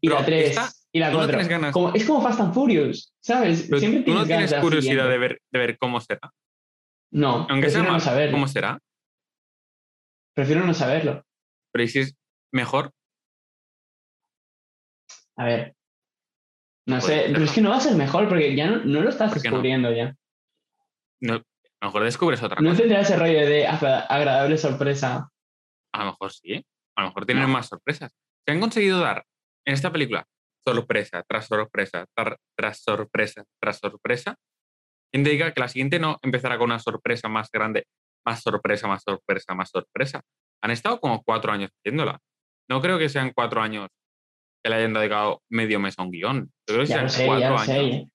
y 0.00 0.08
la 0.08 0.24
3 0.24 0.50
esta, 0.50 0.70
y 0.92 0.98
la 1.00 1.06
tú 1.10 1.12
no 1.14 1.18
4. 1.20 1.30
tienes 1.32 1.48
ganas. 1.48 1.72
Como, 1.72 1.94
es 1.94 2.04
como 2.04 2.20
Fast 2.22 2.40
and 2.40 2.54
Furious, 2.54 3.14
¿sabes? 3.20 3.64
pero 3.68 3.78
Siempre 3.80 4.02
tú 4.02 4.10
no 4.12 4.24
tienes 4.24 4.28
ganas 4.28 4.50
tienes 4.50 4.62
curiosidad 4.64 5.08
de 5.08 5.18
ver, 5.18 5.40
de 5.50 5.58
ver 5.58 5.78
cómo 5.78 6.00
será. 6.00 6.30
No, 7.10 7.46
Aunque 7.48 7.70
sea 7.70 7.80
prefiero 7.80 7.92
no 7.92 8.00
saberlo. 8.00 8.32
cómo 8.32 8.48
será. 8.48 8.78
Prefiero 10.34 10.64
no 10.66 10.74
saberlo. 10.74 11.24
Pero 11.72 11.84
¿y 11.84 11.88
si 11.88 11.98
es 12.00 12.14
mejor? 12.52 12.92
A 15.36 15.44
ver. 15.46 15.74
No 16.86 16.96
Pues 16.96 17.04
sé, 17.04 17.24
pero 17.32 17.44
es 17.44 17.52
que 17.52 17.60
no 17.62 17.70
va 17.70 17.76
a 17.76 17.80
ser 17.80 17.94
mejor 17.96 18.28
porque 18.28 18.54
ya 18.54 18.66
no, 18.70 18.84
no 18.84 19.00
lo 19.00 19.08
estás 19.08 19.32
¿Por 19.32 19.40
qué 19.42 19.48
no? 19.48 19.56
descubriendo 19.56 19.92
ya. 19.92 20.14
No, 21.20 21.34
a 21.34 21.38
lo 21.82 21.88
mejor 21.88 22.04
descubres 22.04 22.42
otra 22.42 22.60
No 22.60 22.70
cosa. 22.70 22.82
tendrá 22.82 23.00
ese 23.00 23.16
rollo 23.16 23.46
de 23.46 23.66
agra- 23.66 24.00
agradable 24.00 24.58
sorpresa. 24.58 25.28
A 25.92 25.98
lo 25.98 26.04
mejor 26.10 26.32
sí. 26.32 26.64
A 26.96 27.02
lo 27.02 27.08
mejor 27.08 27.26
tienen 27.26 27.44
No. 27.46 27.48
más 27.52 27.68
sorpresas. 27.68 28.12
Se 28.46 28.52
han 28.52 28.60
conseguido 28.60 29.00
dar 29.00 29.24
en 29.66 29.74
esta 29.74 29.90
película 29.90 30.26
sorpresa 30.66 31.22
tras 31.26 31.46
sorpresa, 31.46 32.06
tar- 32.14 32.38
tras 32.56 32.78
sorpresa, 32.82 33.44
tras 33.60 33.78
sorpresa. 33.78 34.36
Quien 35.12 35.24
te 35.24 35.30
diga 35.30 35.52
que 35.52 35.60
la 35.60 35.68
siguiente 35.68 35.98
no 35.98 36.18
empezará 36.22 36.58
con 36.58 36.66
una 36.66 36.78
sorpresa 36.78 37.28
más 37.28 37.50
grande, 37.50 37.86
más 38.26 38.42
sorpresa, 38.42 38.88
más 38.88 39.02
sorpresa, 39.02 39.54
más 39.54 39.70
sorpresa. 39.70 40.20
Han 40.62 40.70
estado 40.70 41.00
como 41.00 41.22
cuatro 41.22 41.52
años 41.52 41.70
haciéndola. 41.78 42.18
No 42.68 42.80
creo 42.80 42.98
que 42.98 43.08
sean 43.08 43.32
cuatro 43.34 43.60
años 43.62 43.88
que 44.64 44.70
le 44.70 44.76
hayan 44.76 44.94
dedicado 44.94 45.42
medio 45.50 45.78
mes 45.78 45.98
a 45.98 46.02
un 46.02 46.10
guion. 46.10 46.50
Yo 46.66 46.74
creo 46.74 46.80
que 46.80 46.86
Ya 46.86 47.02
lo 47.02 47.08
sé, 47.10 47.26
ya 47.26 47.50
lo 47.50 47.58
años. 47.58 47.66
sé. 47.66 48.08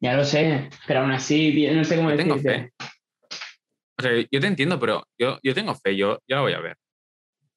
Ya 0.00 0.16
lo 0.16 0.24
sé. 0.24 0.70
Pero 0.86 1.00
aún 1.00 1.12
así, 1.12 1.70
no 1.70 1.84
sé 1.84 1.96
cómo 1.96 2.10
Yo 2.10 2.16
tengo 2.16 2.38
fe. 2.38 2.72
O 3.98 4.02
sea, 4.02 4.12
yo 4.30 4.40
te 4.40 4.46
entiendo, 4.46 4.80
pero 4.80 5.06
yo, 5.18 5.38
yo 5.42 5.54
tengo 5.54 5.74
fe, 5.74 5.94
yo, 5.94 6.18
yo 6.26 6.36
la 6.36 6.40
voy 6.40 6.54
a 6.54 6.60
ver. 6.60 6.76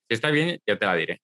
Si 0.10 0.16
está 0.16 0.32
bien, 0.32 0.60
ya 0.68 0.78
te 0.78 0.86
la 0.86 0.96
diré. 0.96 1.22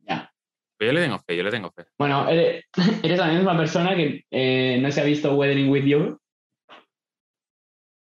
Ya. 0.00 0.30
Pero 0.76 0.92
yo 0.92 0.94
le 0.98 1.04
tengo 1.04 1.18
fe, 1.18 1.36
yo 1.38 1.42
le 1.42 1.50
tengo 1.50 1.72
fe. 1.72 1.86
Bueno, 1.98 2.28
eres, 2.28 2.66
eres 3.02 3.18
la 3.18 3.28
misma 3.28 3.56
persona 3.56 3.96
que 3.96 4.24
eh, 4.30 4.78
no 4.78 4.92
se 4.92 5.00
ha 5.00 5.04
visto 5.04 5.34
Weathering 5.34 5.70
with 5.70 5.84
You. 5.84 6.18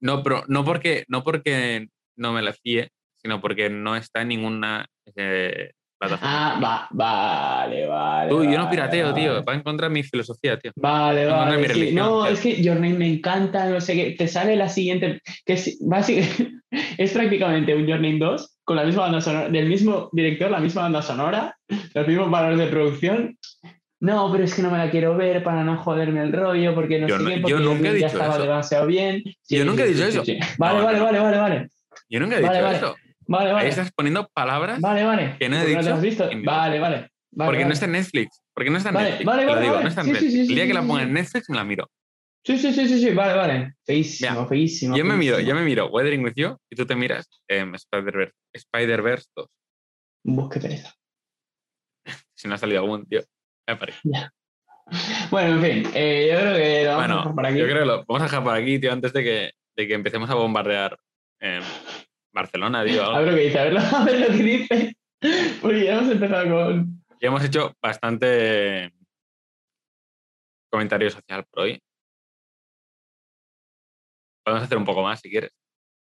No, 0.00 0.22
pero 0.22 0.44
no 0.48 0.64
porque, 0.64 1.04
no 1.08 1.22
porque 1.22 1.88
no 2.16 2.32
me 2.32 2.40
la 2.40 2.54
fíe, 2.54 2.88
sino 3.18 3.40
porque 3.42 3.68
no 3.68 3.96
está 3.96 4.22
en 4.22 4.28
ninguna 4.28 4.86
eh, 5.14 5.72
plataforma. 6.08 6.56
Ah, 6.56 6.60
va, 6.62 6.88
vale, 6.90 7.86
vale. 7.86 8.30
Tú, 8.30 8.44
yo 8.44 8.58
no 8.58 8.68
pirateo, 8.70 9.10
vale. 9.10 9.20
tío. 9.20 9.44
Va 9.44 9.54
en 9.54 9.62
contra 9.62 9.88
de 9.88 9.94
mi 9.94 10.02
filosofía, 10.02 10.58
tío. 10.58 10.72
Vale, 10.76 11.26
vale. 11.26 11.56
mi 11.58 11.62
sí. 11.66 11.72
religión, 11.72 11.94
No, 11.96 12.22
tío. 12.24 12.32
es 12.32 12.40
que 12.40 12.62
Your 12.62 12.76
Name 12.76 12.94
me 12.98 13.06
encanta, 13.08 13.66
no 13.68 13.80
sé 13.80 13.94
qué. 13.94 14.10
Te 14.18 14.28
sale 14.28 14.56
la 14.56 14.68
siguiente, 14.68 15.20
que 15.44 15.52
es, 15.54 15.78
básicamente, 15.80 16.52
es 16.98 17.12
prácticamente 17.12 17.74
un 17.74 17.86
Your 17.86 18.00
Name 18.00 18.18
2 18.18 18.58
con 18.64 18.76
la 18.76 18.84
misma 18.84 19.02
banda 19.02 19.20
sonora, 19.20 19.48
del 19.48 19.68
mismo 19.68 20.08
director, 20.12 20.50
la 20.50 20.60
misma 20.60 20.82
banda 20.82 21.02
sonora, 21.02 21.56
los 21.94 22.06
mismos 22.06 22.30
valores 22.30 22.58
de 22.58 22.66
producción. 22.66 23.38
No, 24.00 24.30
pero 24.32 24.42
es 24.44 24.54
que 24.54 24.62
no 24.62 24.70
me 24.70 24.78
la 24.78 24.90
quiero 24.90 25.16
ver 25.16 25.44
para 25.44 25.62
no 25.62 25.76
joderme 25.78 26.22
el 26.22 26.32
rollo, 26.32 26.74
porque 26.74 26.98
no 27.00 27.06
Yo 27.06 27.18
sé 27.18 27.22
no- 27.22 27.28
qué, 27.30 27.36
yo 27.36 27.42
porque 27.42 27.62
nunca 27.64 27.88
he 27.88 27.92
ya 27.92 27.92
dicho 27.92 28.06
estaba 28.08 28.34
eso. 28.34 28.42
demasiado 28.42 28.86
bien. 28.86 29.22
Yo 29.48 29.64
nunca 29.64 29.84
he 29.84 29.88
dicho 29.88 30.04
eso. 30.06 30.22
Vale, 30.58 30.78
No, 30.78 30.84
vale, 30.84 31.00
vale, 31.00 31.18
vale, 31.20 31.38
vale. 31.38 31.68
Yo 32.08 32.18
nunca 32.20 32.38
he 32.38 32.40
Vale, 32.42 32.54
dicho 32.58 32.64
vale. 32.64 32.76
eso. 32.78 32.96
Vale, 33.32 33.48
Ahí 33.50 33.54
vale. 33.54 33.68
estás 33.68 33.90
poniendo 33.92 34.28
palabras 34.34 34.80
Vale, 34.80 35.04
vale. 35.04 35.36
que 35.38 35.48
no 35.48 35.56
he 35.56 35.60
¿Por 35.60 35.66
qué 35.68 35.74
dicho 35.76 35.84
te 35.88 35.92
has 35.94 36.02
visto? 36.02 36.24
Vale, 36.44 36.78
vale. 36.78 37.08
vale, 37.30 37.48
porque 37.48 37.64
no 37.64 37.72
está 37.72 37.86
en 37.86 37.92
Netflix. 37.92 38.40
Porque 38.54 38.70
no 38.70 38.76
está 38.76 38.90
en 38.90 38.94
Vale, 38.94 39.08
Netflix. 39.08 39.26
vale, 39.26 39.46
vale, 39.46 39.60
digo, 39.62 39.72
vale. 39.74 39.82
no 39.84 39.88
está 39.88 40.00
en 40.02 40.06
Sí, 40.06 40.10
sí, 40.10 40.14
Netflix. 40.24 40.32
sí, 40.34 40.40
el 40.50 40.54
día 40.56 40.66
que 40.66 40.74
la 40.74 40.82
ponga 40.82 41.02
en 41.02 41.12
Netflix 41.12 41.50
me 41.50 41.56
la 41.56 41.64
miro. 41.64 41.88
Sí, 42.44 42.58
sí, 42.58 42.72
sí, 42.72 42.88
sí, 42.88 42.98
sí, 43.00 43.10
vale, 43.14 43.34
vale. 43.34 43.74
Feísimo, 43.86 44.30
Mira, 44.32 44.46
feísimo. 44.46 44.96
Yo 44.96 45.04
me 45.04 45.16
miro, 45.16 45.38
yo 45.40 45.54
me 45.54 45.62
miro 45.62 45.86
Weathering 45.86 46.24
with 46.24 46.34
You 46.36 46.56
y 46.70 46.76
tú 46.76 46.84
te 46.86 46.94
miras 46.96 47.26
em, 47.48 47.74
Spider-Verse 47.74 48.34
Spider-Verse 48.52 49.26
2. 49.36 49.46
Buf, 50.24 50.52
qué 50.52 50.60
pereza. 50.60 50.92
Si 52.36 52.48
no 52.48 52.54
ha 52.54 52.58
salido 52.58 52.80
algún, 52.82 53.06
tío. 53.06 53.22
Me 53.68 53.76
parece. 53.76 54.00
Bueno, 55.30 55.54
en 55.56 55.62
fin, 55.84 55.92
eh, 55.94 56.28
yo 56.32 56.38
creo 56.40 56.56
que 56.56 56.84
lo 56.84 56.90
vamos 56.96 57.10
a 57.10 57.14
dejar 57.20 57.34
por 57.34 57.46
aquí. 57.46 57.58
yo 57.58 57.64
creo 57.66 57.78
que 57.78 57.84
lo 57.86 58.04
vamos 58.04 58.20
a 58.20 58.24
dejar 58.24 58.44
por 58.44 58.54
aquí, 58.56 58.78
tío, 58.80 58.92
antes 58.92 59.12
de 59.12 59.22
que, 59.24 59.52
de 59.76 59.86
que 59.88 59.94
empecemos 59.94 60.28
a 60.28 60.34
bombardear 60.34 60.98
em, 61.40 61.62
Barcelona, 62.32 62.84
tío. 62.84 63.04
A 63.04 63.20
ver 63.20 63.28
lo 63.30 63.34
que 63.36 63.42
dice, 63.44 63.58
a 63.58 63.64
ver, 63.64 63.72
lo- 63.74 63.80
a 63.96 64.04
ver 64.04 64.20
lo 64.20 64.26
que 64.28 64.42
dice. 64.42 64.96
Porque 65.60 65.84
ya 65.84 65.98
hemos 65.98 66.10
empezado 66.10 66.50
con. 66.50 67.04
Ya 67.20 67.28
hemos 67.28 67.44
hecho 67.44 67.72
bastante 67.80 68.92
comentario 70.70 71.10
social 71.10 71.44
por 71.50 71.64
hoy. 71.64 71.80
Podemos 74.44 74.64
hacer 74.64 74.78
un 74.78 74.84
poco 74.84 75.02
más 75.02 75.20
si 75.20 75.30
quieres. 75.30 75.52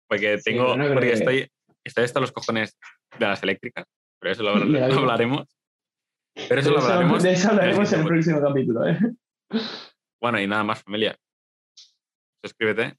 Porque 0.09 0.37
tengo. 0.43 0.75
porque 0.75 1.07
que- 1.07 1.13
estoy, 1.13 1.51
estoy 1.83 2.03
hasta 2.03 2.19
los 2.19 2.31
cojones 2.31 2.77
de 3.17 3.25
las 3.25 3.41
eléctricas. 3.43 3.85
Pero 4.19 4.31
eso 4.33 4.43
lo, 4.43 4.55
lo 4.59 4.65
digo. 4.87 4.99
hablaremos. 4.99 5.45
Pero 6.47 6.61
eso 6.61 6.69
De 6.69 6.75
lo 6.75 6.81
hablaremos. 6.83 7.23
de 7.23 7.31
eso 7.33 7.49
hablaremos 7.49 7.91
en 7.93 7.99
el 8.01 8.05
próximo 8.05 8.41
capítulo. 8.41 8.87
¿eh? 8.87 8.99
Bueno, 10.21 10.39
y 10.39 10.47
nada 10.47 10.63
más, 10.63 10.83
familia. 10.83 11.15
Suscríbete. 12.43 12.95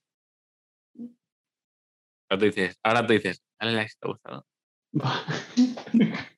Ahora 2.30 2.38
tú 2.40 2.44
dices, 2.44 2.78
ahora 2.82 3.06
tú 3.06 3.12
dices, 3.14 3.42
dale 3.60 3.72
like 3.74 3.90
si 3.90 3.98
te 3.98 4.06
ha 4.06 4.10
gustado. 4.10 4.46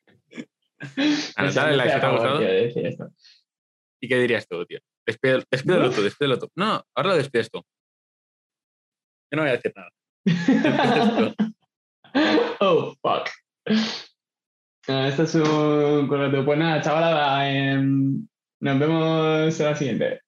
Ahora, 1.36 1.53
dale 1.53 1.76
like 1.76 1.93
si 1.93 2.01
te 2.01 2.07
ha 2.07 2.11
gustado. 2.11 2.38
tío. 2.38 3.09
¿Y 4.03 4.09
qué 4.09 4.16
dirías 4.16 4.49
tú, 4.49 4.64
tío? 4.64 4.80
Despídelo, 5.07 5.43
despídelo 5.51 5.91
tú, 5.91 6.03
despídelo 6.03 6.38
tú. 6.38 6.49
No, 6.55 6.82
ahora 6.95 7.11
lo 7.11 7.16
despides 7.16 7.51
tú. 7.51 7.59
Yo 9.30 9.36
no 9.36 9.43
voy 9.43 9.51
a 9.51 9.57
decir 9.57 9.72
nada. 9.76 9.91
Oh, 12.62 12.95
fuck. 13.01 13.28
Ah, 14.88 15.09
esto 15.09 15.22
es 15.22 15.34
un 15.36 16.09
correcto. 16.09 16.45
Pues 16.45 16.59
nada, 16.59 16.82
chavalada. 16.82 17.49
em, 17.49 18.26
nos 18.61 18.78
vemos 18.78 19.61
en 19.61 19.66
la 19.66 19.76
siguiente. 19.76 20.20